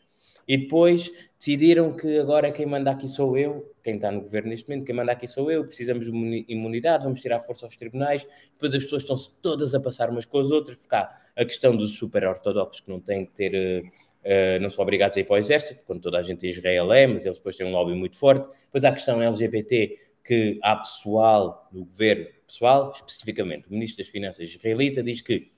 E 0.48 0.56
depois 0.56 1.12
decidiram 1.38 1.94
que 1.94 2.18
agora 2.18 2.50
quem 2.50 2.64
manda 2.64 2.90
aqui 2.90 3.06
sou 3.06 3.37
eu, 3.37 3.70
quem 3.84 3.96
está 3.96 4.11
no 4.11 4.22
governo 4.22 4.48
neste 4.48 4.66
momento, 4.66 4.87
quem 4.87 4.94
manda 4.94 5.12
aqui 5.12 5.28
sou 5.28 5.50
eu, 5.50 5.66
precisamos 5.66 6.06
de 6.06 6.44
imunidade, 6.48 7.04
vamos 7.04 7.20
tirar 7.20 7.40
força 7.40 7.66
aos 7.66 7.76
tribunais. 7.76 8.26
Depois 8.52 8.74
as 8.74 8.82
pessoas 8.82 9.02
estão-se 9.02 9.30
todas 9.42 9.74
a 9.74 9.80
passar 9.80 10.08
umas 10.08 10.24
com 10.24 10.38
as 10.38 10.50
outras, 10.50 10.78
porque 10.78 10.94
há 10.94 11.14
a 11.37 11.44
questão 11.44 11.76
dos 11.76 11.98
super-ortodoxos 11.98 12.80
que 12.80 12.88
não 12.88 12.98
têm 12.98 13.26
que 13.26 13.32
ter. 13.32 13.92
Uh, 14.24 14.61
não 14.61 14.68
são 14.68 14.82
obrigados 14.82 15.16
a 15.16 15.20
ir 15.20 15.24
para 15.24 15.34
o 15.34 15.38
exército, 15.38 15.82
quando 15.87 16.02
toda 16.02 16.18
a 16.18 16.22
gente 16.22 16.46
em 16.46 16.50
Israel 16.50 16.92
é, 16.92 17.06
mas 17.06 17.24
eles 17.24 17.38
depois 17.38 17.56
têm 17.56 17.66
um 17.66 17.70
lobby 17.70 17.94
muito 17.94 18.16
forte. 18.16 18.48
Depois 18.64 18.84
há 18.84 18.88
a 18.88 18.92
questão 18.92 19.22
LGBT, 19.22 19.96
que 20.24 20.58
há 20.62 20.76
pessoal 20.76 21.68
no 21.72 21.84
governo, 21.84 22.26
pessoal, 22.46 22.92
especificamente, 22.94 23.68
o 23.68 23.72
ministro 23.72 23.98
das 23.98 24.08
Finanças 24.08 24.50
israelita 24.50 25.02
diz 25.02 25.20
que 25.22 25.50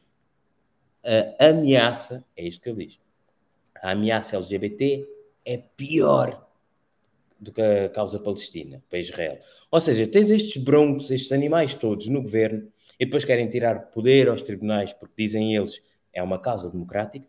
a 1.38 1.48
ameaça, 1.48 2.24
é 2.36 2.44
isto 2.44 2.62
que 2.62 2.68
ele 2.68 2.86
diz, 2.86 3.00
a 3.82 3.92
ameaça 3.92 4.36
LGBT 4.36 5.06
é 5.44 5.56
pior 5.56 6.46
do 7.38 7.52
que 7.52 7.62
a 7.62 7.88
causa 7.88 8.18
palestina 8.18 8.82
para 8.88 8.98
Israel. 8.98 9.38
Ou 9.70 9.80
seja, 9.80 10.06
tens 10.06 10.30
estes 10.30 10.62
broncos, 10.62 11.10
estes 11.10 11.32
animais 11.32 11.74
todos 11.74 12.06
no 12.08 12.20
governo 12.20 12.68
e 12.98 13.04
depois 13.06 13.24
querem 13.24 13.48
tirar 13.48 13.90
poder 13.90 14.28
aos 14.28 14.42
tribunais 14.42 14.92
porque 14.92 15.14
dizem 15.16 15.56
eles 15.56 15.82
é 16.12 16.22
uma 16.22 16.38
causa 16.38 16.70
democrática, 16.70 17.24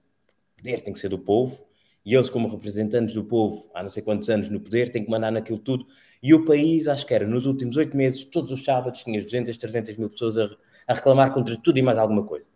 o 0.54 0.58
poder 0.58 0.82
tem 0.82 0.92
que 0.92 1.00
ser 1.00 1.10
do 1.10 1.20
povo 1.20 1.66
e 2.04 2.16
eles, 2.16 2.30
como 2.32 2.48
representantes 2.48 3.14
do 3.14 3.24
povo, 3.24 3.70
há 3.76 3.82
não 3.82 3.90
sei 3.90 4.02
quantos 4.02 4.28
anos 4.30 4.50
no 4.50 4.60
poder, 4.60 4.90
têm 4.90 5.06
que 5.06 5.12
mandar 5.12 5.32
naquilo 5.32 5.60
tudo. 5.60 5.86
E 6.22 6.34
o 6.34 6.46
país, 6.46 6.88
acho 6.88 7.06
que 7.06 7.14
era 7.14 7.28
nos 7.28 7.46
últimos 7.46 7.78
oito 7.78 7.96
meses, 7.96 8.26
todos 8.26 8.50
os 8.52 8.64
sábados, 8.64 9.04
tinha 9.04 9.22
200, 9.22 9.56
300 9.56 9.98
mil 9.98 10.10
pessoas 10.10 10.36
a, 10.38 10.50
a 10.88 10.96
reclamar 10.96 11.32
contra 11.32 11.56
tudo 11.56 11.78
e 11.78 11.82
mais 11.84 12.00
alguma 12.00 12.24
coisa 12.24 12.51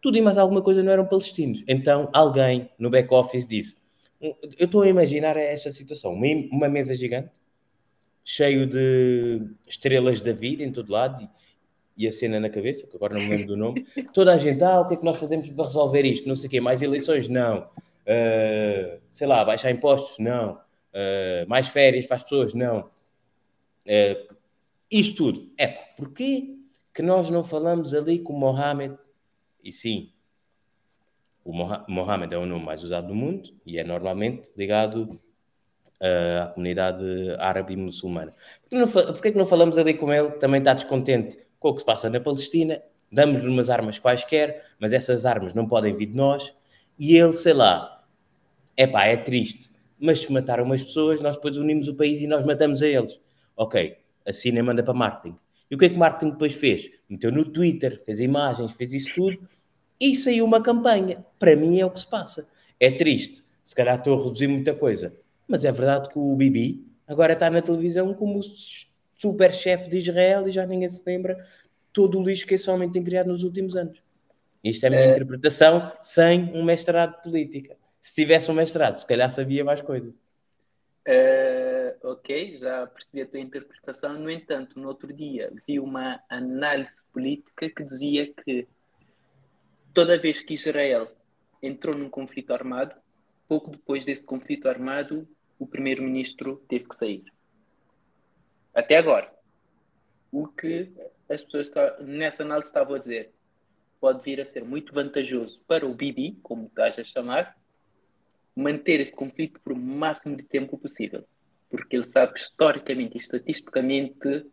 tudo 0.00 0.18
e 0.18 0.20
mais 0.20 0.38
alguma 0.38 0.62
coisa 0.62 0.82
não 0.82 0.92
eram 0.92 1.06
palestinos. 1.06 1.64
Então 1.66 2.08
alguém 2.12 2.70
no 2.78 2.90
back-office 2.90 3.46
disse: 3.46 3.76
Eu 4.20 4.36
estou 4.58 4.82
a 4.82 4.88
imaginar 4.88 5.36
esta 5.36 5.70
situação, 5.70 6.12
uma, 6.12 6.26
uma 6.50 6.68
mesa 6.68 6.94
gigante, 6.94 7.30
cheio 8.24 8.66
de 8.66 9.42
estrelas 9.68 10.20
da 10.20 10.32
vida 10.32 10.62
em 10.62 10.72
todo 10.72 10.92
lado 10.92 11.28
e, 11.96 12.04
e, 12.04 12.08
a 12.08 12.12
cena 12.12 12.40
na 12.40 12.50
cabeça, 12.50 12.86
que 12.86 12.96
agora 12.96 13.14
não 13.14 13.22
me 13.22 13.30
lembro 13.30 13.46
do 13.46 13.56
nome. 13.56 13.86
Toda 14.12 14.32
a 14.32 14.38
gente, 14.38 14.62
ah, 14.62 14.80
o 14.80 14.88
que 14.88 14.94
é 14.94 14.96
que 14.96 15.04
nós 15.04 15.16
fazemos 15.16 15.48
para 15.48 15.64
resolver 15.64 16.02
isto? 16.02 16.28
Não 16.28 16.34
sei 16.34 16.48
o 16.48 16.50
quê, 16.50 16.60
mais 16.60 16.82
eleições? 16.82 17.28
Não. 17.28 17.68
Uh, 18.06 19.00
sei 19.08 19.26
lá, 19.26 19.44
baixar 19.44 19.70
impostos? 19.70 20.18
Não. 20.18 20.54
Uh, 20.92 21.48
mais 21.48 21.68
férias 21.68 22.06
para 22.06 22.16
as 22.16 22.22
pessoas? 22.22 22.54
Não. 22.54 22.90
Uh, 23.86 24.34
isto 24.90 25.16
tudo. 25.16 25.52
É, 25.58 25.66
porquê 25.66 26.56
que 26.92 27.02
nós 27.02 27.30
não 27.30 27.44
falamos 27.44 27.92
ali 27.92 28.18
com 28.18 28.32
Mohamed 28.32 28.96
e 29.66 29.72
sim, 29.72 30.12
o 31.44 31.52
Mohammed 31.52 32.32
é 32.32 32.38
o 32.38 32.46
nome 32.46 32.64
mais 32.64 32.82
usado 32.82 33.08
do 33.08 33.14
mundo 33.14 33.50
e 33.64 33.78
é 33.78 33.84
normalmente 33.84 34.50
ligado 34.56 35.08
uh, 36.00 36.42
à 36.42 36.46
comunidade 36.46 37.04
árabe 37.38 37.74
e 37.74 37.76
muçulmana. 37.76 38.32
Por 38.70 39.20
que 39.20 39.32
não 39.32 39.46
falamos 39.46 39.76
ali 39.78 39.94
com 39.94 40.12
ele? 40.12 40.30
Também 40.32 40.60
está 40.60 40.72
descontente 40.72 41.38
com 41.58 41.68
o 41.68 41.74
que 41.74 41.80
se 41.80 41.86
passa 41.86 42.08
na 42.08 42.20
Palestina, 42.20 42.82
damos-lhe 43.10 43.48
umas 43.48 43.70
armas 43.70 43.98
quaisquer, 43.98 44.64
mas 44.78 44.92
essas 44.92 45.24
armas 45.24 45.54
não 45.54 45.66
podem 45.66 45.92
vir 45.92 46.06
de 46.06 46.14
nós, 46.14 46.54
e 46.98 47.16
ele, 47.16 47.34
sei 47.34 47.52
lá, 47.52 48.04
é 48.76 48.86
pá, 48.86 49.04
é 49.06 49.16
triste, 49.16 49.70
mas 49.98 50.20
se 50.20 50.32
mataram 50.32 50.64
umas 50.64 50.82
pessoas, 50.82 51.20
nós 51.20 51.36
depois 51.36 51.56
unimos 51.56 51.88
o 51.88 51.96
país 51.96 52.20
e 52.20 52.26
nós 52.26 52.44
matamos 52.44 52.82
a 52.82 52.88
eles. 52.88 53.18
Ok, 53.56 53.96
a 54.24 54.32
Cine 54.32 54.62
manda 54.62 54.82
para 54.82 54.94
marketing. 54.94 55.36
E 55.70 55.74
o 55.74 55.78
que 55.78 55.86
é 55.86 55.88
que 55.88 55.96
marketing 55.96 56.32
depois 56.32 56.54
fez? 56.54 56.90
Meteu 57.08 57.32
no 57.32 57.44
Twitter, 57.44 58.02
fez 58.04 58.20
imagens, 58.20 58.72
fez 58.72 58.92
isso 58.92 59.14
tudo, 59.14 59.48
e 60.00 60.14
saiu 60.14 60.44
uma 60.44 60.62
campanha. 60.62 61.24
Para 61.38 61.56
mim 61.56 61.80
é 61.80 61.86
o 61.86 61.90
que 61.90 62.00
se 62.00 62.06
passa. 62.06 62.48
É 62.78 62.90
triste, 62.90 63.44
se 63.62 63.74
calhar 63.74 63.96
estou 63.96 64.18
a 64.18 64.24
reduzir 64.24 64.48
muita 64.48 64.74
coisa, 64.74 65.16
mas 65.46 65.64
é 65.64 65.72
verdade 65.72 66.08
que 66.08 66.18
o 66.18 66.34
Bibi 66.36 66.86
agora 67.06 67.32
está 67.32 67.50
na 67.50 67.62
televisão 67.62 68.12
como 68.14 68.38
o 68.38 68.42
super 69.16 69.52
chefe 69.52 69.88
de 69.88 69.98
Israel 69.98 70.46
e 70.46 70.50
já 70.50 70.66
ninguém 70.66 70.88
se 70.88 71.02
lembra 71.06 71.42
todo 71.92 72.20
o 72.20 72.24
lixo 72.24 72.46
que 72.46 72.54
esse 72.54 72.68
homem 72.68 72.90
tem 72.90 73.02
criado 73.02 73.28
nos 73.28 73.42
últimos 73.42 73.74
anos. 73.76 74.02
Isto 74.62 74.84
é 74.84 74.86
a 74.88 74.90
minha 74.90 75.02
é... 75.02 75.10
interpretação 75.12 75.92
sem 76.02 76.52
um 76.54 76.64
mestrado 76.64 77.16
de 77.16 77.22
política. 77.22 77.76
Se 78.00 78.14
tivesse 78.14 78.50
um 78.50 78.54
mestrado, 78.54 78.96
se 78.96 79.06
calhar 79.06 79.30
sabia 79.30 79.64
mais 79.64 79.80
coisas. 79.80 80.12
Uh, 81.08 81.94
ok, 82.02 82.58
já 82.58 82.86
percebi 82.88 83.22
a 83.22 83.26
tua 83.26 83.40
interpretação. 83.40 84.14
No 84.14 84.30
entanto, 84.30 84.78
no 84.78 84.88
outro 84.88 85.12
dia 85.12 85.52
vi 85.66 85.78
uma 85.78 86.20
análise 86.28 87.04
política 87.12 87.70
que 87.70 87.84
dizia 87.84 88.32
que 88.44 88.66
toda 89.96 90.18
vez 90.18 90.42
que 90.42 90.52
Israel 90.52 91.10
entrou 91.62 91.96
num 91.96 92.10
conflito 92.10 92.52
armado, 92.52 92.94
pouco 93.48 93.70
depois 93.70 94.04
desse 94.04 94.26
conflito 94.26 94.68
armado, 94.68 95.26
o 95.58 95.66
primeiro-ministro 95.66 96.62
teve 96.68 96.86
que 96.86 96.94
sair. 96.94 97.24
Até 98.74 98.98
agora. 98.98 99.32
O 100.30 100.48
que 100.48 100.92
as 101.30 101.42
pessoas 101.42 101.70
nessa 102.00 102.42
análise 102.42 102.68
estavam 102.68 102.94
a 102.94 102.98
dizer 102.98 103.30
pode 103.98 104.22
vir 104.22 104.38
a 104.38 104.44
ser 104.44 104.62
muito 104.62 104.92
vantajoso 104.92 105.62
para 105.66 105.86
o 105.86 105.94
Bibi, 105.94 106.38
como 106.42 106.66
estás 106.66 106.98
a 106.98 107.04
chamar, 107.04 107.56
manter 108.54 109.00
esse 109.00 109.16
conflito 109.16 109.58
por 109.60 109.72
o 109.72 109.78
máximo 109.78 110.36
de 110.36 110.42
tempo 110.42 110.76
possível. 110.76 111.26
Porque 111.70 111.96
ele 111.96 112.04
sabe 112.04 112.34
que 112.34 112.40
historicamente 112.40 113.16
e 113.16 113.20
estatisticamente 113.20 114.44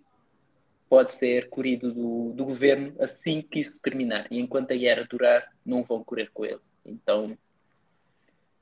pode 0.93 1.15
ser 1.15 1.49
corrido 1.49 1.91
do, 1.91 2.33
do 2.33 2.45
governo 2.45 2.93
assim 2.99 3.41
que 3.41 3.59
isso 3.59 3.81
terminar. 3.81 4.27
E 4.29 4.39
enquanto 4.39 4.73
a 4.73 4.75
guerra 4.75 5.07
durar, 5.09 5.51
não 5.65 5.81
vão 5.81 6.03
correr 6.03 6.29
com 6.31 6.45
ele. 6.45 6.59
Então, 6.85 7.35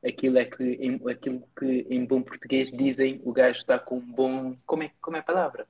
aquilo 0.01 0.37
é 0.37 0.45
que 0.45 0.63
em, 0.63 1.01
aquilo 1.09 1.43
que 1.59 1.85
em 1.89 2.05
bom 2.05 2.21
português 2.21 2.71
dizem 2.71 3.19
o 3.25 3.33
gajo 3.33 3.59
está 3.59 3.77
com 3.77 3.97
um 3.97 4.13
bom 4.13 4.55
como 4.65 4.83
é 4.83 4.91
como 5.01 5.17
é 5.17 5.19
a 5.19 5.23
palavra 5.23 5.67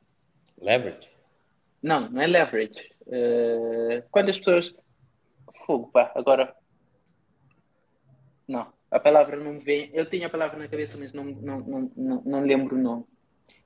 leverage 0.62 1.10
não 1.82 2.08
não 2.10 2.22
é 2.22 2.28
leverage 2.28 2.80
uh, 3.08 4.04
quando 4.12 4.30
as 4.30 4.38
pessoas 4.38 4.74
fogo 5.66 5.90
pá 5.92 6.14
agora 6.16 6.56
não 8.48 8.72
a 8.90 9.00
palavra 9.00 9.36
não 9.36 9.54
me 9.54 9.60
vem 9.60 9.90
eu 9.94 10.06
tinha 10.10 10.28
a 10.28 10.30
palavra 10.30 10.58
na 10.58 10.70
cabeça 10.70 10.96
mas 10.96 11.12
não 11.12 11.26
não 11.26 11.60
não 11.60 11.92
não, 11.98 12.22
não 12.24 12.46
lembro 12.46 12.78
o 12.78 12.82
nome 12.82 13.06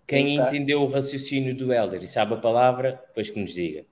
quem 0.08 0.38
tá? 0.38 0.46
entendeu 0.46 0.82
o 0.82 0.88
raciocínio 0.88 1.56
do 1.56 1.74
Elder 1.74 2.04
e 2.04 2.08
sabe 2.08 2.34
a 2.34 2.38
palavra 2.38 3.02
depois 3.08 3.30
que 3.30 3.40
nos 3.40 3.54
diga 3.54 3.86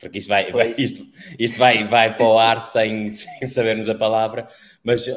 porque 0.00 0.18
isto 0.18 0.28
vai, 0.28 0.50
vai 0.50 0.74
isto, 0.78 1.06
isto 1.38 1.58
vai, 1.58 1.84
vai 1.84 2.16
para 2.16 2.26
o 2.26 2.38
ar 2.38 2.68
sem, 2.70 3.12
sem 3.12 3.46
sabermos 3.46 3.88
a 3.88 3.94
palavra. 3.94 4.48
Mas 4.82 5.06
uh, 5.06 5.14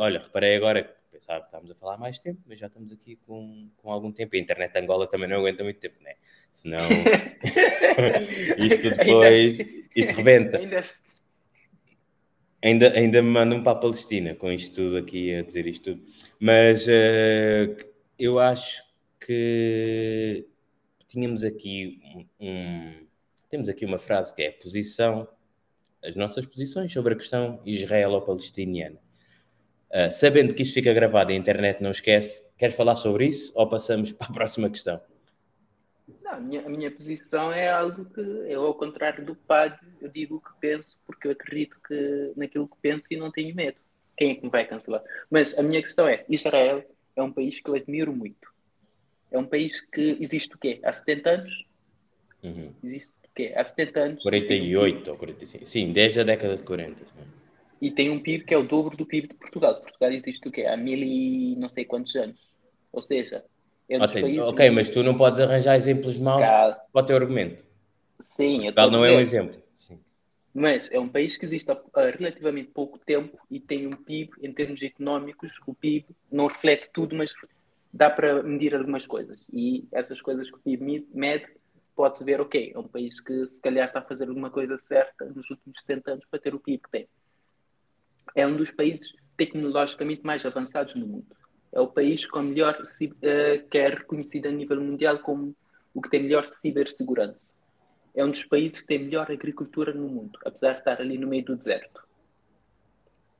olha, 0.00 0.18
reparei 0.18 0.56
agora, 0.56 0.96
pensava 1.12 1.40
que 1.40 1.46
estávamos 1.46 1.70
a 1.70 1.74
falar 1.74 1.98
mais 1.98 2.18
tempo, 2.18 2.40
mas 2.46 2.58
já 2.58 2.66
estamos 2.66 2.90
aqui 2.90 3.16
com, 3.26 3.68
com 3.76 3.92
algum 3.92 4.10
tempo. 4.10 4.34
A 4.34 4.38
internet 4.38 4.76
Angola 4.78 5.06
também 5.06 5.28
não 5.28 5.36
aguenta 5.36 5.62
muito 5.62 5.78
tempo, 5.78 6.02
né? 6.02 6.14
Senão 6.50 6.88
isto 8.56 8.90
depois 8.90 9.58
isto 9.94 10.12
rebenta. 10.14 10.60
Ainda, 12.62 12.92
ainda 12.94 13.20
me 13.20 13.28
mandam 13.28 13.62
para 13.62 13.72
a 13.72 13.80
Palestina 13.80 14.34
com 14.34 14.50
isto 14.50 14.74
tudo 14.74 14.96
aqui 14.96 15.34
a 15.34 15.42
dizer 15.42 15.66
isto 15.66 15.94
tudo. 15.94 16.06
Mas 16.40 16.86
uh, 16.86 17.76
eu 18.18 18.38
acho 18.38 18.82
tínhamos 21.06 21.44
aqui 21.44 22.28
um 22.40 23.04
temos 23.54 23.68
aqui 23.68 23.84
uma 23.84 24.00
frase 24.00 24.34
que 24.34 24.42
é 24.42 24.50
posição, 24.50 25.28
as 26.02 26.16
nossas 26.16 26.44
posições 26.44 26.92
sobre 26.92 27.14
a 27.14 27.16
questão 27.16 27.60
israelo-palestiniana. 27.64 28.98
Uh, 29.90 30.10
sabendo 30.10 30.52
que 30.52 30.62
isto 30.62 30.74
fica 30.74 30.92
gravado 30.92 31.30
e 31.30 31.34
a 31.34 31.38
internet 31.38 31.80
não 31.80 31.92
esquece, 31.92 32.52
queres 32.58 32.74
falar 32.74 32.96
sobre 32.96 33.26
isso 33.26 33.52
ou 33.54 33.68
passamos 33.68 34.10
para 34.12 34.26
a 34.26 34.32
próxima 34.32 34.68
questão? 34.68 35.00
Não, 36.20 36.32
a 36.32 36.40
minha, 36.40 36.66
a 36.66 36.68
minha 36.68 36.90
posição 36.90 37.52
é 37.52 37.70
algo 37.70 38.04
que 38.06 38.20
eu, 38.20 38.66
ao 38.66 38.74
contrário 38.74 39.24
do 39.24 39.36
padre, 39.36 39.86
eu 40.00 40.08
digo 40.08 40.36
o 40.36 40.40
que 40.40 40.50
penso 40.60 40.98
porque 41.06 41.28
eu 41.28 41.32
acredito 41.32 41.76
que 41.86 42.32
naquilo 42.36 42.66
que 42.66 42.76
penso 42.82 43.04
e 43.08 43.16
não 43.16 43.30
tenho 43.30 43.54
medo. 43.54 43.76
Quem 44.16 44.32
é 44.32 44.34
que 44.34 44.42
me 44.42 44.50
vai 44.50 44.66
cancelar? 44.66 45.02
Mas 45.30 45.56
a 45.56 45.62
minha 45.62 45.80
questão 45.80 46.08
é: 46.08 46.24
Israel 46.28 46.84
é 47.14 47.22
um 47.22 47.32
país 47.32 47.60
que 47.60 47.70
eu 47.70 47.74
admiro 47.76 48.12
muito. 48.12 48.52
É 49.34 49.38
um 49.38 49.44
país 49.44 49.80
que 49.80 50.16
existe 50.20 50.54
o 50.54 50.58
quê? 50.58 50.78
Há 50.84 50.92
70 50.92 51.28
anos? 51.28 51.64
Uhum. 52.40 52.72
Existe 52.84 53.12
quê? 53.34 53.52
Há 53.56 53.64
70 53.64 54.00
anos. 54.00 54.22
48 54.22 55.10
um 55.10 55.12
ou 55.12 55.18
45. 55.18 55.66
Sim, 55.66 55.92
desde 55.92 56.20
a 56.20 56.22
década 56.22 56.56
de 56.56 56.62
40. 56.62 57.06
Sim. 57.06 57.14
E 57.82 57.90
tem 57.90 58.10
um 58.10 58.20
PIB 58.20 58.44
que 58.44 58.54
é 58.54 58.56
o 58.56 58.62
dobro 58.62 58.96
do 58.96 59.04
PIB 59.04 59.28
de 59.28 59.34
Portugal. 59.34 59.80
Portugal 59.80 60.12
existe 60.12 60.48
o 60.48 60.52
quê? 60.52 60.62
Há 60.62 60.76
mil 60.76 60.98
e 60.98 61.56
não 61.56 61.68
sei 61.68 61.84
quantos 61.84 62.14
anos. 62.14 62.38
Ou 62.92 63.02
seja, 63.02 63.44
é 63.88 63.98
um 63.98 64.02
okay, 64.02 64.40
ok, 64.40 64.70
mas 64.70 64.88
tu 64.88 65.02
não 65.02 65.16
podes 65.16 65.40
arranjar 65.40 65.74
exemplos 65.74 66.16
maus 66.18 66.46
Cal... 66.46 66.76
para 66.92 67.02
o 67.02 67.06
teu 67.06 67.16
argumento. 67.16 67.64
Sim, 68.20 68.62
Portugal 68.62 68.90
não 68.90 69.04
é 69.04 69.10
um 69.10 69.20
exemplo. 69.20 69.60
Sim. 69.74 69.98
Mas 70.54 70.88
é 70.92 71.00
um 71.00 71.08
país 71.08 71.36
que 71.36 71.44
existe 71.44 71.68
há 71.72 71.76
relativamente 72.16 72.70
pouco 72.70 72.96
tempo 73.00 73.36
e 73.50 73.58
tem 73.58 73.88
um 73.88 73.96
PIB, 73.96 74.30
em 74.40 74.52
termos 74.52 74.80
económicos, 74.80 75.60
o 75.66 75.74
PIB 75.74 76.06
não 76.30 76.46
reflete 76.46 76.88
tudo, 76.92 77.16
mas 77.16 77.34
dá 77.94 78.10
para 78.10 78.42
medir 78.42 78.74
algumas 78.74 79.06
coisas. 79.06 79.40
E 79.52 79.86
essas 79.92 80.20
coisas 80.20 80.50
que 80.50 80.56
o 80.56 80.60
PIB 80.60 81.06
mede 81.14 81.46
pode-se 81.94 82.24
ver, 82.24 82.40
ok, 82.40 82.72
é 82.74 82.78
um 82.78 82.88
país 82.88 83.20
que 83.20 83.46
se 83.46 83.60
calhar 83.60 83.86
está 83.86 84.00
a 84.00 84.02
fazer 84.02 84.28
alguma 84.28 84.50
coisa 84.50 84.76
certa 84.76 85.26
nos 85.26 85.48
últimos 85.48 85.80
70 85.80 86.10
anos 86.10 86.24
para 86.28 86.40
ter 86.40 86.52
o 86.52 86.58
PIB 86.58 86.82
que 86.82 86.90
tem. 86.90 87.08
É 88.34 88.44
um 88.44 88.56
dos 88.56 88.72
países 88.72 89.14
tecnologicamente 89.36 90.26
mais 90.26 90.44
avançados 90.44 90.96
no 90.96 91.06
mundo. 91.06 91.36
É 91.70 91.80
o 91.80 91.86
país 91.86 92.26
com 92.26 92.42
melhor, 92.42 92.76
uh, 92.80 93.68
que 93.68 93.78
é 93.78 93.88
reconhecido 93.88 94.46
a 94.46 94.50
nível 94.50 94.80
mundial 94.80 95.20
como 95.20 95.54
o 95.94 96.02
que 96.02 96.10
tem 96.10 96.24
melhor 96.24 96.48
cibersegurança. 96.48 97.52
É 98.12 98.24
um 98.24 98.30
dos 98.30 98.44
países 98.44 98.80
que 98.80 98.88
tem 98.88 99.04
melhor 99.04 99.30
agricultura 99.30 99.92
no 99.92 100.08
mundo, 100.08 100.36
apesar 100.44 100.72
de 100.72 100.78
estar 100.80 101.00
ali 101.00 101.16
no 101.16 101.28
meio 101.28 101.44
do 101.44 101.56
deserto. 101.56 102.02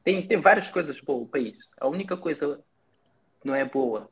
Tem, 0.04 0.24
tem 0.28 0.40
várias 0.40 0.70
coisas 0.70 1.00
boas 1.00 1.22
o 1.22 1.30
país. 1.30 1.58
A 1.80 1.88
única 1.88 2.16
coisa 2.16 2.60
que 3.40 3.46
não 3.46 3.54
é 3.54 3.64
boa, 3.64 4.08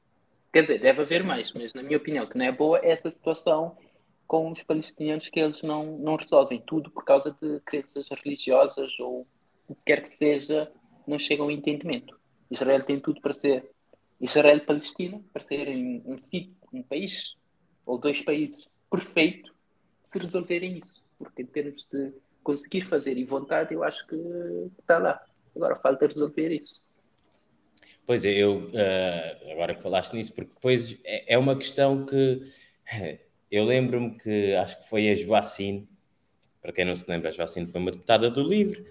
quer 0.52 0.62
dizer, 0.62 0.80
deve 0.80 1.02
haver 1.02 1.24
mais, 1.24 1.52
mas 1.52 1.72
na 1.72 1.82
minha 1.82 1.96
opinião, 1.96 2.26
que 2.26 2.36
não 2.36 2.44
é 2.44 2.52
boa 2.52 2.78
é 2.78 2.90
essa 2.90 3.10
situação 3.10 3.76
com 4.26 4.50
os 4.50 4.62
palestinianos 4.62 5.28
que 5.28 5.40
eles 5.40 5.62
não, 5.62 5.98
não 5.98 6.16
resolvem 6.16 6.60
tudo 6.60 6.90
por 6.90 7.04
causa 7.04 7.36
de 7.40 7.60
crenças 7.60 8.08
religiosas 8.24 8.98
ou 8.98 9.26
o 9.68 9.74
que 9.74 9.82
quer 9.86 10.02
que 10.02 10.10
seja, 10.10 10.70
não 11.06 11.18
chegam 11.18 11.48
a 11.48 11.52
entendimento. 11.52 12.18
Israel 12.50 12.82
tem 12.84 13.00
tudo 13.00 13.20
para 13.20 13.34
ser 13.34 13.70
Israel 14.20 14.58
e 14.58 14.60
Palestina, 14.60 15.20
para 15.32 15.42
serem 15.42 16.02
um 16.04 16.18
sítio, 16.20 16.54
um 16.72 16.82
país 16.82 17.34
ou 17.86 17.98
dois 17.98 18.22
países 18.22 18.68
perfeito 18.90 19.52
se 20.04 20.18
resolverem 20.18 20.78
isso. 20.78 21.02
Porque 21.18 21.42
em 21.42 21.46
termos 21.46 21.86
de 21.90 22.12
conseguir 22.42 22.86
fazer 22.86 23.16
e 23.16 23.24
vontade, 23.24 23.74
eu 23.74 23.82
acho 23.82 24.06
que 24.06 24.16
está 24.78 24.98
lá. 24.98 25.20
Agora 25.54 25.76
falta 25.76 26.06
resolver 26.06 26.50
isso. 26.50 26.80
Pois 28.06 28.24
é, 28.24 28.30
eu 28.30 28.68
uh, 28.68 29.52
agora 29.52 29.74
que 29.74 29.82
falaste 29.82 30.12
nisso, 30.12 30.32
porque 30.34 30.52
depois 30.54 30.98
é, 31.04 31.34
é 31.34 31.38
uma 31.38 31.56
questão 31.56 32.04
que 32.04 32.42
Eu 33.52 33.64
lembro-me 33.64 34.16
que 34.16 34.54
acho 34.54 34.78
que 34.78 34.88
foi 34.88 35.10
a 35.10 35.14
Joacine, 35.14 35.86
para 36.62 36.72
quem 36.72 36.86
não 36.86 36.94
se 36.94 37.04
lembra, 37.06 37.28
a 37.28 37.32
Joacine 37.32 37.66
foi 37.66 37.82
uma 37.82 37.90
deputada 37.90 38.30
do 38.30 38.42
LIVRE, 38.42 38.86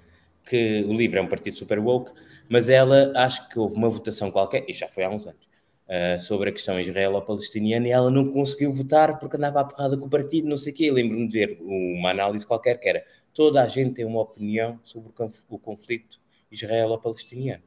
que 0.45 0.83
o 0.87 0.93
LIVRE 0.93 1.17
é 1.17 1.21
um 1.23 1.27
partido 1.27 1.55
super 1.55 1.79
woke, 1.79 2.11
mas 2.47 2.69
ela, 2.69 3.11
acho 3.15 3.49
que 3.49 3.57
houve 3.57 3.75
uma 3.75 3.89
votação 3.89 4.29
qualquer, 4.29 4.63
e 4.69 4.73
já 4.73 4.87
foi 4.87 5.03
há 5.03 5.09
uns 5.09 5.25
anos, 5.25 5.47
uh, 5.87 6.19
sobre 6.19 6.49
a 6.49 6.51
questão 6.51 6.79
israelo-palestiniana, 6.79 7.87
e 7.87 7.91
ela 7.91 8.11
não 8.11 8.31
conseguiu 8.31 8.71
votar 8.71 9.17
porque 9.17 9.35
andava 9.35 9.61
a 9.61 9.63
porrada 9.63 9.97
com 9.97 10.05
o 10.05 10.09
partido, 10.09 10.47
não 10.47 10.57
sei 10.57 10.73
o 10.73 10.75
quê. 10.75 10.91
Lembro-me 10.91 11.27
de 11.27 11.33
ver 11.33 11.57
uma 11.61 12.11
análise 12.11 12.45
qualquer 12.45 12.79
que 12.79 12.87
era 12.87 13.03
toda 13.33 13.63
a 13.63 13.67
gente 13.67 13.95
tem 13.95 14.05
uma 14.05 14.21
opinião 14.21 14.79
sobre 14.83 15.11
o 15.49 15.57
conflito 15.57 16.19
israelo-palestiniano. 16.51 17.63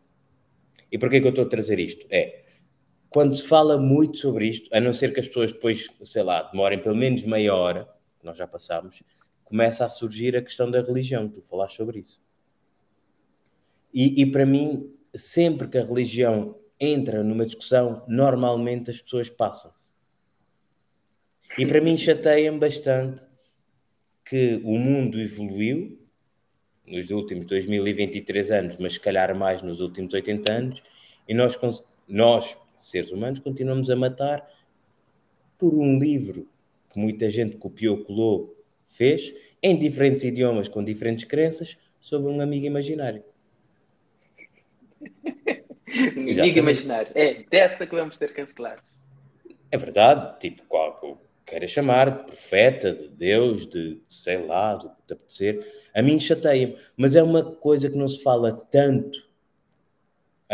E 0.91 0.99
porquê 0.99 1.21
que 1.21 1.27
eu 1.27 1.31
estou 1.31 1.45
a 1.45 1.49
trazer 1.49 1.79
isto? 1.79 2.07
É, 2.11 2.45
quando 3.09 3.35
se 3.35 3.47
fala 3.47 3.79
muito 3.79 4.17
sobre 4.17 4.49
isto, 4.49 4.69
a 4.75 4.81
não 4.81 4.93
ser 4.93 5.13
que 5.13 5.21
as 5.21 5.29
pessoas 5.29 5.53
depois, 5.53 5.89
sei 6.03 6.23
lá, 6.23 6.43
demorem 6.43 6.83
pelo 6.83 6.97
menos 6.97 7.23
meia 7.23 7.55
hora, 7.55 7.89
nós 8.23 8.37
já 8.37 8.47
passámos, 8.47 9.03
começa 9.45 9.85
a 9.85 9.89
surgir 9.89 10.37
a 10.37 10.43
questão 10.43 10.71
da 10.71 10.83
religião. 10.83 11.29
Tu 11.29 11.41
falaste 11.43 11.77
sobre 11.77 12.01
isso. 12.01 12.23
E, 13.93 14.23
e 14.23 14.27
para 14.27 14.45
mim, 14.45 14.93
sempre 15.15 15.69
que 15.69 15.79
a 15.79 15.85
religião 15.85 16.59
entra 16.81 17.23
numa 17.23 17.47
discussão, 17.47 18.05
normalmente 18.09 18.91
as 18.91 19.01
pessoas 19.01 19.31
passam-se. 19.31 19.93
E 21.57 21.65
para 21.65 21.81
mim 21.81 21.97
chateia-me 21.97 22.59
bastante 22.59 23.25
que 24.25 24.61
o 24.65 24.77
mundo 24.77 25.21
evoluiu 25.21 26.04
nos 26.87 27.11
últimos 27.11 27.47
2023 27.47 28.51
anos, 28.51 28.77
mas 28.77 28.95
se 28.95 29.01
calhar 29.01 29.35
mais 29.35 29.63
nos 29.63 29.81
últimos 29.81 30.13
80 30.13 30.53
anos, 30.53 30.83
e 31.29 31.35
nós, 31.35 31.59
nós 32.09 32.57
seres 32.79 33.11
humanos, 33.11 33.39
continuamos 33.39 33.89
a 33.91 33.97
matar 33.97 34.47
por 35.59 35.75
um 35.75 35.99
livro 35.99 36.47
que 36.93 36.99
muita 36.99 37.31
gente 37.31 37.57
copiou, 37.57 38.05
colou, 38.05 38.55
fez, 38.89 39.35
em 39.63 39.79
diferentes 39.79 40.23
idiomas, 40.25 40.69
com 40.69 40.85
diferentes 40.85 41.25
crenças, 41.25 41.79
sobre 42.01 42.31
um 42.31 42.41
amigo 42.41 42.67
imaginário. 42.67 43.25
um 45.91 46.31
amigo 46.39 46.59
imaginário. 46.59 47.11
É 47.15 47.43
dessa 47.51 47.87
que 47.87 47.95
vamos 47.95 48.19
ser 48.19 48.35
cancelados. 48.35 48.93
É 49.73 49.79
verdade, 49.79 50.39
tipo, 50.39 50.63
qual 50.65 51.19
queira 51.45 51.67
chamar, 51.67 52.11
de 52.11 52.25
profeta, 52.25 52.93
de 52.93 53.09
Deus, 53.09 53.67
de 53.69 54.01
sei 54.09 54.45
lá, 54.47 54.75
do 54.75 54.91
que 54.91 55.03
te 55.07 55.13
apetecer, 55.13 55.73
a 55.95 56.03
mim 56.03 56.19
chateia-me, 56.19 56.77
mas 56.97 57.15
é 57.15 57.23
uma 57.23 57.43
coisa 57.43 57.91
que 57.91 57.97
não 57.97 58.09
se 58.09 58.23
fala 58.23 58.53
tanto 58.53 59.25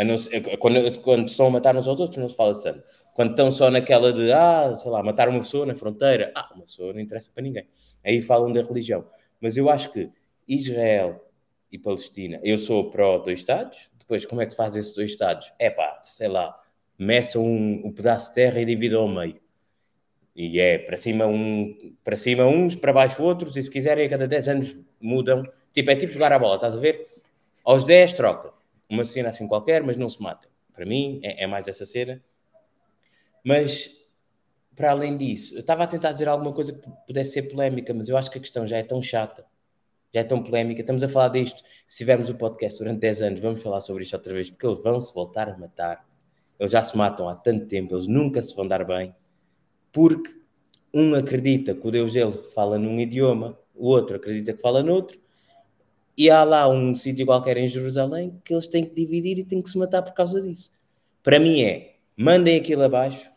não, 0.03 0.15
quando, 0.57 1.01
quando 1.01 1.27
estão 1.27 1.47
a 1.47 1.49
matar 1.49 1.75
uns 1.75 1.87
aos 1.87 1.99
outros, 1.99 2.17
não 2.17 2.29
se 2.29 2.35
fala 2.35 2.53
sangue. 2.53 2.81
Quando 3.13 3.31
estão 3.31 3.51
só 3.51 3.69
naquela 3.69 4.13
de, 4.13 4.31
ah, 4.31 4.73
sei 4.75 4.89
lá, 4.89 5.03
matar 5.03 5.27
uma 5.27 5.39
pessoa 5.39 5.65
na 5.65 5.75
fronteira, 5.75 6.31
ah, 6.35 6.49
uma 6.55 6.63
pessoa 6.63 6.93
não 6.93 6.99
interessa 6.99 7.29
para 7.33 7.43
ninguém. 7.43 7.67
Aí 8.03 8.21
falam 8.21 8.51
da 8.51 8.61
religião. 8.61 9.05
Mas 9.39 9.57
eu 9.57 9.69
acho 9.69 9.91
que 9.91 10.09
Israel 10.47 11.23
e 11.71 11.77
Palestina, 11.77 12.39
eu 12.43 12.57
sou 12.57 12.89
pró 12.89 13.17
dois 13.17 13.39
Estados, 13.39 13.89
depois 13.97 14.25
como 14.25 14.41
é 14.41 14.45
que 14.45 14.51
se 14.51 14.57
faz 14.57 14.75
esses 14.75 14.93
dois 14.95 15.11
Estados? 15.11 15.51
É 15.59 15.69
pá, 15.69 15.99
sei 16.03 16.27
lá, 16.27 16.57
meçam 16.97 17.43
um, 17.43 17.87
um 17.87 17.91
pedaço 17.91 18.29
de 18.29 18.35
terra 18.35 18.59
e 18.59 18.65
dividam 18.65 19.01
ao 19.01 19.07
meio. 19.07 19.40
E 20.35 20.59
é 20.59 20.77
para 20.77 20.95
cima, 20.95 21.25
um, 21.25 21.95
para 22.03 22.15
cima 22.15 22.45
uns, 22.45 22.75
para 22.75 22.93
baixo 22.93 23.21
outros, 23.21 23.55
e 23.57 23.63
se 23.63 23.69
quiserem 23.69 24.05
a 24.05 24.09
cada 24.09 24.27
10 24.27 24.47
anos 24.47 24.81
mudam. 24.99 25.43
Tipo, 25.73 25.91
é 25.91 25.95
tipo 25.95 26.13
jogar 26.13 26.31
a 26.31 26.39
bola, 26.39 26.55
estás 26.55 26.75
a 26.75 26.79
ver? 26.79 27.15
Aos 27.63 27.83
10 27.83 28.13
troca 28.13 28.53
uma 28.89 29.05
cena 29.05 29.29
assim 29.29 29.47
qualquer, 29.47 29.81
mas 29.83 29.97
não 29.97 30.09
se 30.09 30.21
matem. 30.21 30.49
Para 30.73 30.85
mim 30.85 31.19
é, 31.23 31.43
é 31.43 31.47
mais 31.47 31.67
essa 31.67 31.85
cena. 31.85 32.21
Mas 33.43 34.01
para 34.75 34.91
além 34.91 35.17
disso, 35.17 35.55
eu 35.55 35.61
estava 35.61 35.83
a 35.83 35.87
tentar 35.87 36.11
dizer 36.11 36.27
alguma 36.27 36.53
coisa 36.53 36.73
que 36.73 36.89
pudesse 37.05 37.31
ser 37.31 37.43
polémica, 37.43 37.93
mas 37.93 38.09
eu 38.09 38.17
acho 38.17 38.29
que 38.31 38.37
a 38.37 38.41
questão 38.41 38.67
já 38.67 38.77
é 38.77 38.83
tão 38.83 39.01
chata, 39.01 39.45
já 40.13 40.21
é 40.21 40.23
tão 40.23 40.43
polémica. 40.43 40.81
Estamos 40.81 41.03
a 41.03 41.09
falar 41.09 41.29
disto. 41.29 41.63
Se 41.87 41.99
tivermos 41.99 42.29
o 42.29 42.35
podcast 42.35 42.79
durante 42.79 42.99
10 42.99 43.21
anos, 43.21 43.39
vamos 43.39 43.61
falar 43.61 43.79
sobre 43.79 44.03
isto 44.03 44.15
outra 44.15 44.33
vez, 44.33 44.49
porque 44.49 44.65
eles 44.65 44.81
vão 44.81 44.99
se 44.99 45.13
voltar 45.13 45.49
a 45.49 45.57
matar. 45.57 46.05
Eles 46.59 46.71
já 46.71 46.83
se 46.83 46.95
matam 46.97 47.29
há 47.29 47.35
tanto 47.35 47.65
tempo, 47.67 47.95
eles 47.95 48.07
nunca 48.07 48.41
se 48.41 48.55
vão 48.55 48.67
dar 48.67 48.85
bem, 48.85 49.15
porque 49.91 50.31
um 50.93 51.13
acredita 51.13 51.73
que 51.73 51.87
o 51.87 51.91
Deus 51.91 52.13
dele 52.13 52.33
fala 52.53 52.77
num 52.77 52.99
idioma, 52.99 53.57
o 53.75 53.87
outro 53.87 54.15
acredita 54.15 54.53
que 54.53 54.61
fala 54.61 54.83
noutro, 54.83 55.19
e 56.17 56.29
há 56.29 56.43
lá 56.43 56.67
um 56.67 56.93
sítio 56.93 57.25
qualquer 57.25 57.57
em 57.57 57.67
Jerusalém 57.67 58.39
que 58.43 58.53
eles 58.53 58.67
têm 58.67 58.85
que 58.85 58.93
dividir 58.93 59.39
e 59.39 59.43
têm 59.43 59.61
que 59.61 59.69
se 59.69 59.77
matar 59.77 60.01
por 60.01 60.13
causa 60.13 60.41
disso. 60.41 60.71
Para 61.23 61.39
mim 61.39 61.63
é, 61.63 61.95
mandem 62.15 62.57
aquilo 62.57 62.83
abaixo, 62.83 63.29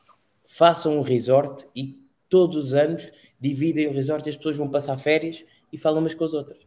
façam 0.44 0.98
um 0.98 1.02
resort 1.02 1.66
e 1.74 2.00
todos 2.28 2.56
os 2.56 2.74
anos 2.74 3.10
dividem 3.40 3.86
o 3.86 3.92
resort 3.92 4.26
e 4.26 4.30
as 4.30 4.36
pessoas 4.36 4.56
vão 4.56 4.68
passar 4.68 4.96
férias 4.98 5.44
e 5.72 5.78
falam 5.78 6.00
umas 6.00 6.14
com 6.14 6.24
as 6.24 6.34
outras. 6.34 6.58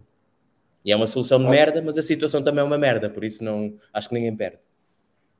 E 0.83 0.91
é 0.91 0.95
uma 0.95 1.07
solução 1.07 1.39
de 1.39 1.49
merda, 1.49 1.81
mas 1.81 1.97
a 1.97 2.01
situação 2.01 2.41
também 2.41 2.61
é 2.61 2.63
uma 2.63 2.77
merda, 2.77 3.09
por 3.09 3.23
isso 3.23 3.43
não 3.43 3.75
acho 3.93 4.07
que 4.07 4.15
ninguém 4.15 4.35
perde. 4.35 4.59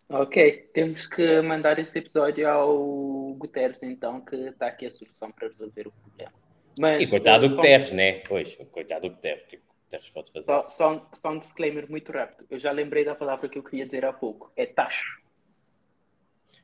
Ok, 0.10 0.70
temos 0.74 1.06
que 1.06 1.42
mandar 1.42 1.80
esse 1.80 1.98
episódio 2.00 2.48
ao 2.48 3.07
Guterres, 3.38 3.78
então, 3.82 4.22
que 4.22 4.36
está 4.36 4.68
aqui 4.68 4.86
a 4.86 4.92
solução 4.92 5.32
para 5.32 5.48
resolver 5.48 5.88
o 5.88 5.92
problema. 5.92 6.34
Mas, 6.80 7.02
e 7.02 7.08
coitado 7.08 7.48
do 7.48 7.56
Guterres, 7.56 7.92
né? 7.92 8.22
Pois, 8.28 8.56
coitado 8.72 9.08
do 9.08 9.16
Guterres, 9.16 9.44
o 9.44 9.48
que 9.48 9.58
o 9.58 9.60
Guterres 9.86 10.10
pode 10.10 10.32
fazer? 10.32 10.46
Só, 10.46 10.70
só, 10.70 10.94
um, 10.94 11.02
só 11.16 11.30
um 11.32 11.40
disclaimer 11.40 11.90
muito 11.90 12.12
rápido. 12.12 12.46
Eu 12.50 12.60
já 12.60 12.72
lembrei 12.72 13.04
da 13.04 13.16
palavra 13.16 13.50
que 13.50 13.58
eu 13.58 13.64
queria 13.64 13.86
dizer 13.86 14.06
há 14.06 14.14
pouco. 14.14 14.52
É 14.56 14.66
tacho. 14.66 15.22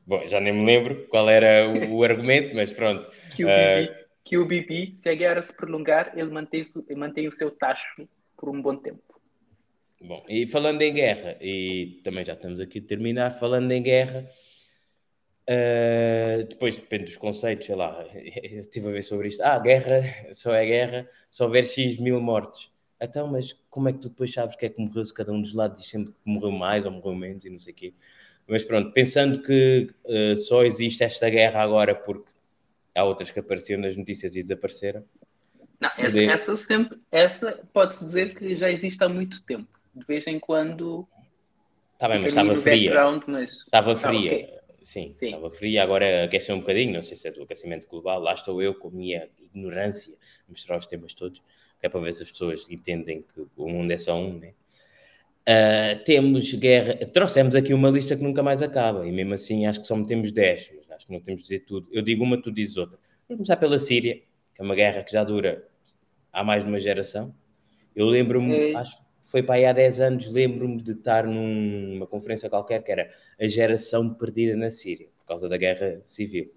Bom, 0.06 0.28
já 0.28 0.40
nem 0.40 0.54
me 0.54 0.66
lembro 0.66 1.08
qual 1.08 1.30
era 1.30 1.68
o, 1.68 1.98
o 1.98 2.04
argumento, 2.06 2.56
mas 2.56 2.72
pronto. 2.72 3.10
Que 3.36 3.46
o, 3.46 3.48
BP, 3.48 3.92
uh... 3.92 4.06
que 4.24 4.38
o 4.38 4.46
BP, 4.46 4.94
se 4.94 5.10
a 5.10 5.16
guerra 5.16 5.42
se 5.42 5.56
prolongar, 5.56 6.12
ele 6.18 6.30
mantém, 6.30 6.62
mantém 6.96 7.28
o 7.28 7.34
seu 7.34 7.50
tacho 7.50 8.08
por 8.38 8.50
um 8.50 8.62
bom 8.62 8.76
tempo. 8.76 9.02
Bom, 10.02 10.22
e 10.28 10.46
falando 10.46 10.82
em 10.82 10.94
guerra, 10.94 11.38
e 11.40 12.02
também 12.04 12.26
já 12.26 12.34
estamos 12.34 12.60
aqui 12.60 12.80
a 12.80 12.82
terminar, 12.82 13.32
falando 13.40 13.72
em 13.72 13.82
guerra, 13.82 14.30
uh, 15.50 16.44
depois 16.48 16.78
depende 16.78 17.06
dos 17.06 17.18
conceitos, 17.18 17.66
sei 17.66 17.76
lá, 17.76 18.04
eu 18.14 18.60
estive 18.60 18.88
a 18.89 18.91
ver 18.91 19.04
sobre 19.04 19.28
isto. 19.30 19.41
Ah, 19.41 19.60
guerra 19.60 20.04
só 20.34 20.54
é 20.54 20.66
guerra 20.66 21.08
se 21.30 21.44
houver 21.44 21.66
X 21.66 22.00
mil 22.00 22.20
mortes. 22.22 22.72
Então, 23.02 23.28
mas 23.28 23.54
como 23.70 23.89
é 23.89 23.94
que 23.94 24.00
tu 24.00 24.10
depois 24.10 24.32
sabes 24.34 24.56
que 24.56 24.66
é 24.66 24.70
que 24.70 24.82
morreu 24.82 25.04
se 25.04 25.14
cada 25.14 25.32
um 25.32 25.41
dos 25.41 25.54
lados 25.54 25.80
diz 25.82 25.89
sempre 25.89 26.14
que 26.14 26.20
morreu 26.24 26.52
mais 26.52 26.86
ou 26.86 26.91
morreu 26.91 27.16
menos 27.16 27.44
e 27.44 27.50
não 27.50 27.60
sei 27.60 27.74
o 27.74 27.76
quê? 27.76 27.94
Mas 28.48 28.64
pronto, 28.64 28.91
pensando 28.91 29.41
que 29.41 29.89
uh, 30.06 30.38
só 30.38 30.64
existe 30.64 31.04
esta 31.04 31.30
guerra 31.30 31.62
agora 31.62 31.96
porque 31.96 32.32
há 32.96 33.04
outras 33.04 33.32
que 33.32 33.39
apareceram 33.39 33.82
nas 33.82 33.98
notícias 33.98 34.36
e 34.36 34.41
desapareceram. 34.41 35.04
Não, 35.80 35.89
essa, 35.98 36.22
essa 36.22 36.56
sempre, 36.56 36.98
essa 37.12 37.60
pode-se 37.74 38.06
dizer 38.06 38.36
que 38.36 38.56
já 38.56 38.72
existe 38.72 39.04
há 39.04 39.10
muito 39.10 39.41
tempo. 39.44 39.68
De 39.94 40.06
vez 40.06 40.26
em 40.28 40.39
quando. 40.39 41.06
Está 41.94 42.08
bem, 42.08 42.20
mas 42.20 42.30
estava 42.30 42.56
fria. 42.56 42.94
Mas... 43.28 43.52
Estava 43.52 43.96
fria. 43.96 44.32
Ah, 44.32 44.36
okay. 44.36 44.62
Sim, 44.84 45.16
Sim, 45.18 45.28
estava 45.28 45.50
fria, 45.50 45.82
agora 45.82 46.26
aqueceu 46.26 46.56
um 46.56 46.60
bocadinho, 46.60 46.94
não 46.94 47.02
sei 47.02 47.16
se 47.16 47.28
é 47.28 47.32
do 47.32 47.44
aquecimento 47.44 47.88
global, 47.88 48.20
lá 48.20 48.34
estou 48.34 48.62
eu 48.62 48.76
com 48.76 48.90
a 48.90 48.92
minha 48.92 49.30
ignorância 49.40 50.14
mostrar 50.48 50.78
os 50.78 50.86
temas 50.86 51.14
todos, 51.14 51.42
que 51.80 51.86
é 51.86 51.90
para 51.90 52.02
ver 52.02 52.14
se 52.14 52.24
as 52.24 52.30
pessoas 52.30 52.68
entendem 52.70 53.22
que 53.22 53.48
o 53.56 53.70
mundo 53.70 53.90
é 53.92 53.98
só 53.98 54.16
um, 54.16 54.38
né? 54.38 54.54
Uh, 55.44 56.02
temos 56.06 56.54
guerra. 56.54 56.96
Trouxemos 57.08 57.54
aqui 57.56 57.74
uma 57.74 57.90
lista 57.90 58.16
que 58.16 58.24
nunca 58.24 58.44
mais 58.44 58.62
acaba, 58.62 59.08
e 59.08 59.12
mesmo 59.12 59.34
assim 59.34 59.66
acho 59.66 59.82
que 59.82 59.88
só 59.88 59.96
metemos 59.96 60.32
10, 60.32 60.72
mas 60.76 60.92
acho 60.92 61.08
que 61.08 61.14
não 61.14 61.20
temos 61.22 61.42
de 61.42 61.48
dizer 61.50 61.60
tudo. 61.66 61.88
Eu 61.92 62.02
digo 62.02 62.24
uma, 62.24 62.42
tu 62.42 62.52
dizes 62.52 62.78
outra. 62.78 62.98
Vamos 63.28 63.40
começar 63.40 63.58
pela 63.58 63.80
Síria, 63.80 64.22
que 64.54 64.62
é 64.62 64.64
uma 64.64 64.76
guerra 64.76 65.04
que 65.04 65.12
já 65.12 65.24
dura 65.24 65.68
há 66.32 66.44
mais 66.44 66.64
de 66.64 66.70
uma 66.70 66.80
geração. 66.80 67.34
Eu 67.96 68.08
lembro-me, 68.08 68.76
acho 68.76 68.98
que 68.98 69.03
foi 69.24 69.42
para 69.42 69.56
aí 69.56 69.66
há 69.66 69.74
10 69.74 70.00
anos, 70.02 70.28
lembro-me 70.28 70.82
de 70.82 70.92
estar 70.92 71.26
numa 71.26 72.06
conferência 72.06 72.50
qualquer 72.50 72.84
que 72.84 72.92
era 72.92 73.10
a 73.40 73.48
geração 73.48 74.14
perdida 74.14 74.56
na 74.56 74.70
Síria, 74.70 75.08
por 75.20 75.28
causa 75.28 75.48
da 75.48 75.58
guerra 75.58 76.02
civil. 76.06 76.52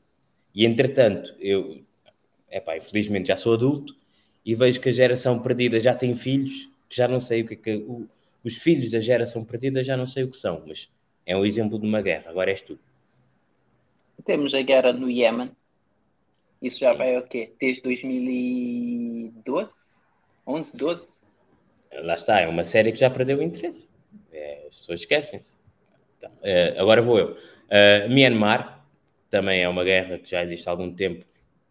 E 0.55 0.67
entretanto, 0.67 1.35
eu, 1.39 1.81
epá, 2.51 2.77
infelizmente 2.77 3.29
já 3.29 3.37
sou 3.37 3.55
adulto 3.55 3.97
e 4.45 4.55
vejo 4.55 4.81
que 4.81 4.89
a 4.89 4.93
geração 4.93 5.41
perdida 5.41 5.79
já 5.79 5.95
tem 5.95 6.15
filhos, 6.15 6.69
que 6.89 6.97
já 6.97 7.07
não 7.07 7.21
sei 7.21 7.43
o 7.43 7.47
que 7.47 7.55
é 7.55 7.57
que. 7.57 7.77
O, 7.77 8.09
os 8.45 8.59
filhos 8.59 8.91
da 8.91 9.01
geração 9.01 9.45
perdida 9.45 9.83
já 9.83 9.97
não 9.97 10.07
sei 10.07 10.23
o 10.25 10.31
que 10.31 10.37
são, 10.37 10.63
mas 10.67 10.89
é 11.25 11.37
um 11.37 11.45
exemplo 11.45 11.79
de 11.81 11.87
uma 11.87 12.01
guerra. 12.01 12.31
Agora 12.31 12.51
és 12.51 12.61
tu. 12.61 12.79
Temos 14.25 14.55
a 14.55 14.63
guerra 14.63 14.93
no 14.93 15.11
Iémen. 15.11 15.51
Isso 16.63 16.81
já 16.81 16.93
Sim. 16.93 16.99
vai 16.99 17.19
o 17.19 17.23
quê? 17.23 17.53
Desde 17.61 17.83
2012? 17.83 19.73
11, 20.47 20.77
12? 20.77 21.26
Lá 22.03 22.15
está, 22.15 22.41
é 22.41 22.47
uma 22.47 22.65
série 22.65 22.93
que 22.93 22.99
já 22.99 23.11
perdeu 23.11 23.39
o 23.39 23.43
interesse. 23.43 23.89
É, 24.33 24.67
as 24.69 24.79
pessoas 24.79 25.01
esquecem-se. 25.01 25.57
Então, 26.19 26.31
é, 26.43 26.79
agora 26.79 27.03
vou 27.03 27.19
eu. 27.19 27.33
Uh, 27.33 28.09
Myanmar 28.09 28.87
também 29.29 29.63
é 29.63 29.69
uma 29.69 29.85
guerra 29.85 30.19
que 30.19 30.31
já 30.31 30.43
existe 30.43 30.69
há 30.69 30.71
algum 30.73 30.95
tempo. 30.95 31.25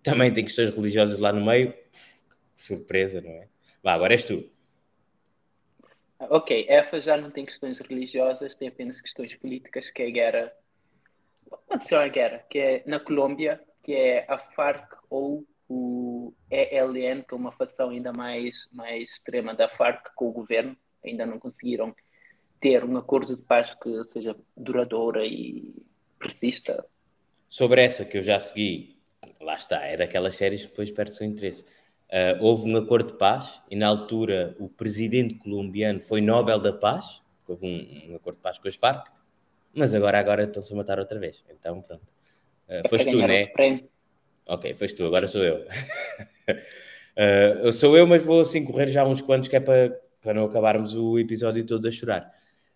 Também 0.03 0.31
tem 0.31 0.43
questões 0.43 0.69
religiosas 0.69 1.19
lá 1.19 1.31
no 1.31 1.43
meio. 1.45 1.73
Que 1.73 2.61
surpresa, 2.61 3.21
não 3.21 3.31
é? 3.31 3.47
Vá, 3.81 3.93
agora 3.93 4.13
és 4.13 4.23
tu. 4.23 4.49
Ok, 6.19 6.65
essa 6.69 7.01
já 7.01 7.17
não 7.17 7.29
tem 7.29 7.45
questões 7.45 7.79
religiosas, 7.79 8.55
tem 8.55 8.67
apenas 8.67 9.01
questões 9.01 9.35
políticas, 9.35 9.89
que 9.89 10.01
é 10.01 10.07
a 10.07 10.11
guerra. 10.11 10.53
Aconteceu 11.51 11.99
a 11.99 12.07
guerra, 12.07 12.43
que 12.49 12.57
é 12.57 12.83
na 12.85 12.99
Colômbia, 12.99 13.61
que 13.83 13.93
é 13.93 14.25
a 14.27 14.37
FARC 14.37 14.95
ou 15.09 15.45
o 15.67 16.33
ELN, 16.49 17.23
que 17.23 17.33
é 17.33 17.37
uma 17.37 17.51
facção 17.51 17.89
ainda 17.89 18.11
mais, 18.13 18.67
mais 18.71 19.11
extrema 19.11 19.53
da 19.53 19.67
FARC 19.67 20.13
com 20.15 20.29
o 20.29 20.31
governo. 20.31 20.75
Ainda 21.03 21.25
não 21.25 21.39
conseguiram 21.39 21.95
ter 22.59 22.83
um 22.83 22.97
acordo 22.97 23.35
de 23.35 23.41
paz 23.41 23.73
que 23.75 24.03
seja 24.07 24.35
duradoura 24.55 25.25
e 25.25 25.73
persista. 26.19 26.85
Sobre 27.47 27.83
essa 27.83 28.05
que 28.05 28.17
eu 28.17 28.23
já 28.23 28.39
segui, 28.39 28.97
lá 29.39 29.55
está, 29.55 29.83
é 29.83 29.95
daquelas 29.95 30.35
séries 30.35 30.61
que 30.61 30.69
depois 30.69 30.91
perde 30.91 31.11
o 31.11 31.13
seu 31.13 31.27
interesse. 31.27 31.65
Uh, 32.05 32.41
houve 32.41 32.71
um 32.71 32.77
acordo 32.77 33.11
de 33.11 33.17
paz 33.17 33.61
e 33.69 33.75
na 33.75 33.87
altura 33.87 34.55
o 34.59 34.69
presidente 34.69 35.35
colombiano 35.35 35.99
foi 35.99 36.21
Nobel 36.21 36.59
da 36.59 36.71
Paz, 36.71 37.21
houve 37.47 37.65
um, 37.65 38.11
um 38.11 38.15
acordo 38.15 38.37
de 38.37 38.43
paz 38.43 38.59
com 38.59 38.67
as 38.67 38.75
Farc, 38.75 39.07
mas 39.73 39.93
agora, 39.93 40.19
agora 40.19 40.43
estão-se 40.43 40.71
a 40.73 40.75
matar 40.75 40.99
outra 40.99 41.19
vez. 41.19 41.43
Então, 41.49 41.81
pronto. 41.81 42.07
Uh, 42.69 42.87
foste 42.89 43.11
tu, 43.11 43.17
né? 43.17 43.47
Ok, 44.47 44.73
foste 44.75 44.97
tu, 44.97 45.05
agora 45.05 45.27
sou 45.27 45.43
eu. 45.43 45.65
uh, 47.67 47.71
sou 47.71 47.97
eu, 47.97 48.05
mas 48.05 48.23
vou 48.23 48.41
assim 48.41 48.63
correr 48.63 48.87
já 48.87 49.05
uns 49.05 49.21
quantos 49.21 49.49
que 49.49 49.55
é 49.55 49.59
para, 49.59 49.99
para 50.21 50.33
não 50.33 50.45
acabarmos 50.45 50.95
o 50.95 51.17
episódio 51.17 51.65
todo 51.65 51.87
a 51.87 51.91
chorar. 51.91 52.31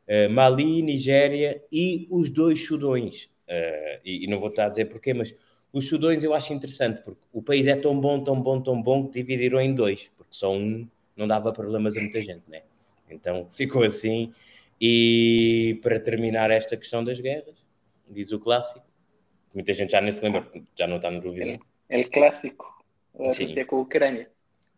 Uh, 0.08 0.30
Mali, 0.30 0.82
Nigéria 0.82 1.64
e 1.72 2.08
os 2.10 2.30
dois 2.30 2.60
chudões. 2.60 3.26
Uh, 3.48 4.02
e, 4.04 4.26
e, 4.26 4.28
não 4.28 4.38
vou 4.38 4.50
estar 4.50 4.66
a 4.66 4.70
dizer 4.70 4.86
porquê, 4.86 5.14
mas 5.14 5.34
os 5.72 5.88
Sudões 5.88 6.24
eu 6.24 6.34
acho 6.34 6.54
interessante, 6.54 7.02
porque 7.04 7.22
o 7.32 7.42
país 7.42 7.68
é 7.68 7.76
tão 7.76 8.00
bom, 8.00 8.24
tão 8.24 8.42
bom, 8.42 8.62
tão 8.62 8.82
bom 8.82 9.08
que 9.08 9.14
dividiram 9.14 9.62
em 9.62 9.74
dois, 9.74 10.12
porque 10.18 10.34
só 10.34 10.52
um 10.52 10.88
não 11.16 11.28
dava 11.28 11.52
problemas 11.52 11.96
a 11.96 12.02
muita 12.02 12.22
gente, 12.22 12.44
né? 12.48 12.64
Então 13.10 13.48
ficou 13.52 13.84
assim. 13.84 14.34
E 14.82 15.78
para 15.82 16.00
terminar 16.00 16.50
esta 16.52 16.78
questão 16.78 17.04
das 17.04 17.20
guerras, 17.20 17.56
diz 18.10 18.32
o 18.32 18.40
clássico, 18.40 18.86
muita 19.54 19.74
gente 19.74 19.92
já 19.92 20.02
nem 20.02 20.12
se 20.12 20.24
lembra, 20.24 20.46
já 20.76 20.88
não 20.88 20.98
está 20.98 21.10
na 21.12 21.22
televisão. 21.22 21.60
É, 21.90 22.02
é 22.02 22.04
clássico, 22.06 22.66
a 23.20 23.28
Rússia 23.28 23.66
com 23.66 23.78
a 23.78 23.80
Ucrânia. 23.80 24.30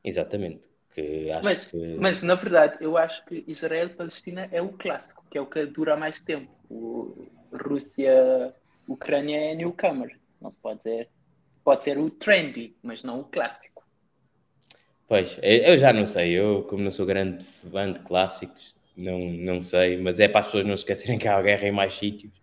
Exatamente. 0.04 0.70
Que 0.94 1.32
acho 1.32 1.46
mas, 1.46 1.66
que... 1.68 1.96
mas 2.00 2.22
na 2.22 2.36
verdade, 2.36 2.78
eu 2.82 2.98
acho 2.98 3.24
que 3.26 3.46
Israel 3.48 3.88
e 3.88 3.94
Palestina 3.94 4.50
é 4.52 4.62
o 4.62 4.70
clássico, 4.70 5.24
que 5.32 5.38
é 5.38 5.42
o 5.42 5.46
que 5.46 5.66
dura 5.66 5.96
mais 5.96 6.20
tempo. 6.20 6.52
O 6.70 7.28
Rússia, 7.54 8.54
Ucrânia 8.88 9.38
é 9.38 9.56
newcomer. 9.56 10.20
Não 10.42 10.52
se 10.52 10.58
pode 10.62 10.80
dizer. 10.80 11.10
Pode 11.64 11.84
ser 11.84 11.98
o 11.98 12.10
trendy, 12.10 12.76
mas 12.82 13.04
não 13.04 13.20
o 13.20 13.24
clássico. 13.24 13.84
Pois, 15.08 15.40
eu 15.42 15.78
já 15.78 15.94
não 15.94 16.06
sei. 16.06 16.32
Eu, 16.32 16.64
como 16.64 16.84
não 16.84 16.92
sou 16.92 17.06
grande 17.06 17.44
fã 17.44 17.92
de 17.92 18.00
clássicos, 18.00 18.74
não, 18.98 19.20
não 19.20 19.62
sei. 19.62 19.98
Mas 19.98 20.20
é 20.20 20.28
para 20.28 20.42
as 20.42 20.48
pessoas 20.48 20.66
não 20.66 20.74
esquecerem 20.74 21.18
que 21.18 21.28
há 21.28 21.42
guerra 21.42 21.68
em 21.68 21.72
mais 21.72 21.94
sítios. 21.94 22.34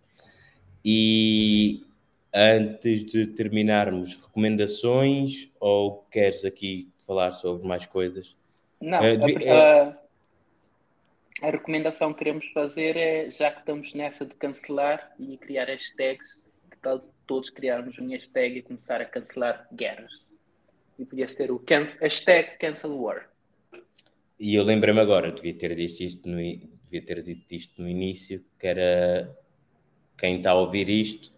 E 0.83 1.83
antes 2.33 3.05
de 3.05 3.27
terminarmos, 3.27 4.15
recomendações 4.15 5.51
ou 5.59 6.03
queres 6.11 6.45
aqui 6.45 6.91
falar 7.05 7.31
sobre 7.31 7.67
mais 7.67 7.85
coisas? 7.85 8.35
Não, 8.79 8.99
uh, 8.99 9.01
a, 9.01 9.95
a, 11.45 11.47
a, 11.47 11.51
recomendação 11.51 12.13
que 12.13 12.19
queremos 12.19 12.49
fazer 12.51 12.95
é, 12.95 13.31
já 13.31 13.51
que 13.51 13.59
estamos 13.59 13.93
nessa 13.93 14.25
de 14.25 14.33
cancelar 14.35 15.13
e 15.19 15.37
criar 15.37 15.65
hashtags, 15.65 16.39
que 16.71 16.77
tal 16.77 17.03
todos 17.25 17.49
criarmos 17.49 17.97
uma 17.97 18.09
hashtag 18.11 18.59
e 18.59 18.61
começar 18.61 19.01
a 19.01 19.05
cancelar 19.05 19.67
guerras. 19.73 20.11
E 20.97 21.05
podia 21.05 21.31
ser 21.31 21.51
o 21.51 21.59
cancel, 21.59 22.01
hashtag 22.01 22.57
cancel 22.57 22.97
war. 22.97 23.29
E 24.39 24.55
eu 24.55 24.63
lembrei-me 24.63 24.99
agora, 24.99 25.31
devia 25.31 25.53
ter 25.53 25.75
dito 25.75 26.01
isto 26.01 26.29
no, 26.29 26.37
devia 26.37 27.05
ter 27.05 27.21
dito 27.21 27.45
isto 27.53 27.81
no 27.81 27.89
início, 27.89 28.43
que 28.57 28.67
era 28.67 29.37
quem 30.17 30.37
está 30.37 30.51
a 30.51 30.55
ouvir 30.55 30.89
isto, 30.89 31.31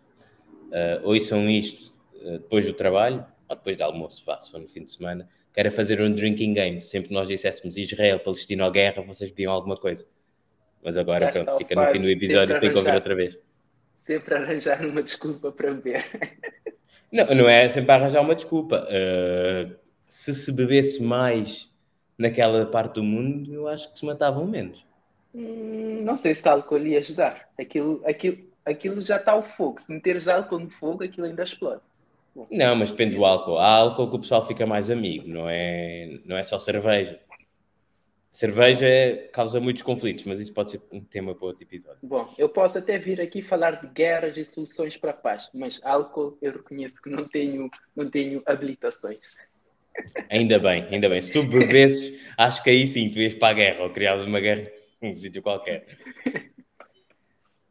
uh, 0.72 1.08
ouçam 1.08 1.50
isto 1.50 1.94
uh, 2.16 2.40
depois 2.40 2.66
do 2.66 2.74
trabalho, 2.74 3.26
ou 3.48 3.56
depois 3.56 3.78
do 3.78 3.84
almoço, 3.84 4.24
faço, 4.24 4.56
ou 4.56 4.62
no 4.62 4.68
fim 4.68 4.84
de 4.84 4.92
semana, 4.92 5.30
que 5.54 5.60
era 5.60 5.70
fazer 5.70 6.02
um 6.02 6.12
drinking 6.12 6.54
game. 6.54 6.82
Sempre 6.82 7.10
que 7.10 7.14
nós 7.14 7.28
disséssemos 7.28 7.78
Israel, 7.78 8.20
Palestina 8.20 8.66
ou 8.66 8.72
guerra, 8.72 9.02
vocês 9.04 9.32
pediam 9.32 9.54
alguma 9.54 9.78
coisa. 9.78 10.06
Mas 10.84 10.98
agora, 10.98 11.32
pronto, 11.32 11.58
fica 11.58 11.76
no 11.76 11.86
fim 11.92 12.02
do 12.02 12.10
episódio, 12.10 12.60
tem 12.60 12.72
que 12.72 12.78
ouvir 12.78 12.94
outra 12.94 13.14
vez. 13.14 13.38
Sempre 13.96 14.34
arranjar 14.34 14.84
uma 14.86 15.04
desculpa 15.04 15.52
para 15.52 15.74
beber. 15.74 16.06
Não, 17.12 17.26
não 17.36 17.50
é 17.50 17.68
sempre 17.68 17.92
arranjar 17.92 18.22
uma 18.22 18.34
desculpa. 18.34 18.88
Uh, 18.88 19.76
se 20.08 20.34
se 20.34 20.50
bebesse 20.50 21.04
mais 21.04 21.70
naquela 22.18 22.66
parte 22.66 22.96
do 22.96 23.04
mundo, 23.04 23.54
eu 23.54 23.68
acho 23.68 23.92
que 23.92 24.00
se 24.00 24.06
matavam 24.06 24.48
menos. 24.48 24.86
Hum, 25.36 26.02
não 26.04 26.18
sei 26.18 26.36
se 26.36 26.48
álcool 26.48 26.86
ia 26.86 27.00
ajudar. 27.00 27.50
Aquilo, 27.60 28.02
aquilo, 28.06 28.38
aquilo 28.66 29.02
já 29.02 29.18
está 29.18 29.36
o 29.36 29.44
fogo. 29.44 29.82
Se 29.82 29.92
meteres 29.92 30.28
álcool 30.28 30.60
no 30.60 30.70
fogo, 30.70 31.04
aquilo 31.04 31.28
ainda 31.28 31.44
explode. 31.44 31.82
Bom. 32.36 32.48
Não, 32.50 32.76
mas 32.76 32.92
depende 32.92 33.16
do 33.16 33.26
álcool. 33.26 33.58
Há 33.58 33.68
álcool 33.68 34.10
que 34.10 34.16
o 34.16 34.20
pessoal 34.20 34.46
fica 34.48 34.66
mais 34.66 34.90
amigo, 34.90 35.28
não 35.28 35.50
é, 35.50 36.20
não 36.26 36.38
é 36.38 36.44
só 36.44 36.60
cerveja. 36.60 37.20
Cerveja 38.32 38.88
causa 39.34 39.60
muitos 39.60 39.84
conflitos, 39.84 40.24
mas 40.24 40.40
isso 40.40 40.54
pode 40.54 40.72
ser 40.72 40.82
um 40.90 41.02
tema 41.02 41.36
para 41.36 41.48
outro 41.48 41.64
episódio. 41.64 42.00
Bom, 42.02 42.34
eu 42.38 42.48
posso 42.48 42.78
até 42.78 42.98
vir 42.98 43.20
aqui 43.20 43.42
falar 43.42 43.82
de 43.82 43.88
guerras 43.88 44.38
e 44.38 44.46
soluções 44.46 44.96
para 44.96 45.12
a 45.12 45.14
paz, 45.14 45.50
mas 45.54 45.82
álcool 45.84 46.38
eu 46.42 46.54
reconheço 46.54 47.02
que 47.02 47.10
não 47.10 47.28
tenho, 47.28 47.70
não 47.94 48.10
tenho 48.10 48.42
habilitações. 48.46 49.36
Ainda 50.30 50.58
bem, 50.58 50.88
ainda 50.90 51.10
bem. 51.10 51.22
Se 51.22 51.30
tu 51.30 51.44
bebesses, 51.44 52.18
acho 52.38 52.64
que 52.64 52.70
aí 52.70 52.88
sim 52.88 53.12
tu 53.12 53.20
ias 53.20 53.34
para 53.34 53.50
a 53.50 53.54
guerra 53.54 53.84
ou 53.84 53.90
criavas 53.90 54.24
uma 54.24 54.40
guerra 54.40 54.72
em 55.02 55.12
um 55.12 55.14
sítio 55.14 55.42
qualquer. 55.42 55.86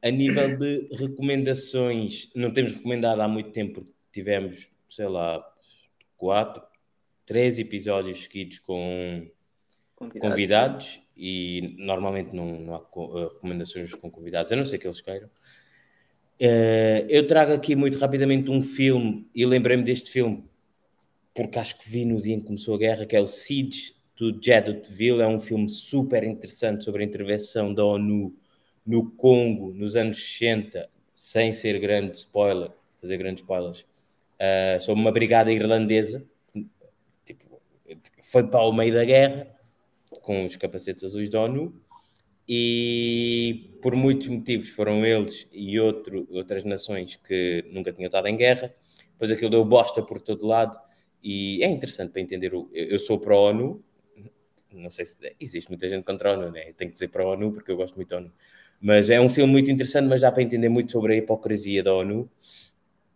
A 0.03 0.11
nível 0.11 0.57
de 0.57 0.89
recomendações, 0.97 2.31
não 2.35 2.51
temos 2.51 2.73
recomendado 2.73 3.21
há 3.21 3.29
muito 3.29 3.51
tempo, 3.51 3.75
porque 3.75 3.93
tivemos, 4.13 4.71
sei 4.89 5.09
lá, 5.09 5.45
quatro, 6.17 6.63
três 7.27 7.59
episódios 7.59 8.25
seguidos 8.25 8.59
com 8.61 9.31
convidados, 9.97 10.29
convidados 10.29 11.01
e 11.17 11.77
normalmente 11.79 12.35
não, 12.35 12.61
não, 12.61 12.75
há 12.75 12.79
eh, 12.79 13.29
recomendações 13.35 13.95
com 13.95 14.11
convidados, 14.11 14.51
a 14.51 14.57
não 14.57 14.65
ser 14.65 14.79
que 14.79 14.87
eles 14.87 15.01
queiram. 15.01 15.29
Uh, 16.41 17.05
eu 17.11 17.27
trago 17.27 17.53
aqui 17.53 17.77
muito 17.77 17.99
rapidamente 17.99 18.51
um 18.51 18.63
filme 18.63 19.29
e 19.35 19.45
lembrei-me 19.45 19.83
deste 19.83 20.11
filme 20.11 20.43
porque 21.35 21.59
acho 21.59 21.79
que 21.79 21.89
vi 21.89 22.05
no 22.05 22.21
dia 22.21 22.35
em 22.35 22.41
que 22.41 22.47
começou 22.47 22.75
a 22.75 22.79
guerra, 22.79 23.07
que 23.07 23.17
é 23.17 23.21
o 23.21 23.27
Siege 23.27 23.95
do 24.17 24.39
Jadotville. 24.43 25.23
É 25.23 25.27
um 25.27 25.39
filme 25.39 25.71
super 25.71 26.25
interessante 26.25 26.85
sobre 26.85 27.03
a 27.03 27.07
intervenção 27.07 27.73
da 27.73 27.85
ONU 27.85 28.35
no 28.87 29.11
Congo 29.13 29.73
nos 29.73 29.97
anos 29.97 30.17
60, 30.39 30.89
sem 31.13 31.53
ser 31.53 31.79
grande 31.79 32.17
spoiler, 32.17 32.71
fazer 33.01 33.17
grandes 33.17 33.43
spoilers, 33.43 33.81
uh, 33.81 34.81
sobre 34.81 35.01
uma 35.01 35.13
brigada 35.13 35.53
irlandesa. 35.53 36.27
Tipo, 37.25 37.61
foi 38.23 38.47
para 38.47 38.63
o 38.63 38.73
meio 38.73 38.95
da 38.95 39.05
guerra 39.05 39.47
com 40.23 40.45
os 40.45 40.57
capacetes 40.57 41.05
azuis 41.05 41.29
da 41.29 41.41
ONU 41.41 41.75
e 42.49 43.79
por 43.81 43.95
muitos 43.95 44.27
motivos 44.27 44.71
foram 44.71 45.05
eles 45.07 45.49
e 45.53 45.79
outro, 45.79 46.27
outras 46.31 46.65
nações 46.65 47.17
que 47.17 47.65
nunca 47.71 47.93
tinham 47.93 48.07
estado 48.09 48.27
em 48.27 48.37
guerra. 48.37 48.75
Depois 49.13 49.31
aquilo 49.31 49.51
deu 49.51 49.65
bosta 49.65 50.03
por 50.03 50.21
todo 50.21 50.47
lado 50.47 50.77
e 51.23 51.63
é 51.63 51.69
interessante 51.69 52.11
para 52.11 52.21
entender. 52.21 52.55
O, 52.55 52.69
eu 52.73 52.99
sou 52.99 53.21
para 53.21 53.35
a 53.35 53.39
ONU, 53.39 53.85
não 54.73 54.91
sei 54.91 55.05
se 55.05 55.17
existe 55.39 55.69
muita 55.71 55.89
gente 55.89 56.05
contra 56.05 56.31
a 56.31 56.33
ONU, 56.33 56.51
né? 56.51 56.71
Eu 56.71 56.75
tenho 56.75 56.91
que 56.91 56.95
dizer 56.95 57.09
para 57.09 57.23
a 57.23 57.29
ONU 57.29 57.53
porque 57.53 57.71
eu 57.71 57.77
gosto 57.77 57.95
muito 57.95 58.09
da 58.09 58.17
ONU. 58.17 58.33
Mas 58.81 59.11
é 59.11 59.21
um 59.21 59.29
filme 59.29 59.53
muito 59.53 59.71
interessante, 59.71 60.09
mas 60.09 60.23
dá 60.23 60.33
para 60.33 60.43
entender 60.43 60.69
muito 60.69 60.93
sobre 60.93 61.15
a 61.15 61.17
hipocrisia 61.17 61.83
da 61.83 61.95
ONU. 61.95 62.31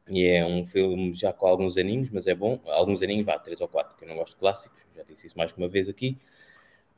E 0.09 0.27
é 0.27 0.45
um 0.45 0.65
filme 0.65 1.15
já 1.15 1.33
com 1.33 1.47
alguns 1.47 1.79
aninhos, 1.79 2.11
mas 2.11 2.27
é 2.27 2.35
bom. 2.35 2.61
Alguns 2.67 3.03
aninhos, 3.03 3.25
vá, 3.25 3.39
três 3.39 3.61
ou 3.61 3.69
quatro, 3.69 3.97
que 3.97 4.05
eu 4.05 4.09
não 4.09 4.17
gosto 4.17 4.35
de 4.35 4.41
clássicos, 4.41 4.79
já 4.95 5.03
disse 5.03 5.27
isso 5.27 5.39
mais 5.39 5.53
que 5.53 5.59
uma 5.59 5.69
vez 5.69 5.89
aqui. 5.89 6.19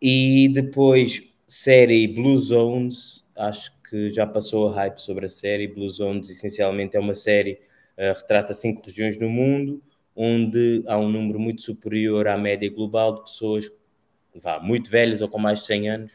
E 0.03 0.49
depois, 0.53 1.33
série 1.47 2.09
Blue 2.09 2.39
Zones, 2.39 3.27
acho 3.37 3.73
que 3.89 4.13
já 4.13 4.27
passou 4.27 4.69
a 4.69 4.75
hype 4.75 4.99
sobre 4.99 5.27
a 5.27 5.29
série. 5.29 5.69
Blue 5.69 5.89
Zones, 5.89 6.29
essencialmente, 6.29 6.97
é 6.97 7.01
uma 7.01 7.15
série, 7.15 7.61
uh, 7.97 8.13
retrata 8.17 8.53
cinco 8.53 8.83
regiões 8.85 9.17
no 9.19 9.29
mundo, 9.29 9.81
onde 10.15 10.83
há 10.87 10.99
um 10.99 11.09
número 11.09 11.39
muito 11.39 11.63
superior 11.63 12.27
à 12.27 12.37
média 12.37 12.69
global 12.71 13.15
de 13.15 13.23
pessoas 13.23 13.71
vá, 14.35 14.61
muito 14.61 14.91
velhas 14.91 15.21
ou 15.21 15.29
com 15.29 15.39
mais 15.39 15.61
de 15.61 15.67
100 15.67 15.91
anos, 15.91 16.13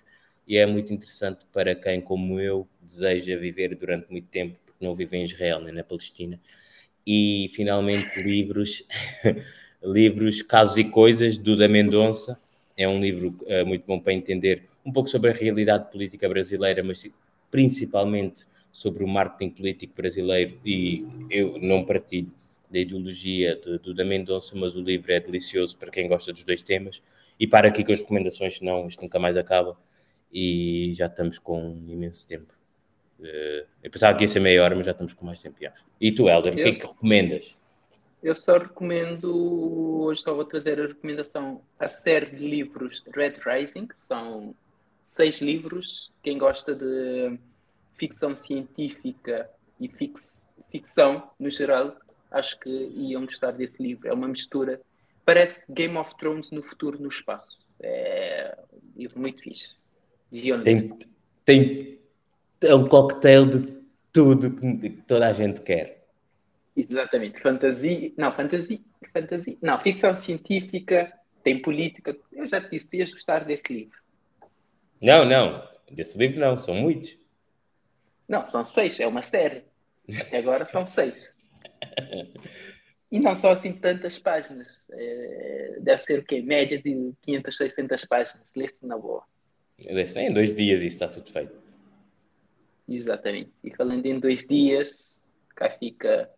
e 0.51 0.57
é 0.57 0.65
muito 0.65 0.91
interessante 0.91 1.45
para 1.53 1.73
quem, 1.73 2.01
como 2.01 2.37
eu, 2.37 2.67
deseja 2.81 3.37
viver 3.37 3.73
durante 3.73 4.11
muito 4.11 4.27
tempo, 4.27 4.57
porque 4.65 4.83
não 4.83 4.93
vive 4.93 5.15
em 5.15 5.23
Israel 5.23 5.61
nem 5.61 5.73
na 5.73 5.81
Palestina. 5.81 6.37
E, 7.07 7.49
finalmente, 7.53 8.21
livros, 8.21 8.83
livros 9.81 10.41
Casos 10.41 10.75
e 10.75 10.83
Coisas, 10.83 11.37
do 11.37 11.55
Da 11.55 11.69
Mendonça. 11.69 12.37
É 12.75 12.85
um 12.85 12.99
livro 12.99 13.33
uh, 13.43 13.65
muito 13.65 13.85
bom 13.87 13.97
para 13.97 14.11
entender 14.11 14.63
um 14.85 14.91
pouco 14.91 15.09
sobre 15.09 15.29
a 15.29 15.33
realidade 15.33 15.89
política 15.89 16.27
brasileira, 16.27 16.83
mas 16.83 17.09
principalmente 17.49 18.43
sobre 18.73 19.05
o 19.05 19.07
marketing 19.07 19.51
político 19.51 19.93
brasileiro, 19.95 20.59
e 20.65 21.07
eu 21.29 21.59
não 21.61 21.85
partilho 21.85 22.29
da 22.69 22.77
ideologia 22.77 23.55
de, 23.55 23.77
do 23.77 23.93
da 23.93 24.03
Mendonça, 24.03 24.53
mas 24.57 24.75
o 24.75 24.81
livro 24.81 25.13
é 25.13 25.19
delicioso 25.21 25.77
para 25.77 25.89
quem 25.89 26.09
gosta 26.09 26.33
dos 26.33 26.43
dois 26.43 26.61
temas. 26.61 27.01
E 27.39 27.47
para 27.47 27.69
aqui 27.69 27.85
com 27.85 27.93
as 27.93 27.99
recomendações, 27.99 28.57
senão 28.57 28.85
isto 28.85 29.01
nunca 29.01 29.17
mais 29.17 29.37
acaba. 29.37 29.77
E 30.31 30.93
já 30.95 31.07
estamos 31.07 31.37
com 31.37 31.83
imenso 31.87 32.27
tempo. 32.27 32.53
Uh, 33.19 33.67
eu 33.83 33.91
pensava 33.91 34.17
que 34.17 34.23
ia 34.23 34.27
ser 34.27 34.39
meia 34.39 34.63
hora, 34.63 34.75
mas 34.75 34.85
já 34.85 34.91
estamos 34.91 35.13
com 35.13 35.25
mais 35.25 35.39
tempo. 35.39 35.57
Já. 35.61 35.73
E 35.99 36.11
tu, 36.11 36.27
Helder, 36.27 36.53
o 36.53 36.55
que 36.55 36.61
é 36.61 36.71
que 36.71 36.87
recomendas? 36.87 37.55
Eu 38.23 38.35
só 38.35 38.57
recomendo, 38.57 40.01
hoje 40.03 40.21
só 40.21 40.33
vou 40.33 40.45
trazer 40.45 40.79
a 40.79 40.87
recomendação, 40.87 41.61
a 41.79 41.89
série 41.89 42.27
de 42.27 42.47
livros 42.47 43.03
Red 43.13 43.37
Rising, 43.43 43.87
que 43.87 44.01
são 44.03 44.55
seis 45.05 45.41
livros. 45.41 46.11
Quem 46.21 46.37
gosta 46.37 46.75
de 46.75 47.39
ficção 47.97 48.35
científica 48.35 49.49
e 49.79 49.87
fix, 49.87 50.47
ficção 50.69 51.31
no 51.39 51.49
geral, 51.49 51.95
acho 52.29 52.59
que 52.59 52.69
iam 52.69 53.25
gostar 53.25 53.51
desse 53.51 53.81
livro. 53.81 54.07
É 54.07 54.13
uma 54.13 54.27
mistura, 54.27 54.79
parece 55.25 55.71
Game 55.73 55.97
of 55.97 56.15
Thrones 56.17 56.51
no 56.51 56.61
futuro 56.61 57.01
no 57.01 57.09
espaço. 57.09 57.59
É 57.79 58.55
um 58.71 58.99
livro 58.99 59.19
muito 59.19 59.41
fixe. 59.41 59.75
Tem, 60.63 60.97
tem 61.45 61.99
é 62.61 62.75
um 62.75 62.87
cocktail 62.87 63.45
de 63.45 63.65
tudo 64.13 64.55
que 64.55 64.89
toda 65.07 65.27
a 65.27 65.33
gente 65.33 65.61
quer. 65.61 66.05
Exatamente. 66.75 67.41
Fantasia, 67.41 68.11
não, 68.17 68.33
fantasia, 68.33 68.79
fantasia, 69.11 69.57
não, 69.61 69.81
ficção 69.81 70.15
científica, 70.15 71.11
tem 71.43 71.61
política. 71.61 72.15
Eu 72.31 72.47
já 72.47 72.61
te 72.61 72.71
disse, 72.71 72.89
tu 72.89 72.95
ias 72.95 73.13
gostar 73.13 73.43
desse 73.43 73.71
livro. 73.71 73.97
Não, 75.01 75.25
não, 75.25 75.67
desse 75.91 76.17
livro 76.17 76.39
não, 76.39 76.57
são 76.57 76.75
muitos. 76.75 77.17
Não, 78.27 78.45
são 78.47 78.63
seis, 78.63 78.99
é 78.99 79.07
uma 79.07 79.21
série. 79.21 79.63
Até 80.19 80.37
agora 80.37 80.65
são 80.65 80.85
seis. 80.87 81.35
E 83.11 83.19
não 83.19 83.35
só 83.35 83.51
assim 83.51 83.73
tantas 83.73 84.17
páginas. 84.17 84.87
É, 84.91 85.77
deve 85.81 85.99
ser 85.99 86.19
o 86.19 86.23
quê? 86.23 86.41
Média 86.41 86.81
de 86.81 87.11
500, 87.21 87.57
600 87.57 88.05
páginas. 88.05 88.51
Lê-se 88.55 88.85
na 88.85 88.97
boa. 88.97 89.23
Lê-se 89.89 90.19
em 90.19 90.33
dois 90.33 90.55
dias 90.55 90.81
isso 90.81 90.95
está 90.95 91.07
tudo 91.07 91.31
feito. 91.31 91.53
Exatamente. 92.87 93.51
E 93.63 93.75
falando 93.75 94.05
em 94.05 94.19
dois 94.19 94.45
dias, 94.45 95.11
cá 95.55 95.69
fica. 95.69 96.29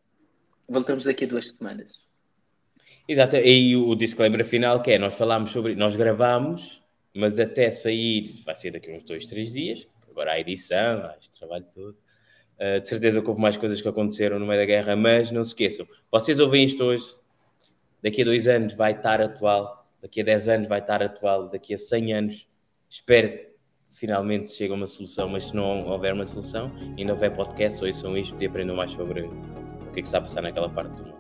Voltamos 0.68 1.04
daqui 1.04 1.26
a 1.26 1.28
duas 1.28 1.52
semanas. 1.52 1.92
Exato. 3.08 3.38
E 3.38 3.76
o 3.76 3.96
disclaimer 3.96 4.46
final 4.46 4.82
que 4.82 4.92
é: 4.92 4.98
nós 4.98 5.16
falámos 5.16 5.52
sobre. 5.52 5.76
Nós 5.76 5.96
gravámos, 5.96 6.82
mas 7.14 7.40
até 7.40 7.70
sair 7.72 8.34
vai 8.46 8.56
ser 8.56 8.72
daqui 8.72 8.92
a 8.92 8.96
uns 8.96 9.04
dois, 9.04 9.26
três 9.26 9.52
dias. 9.52 9.88
Agora 10.10 10.34
a 10.34 10.40
edição, 10.40 11.10
este 11.20 11.32
trabalho 11.40 11.66
todo. 11.74 11.98
Uh, 12.54 12.80
de 12.80 12.88
certeza 12.88 13.20
que 13.20 13.28
houve 13.28 13.42
mais 13.42 13.58
coisas 13.58 13.82
que 13.82 13.88
aconteceram 13.88 14.38
no 14.38 14.46
meio 14.46 14.60
da 14.60 14.66
guerra, 14.66 14.96
mas 14.96 15.32
não 15.32 15.44
se 15.44 15.50
esqueçam, 15.50 15.88
vocês 16.12 16.40
ouvem 16.40 16.64
isto 16.64 16.84
hoje, 16.84 17.04
daqui 18.02 18.22
a 18.22 18.26
dois 18.26 18.48
anos 18.48 18.76
vai 18.76 18.92
estar 18.92 19.20
atual, 19.20 19.90
daqui 20.00 20.22
a 20.22 20.24
dez 20.24 20.48
anos 20.48 20.68
vai 20.68 20.80
estar 20.80 21.02
atual, 21.02 21.50
daqui 21.50 21.74
a 21.74 21.78
cem 21.80 22.14
anos, 22.14 22.48
espero 22.94 23.30
que 23.30 23.98
finalmente 23.98 24.52
chegue 24.52 24.72
a 24.72 24.76
uma 24.76 24.86
solução, 24.86 25.28
mas 25.28 25.46
se 25.46 25.56
não 25.56 25.88
houver 25.88 26.14
uma 26.14 26.28
solução 26.28 26.72
não 27.04 27.16
houver 27.16 27.36
podcast, 27.36 27.84
ouçam 27.84 28.16
isto 28.16 28.40
e 28.42 28.46
aprendam 28.46 28.76
mais 28.76 28.92
sobre 28.92 29.24
o 29.24 29.92
que 29.92 30.00
é 30.00 30.02
que 30.02 30.08
está 30.08 30.20
a 30.20 30.22
passar 30.22 30.44
naquela 30.44 30.70
parte 30.70 30.92
do 30.92 31.06
mundo. 31.06 31.14